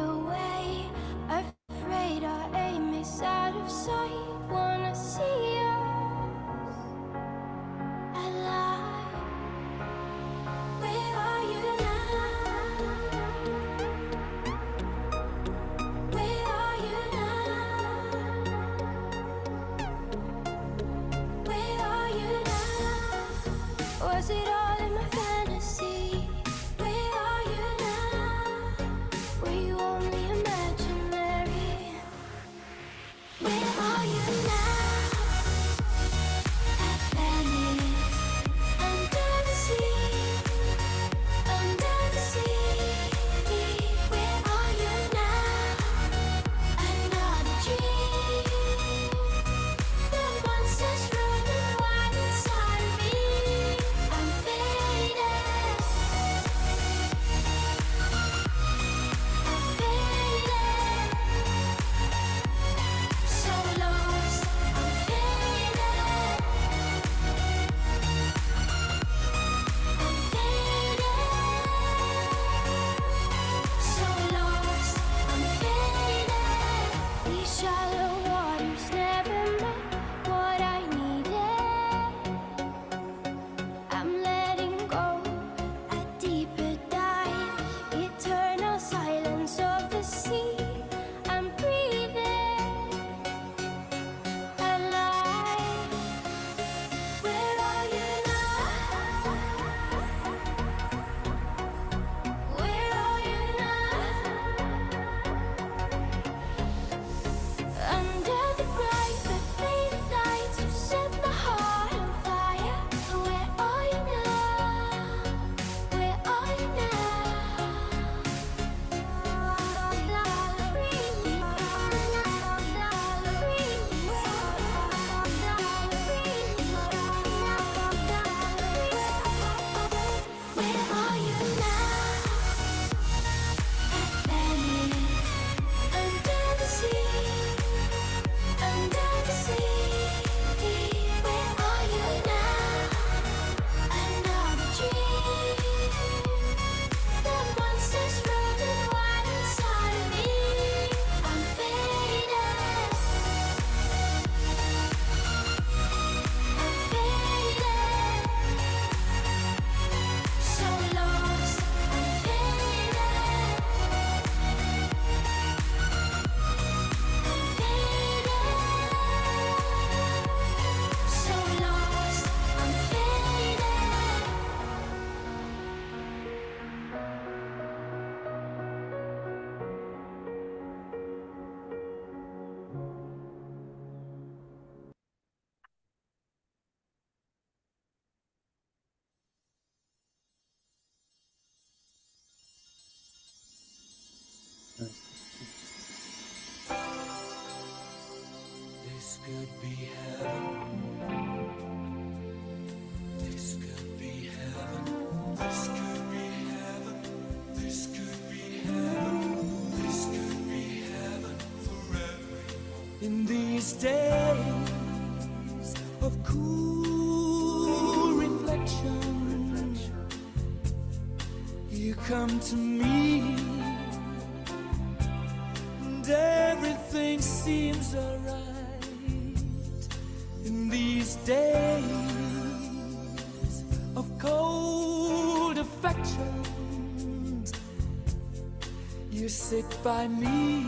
by 239.87 240.09
me, 240.09 240.67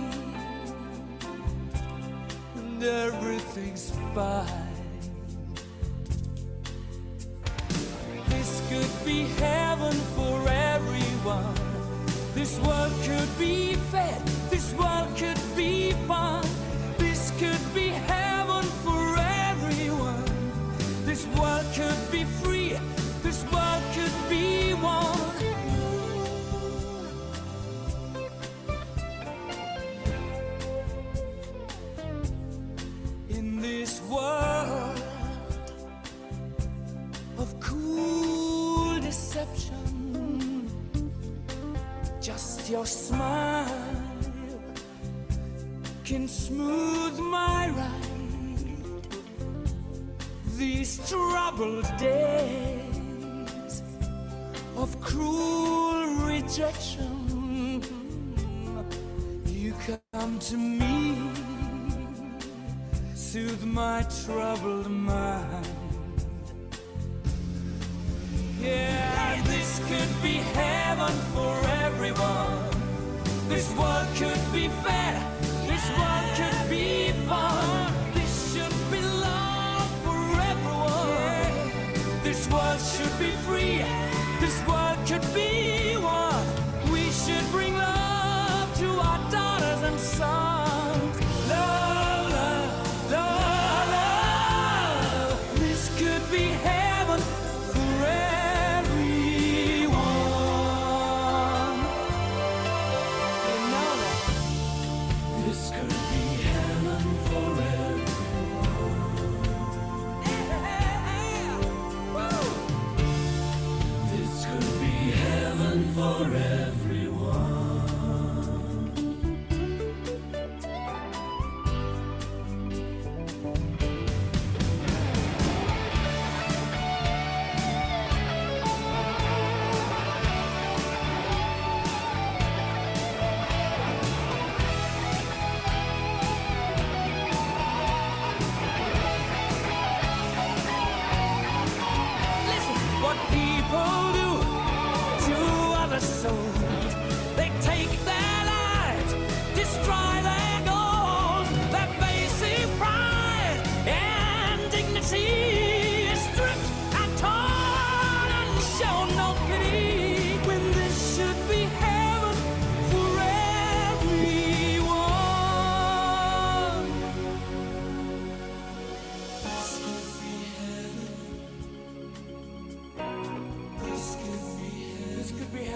and 2.54 2.80
everything's 2.84 3.90
fine. 4.14 4.67
soothe 63.38 63.64
my 63.64 64.04
troubled 64.24 64.90
mind. 64.90 65.66
Yeah, 68.60 69.42
this 69.44 69.80
could 69.88 70.12
be 70.22 70.36
heaven 70.58 71.14
for 71.34 71.54
everyone. 71.84 72.70
This 73.48 73.68
world 73.78 74.08
could 74.16 74.44
be 74.52 74.66
fair. 74.84 75.16
This 75.70 75.84
world 75.98 76.28
could 76.38 76.57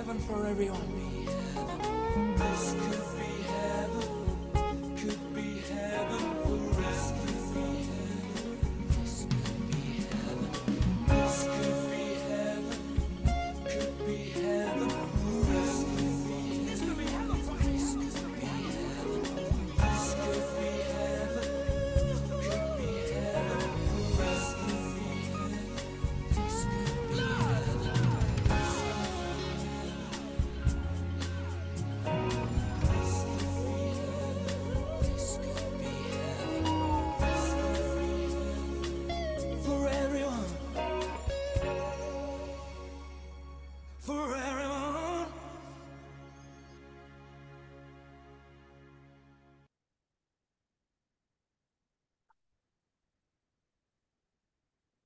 heaven 0.05 0.19
for 0.19 0.47
everyone. 0.49 1.27
This 2.37 2.73
could 2.73 3.19
be 3.19 3.43
heaven. 3.45 4.22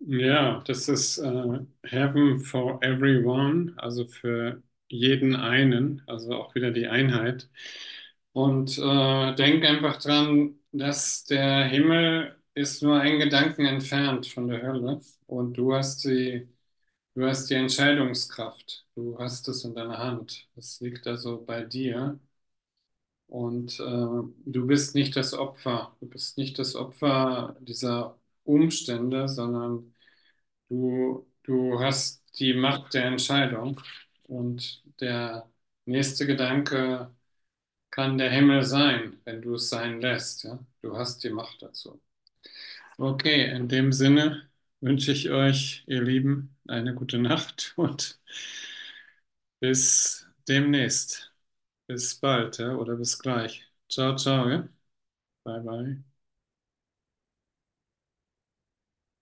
Ja, 0.08 0.60
das 0.66 0.88
ist 0.88 1.18
äh, 1.18 1.58
Heaven 1.82 2.38
for 2.40 2.80
Everyone, 2.82 3.72
also 3.76 4.06
für 4.06 4.62
jeden 4.88 5.34
einen, 5.34 6.02
also 6.06 6.32
auch 6.34 6.54
wieder 6.54 6.70
die 6.70 6.86
Einheit. 6.86 7.48
Und 8.32 8.78
äh, 8.78 9.34
denk 9.34 9.64
einfach 9.64 10.00
dran, 10.00 10.60
dass 10.72 11.24
der 11.24 11.64
Himmel 11.66 12.36
ist 12.54 12.82
nur 12.82 13.00
ein 13.00 13.18
Gedanken 13.18 13.66
entfernt 13.66 14.26
von 14.28 14.46
der 14.48 14.62
Hölle 14.62 15.00
und 15.26 15.54
du 15.54 15.74
hast 15.74 16.04
die, 16.04 16.48
du 17.14 17.26
hast 17.26 17.48
die 17.50 17.54
Entscheidungskraft, 17.54 18.86
du 18.96 19.18
hast 19.18 19.48
es 19.48 19.64
in 19.64 19.74
deiner 19.74 19.98
Hand. 19.98 20.48
Es 20.56 20.80
liegt 20.80 21.06
also 21.08 21.44
bei 21.44 21.64
dir. 21.64 22.20
Und 23.28 23.80
äh, 23.80 23.82
du 24.44 24.66
bist 24.66 24.94
nicht 24.94 25.16
das 25.16 25.34
Opfer, 25.34 25.96
du 26.00 26.06
bist 26.08 26.38
nicht 26.38 26.58
das 26.58 26.76
Opfer 26.76 27.56
dieser 27.60 28.18
Umstände, 28.44 29.28
sondern 29.28 29.94
Du, 30.68 31.26
du 31.44 31.80
hast 31.80 32.22
die 32.38 32.54
Macht 32.54 32.94
der 32.94 33.04
Entscheidung 33.06 33.80
und 34.24 34.82
der 35.00 35.48
nächste 35.84 36.26
Gedanke 36.26 37.10
kann 37.90 38.18
der 38.18 38.30
Himmel 38.30 38.64
sein, 38.64 39.20
wenn 39.24 39.42
du 39.42 39.54
es 39.56 39.70
sein 39.70 40.00
lässt. 40.00 40.44
Ja? 40.44 40.58
Du 40.82 40.96
hast 40.96 41.24
die 41.24 41.30
Macht 41.30 41.62
dazu. 41.62 42.00
Okay, 42.98 43.50
in 43.50 43.68
dem 43.68 43.92
Sinne 43.92 44.48
wünsche 44.80 45.12
ich 45.12 45.30
euch, 45.30 45.84
ihr 45.86 46.02
Lieben, 46.02 46.56
eine 46.66 46.94
gute 46.94 47.18
Nacht 47.18 47.72
und 47.78 48.18
bis 49.60 50.26
demnächst. 50.48 51.32
Bis 51.86 52.16
bald 52.20 52.58
ja? 52.58 52.76
oder 52.76 52.96
bis 52.96 53.18
gleich. 53.18 53.66
Ciao, 53.90 54.16
ciao. 54.16 54.48
Ja? 54.50 54.68
Bye, 55.44 55.60
bye. 55.62 56.15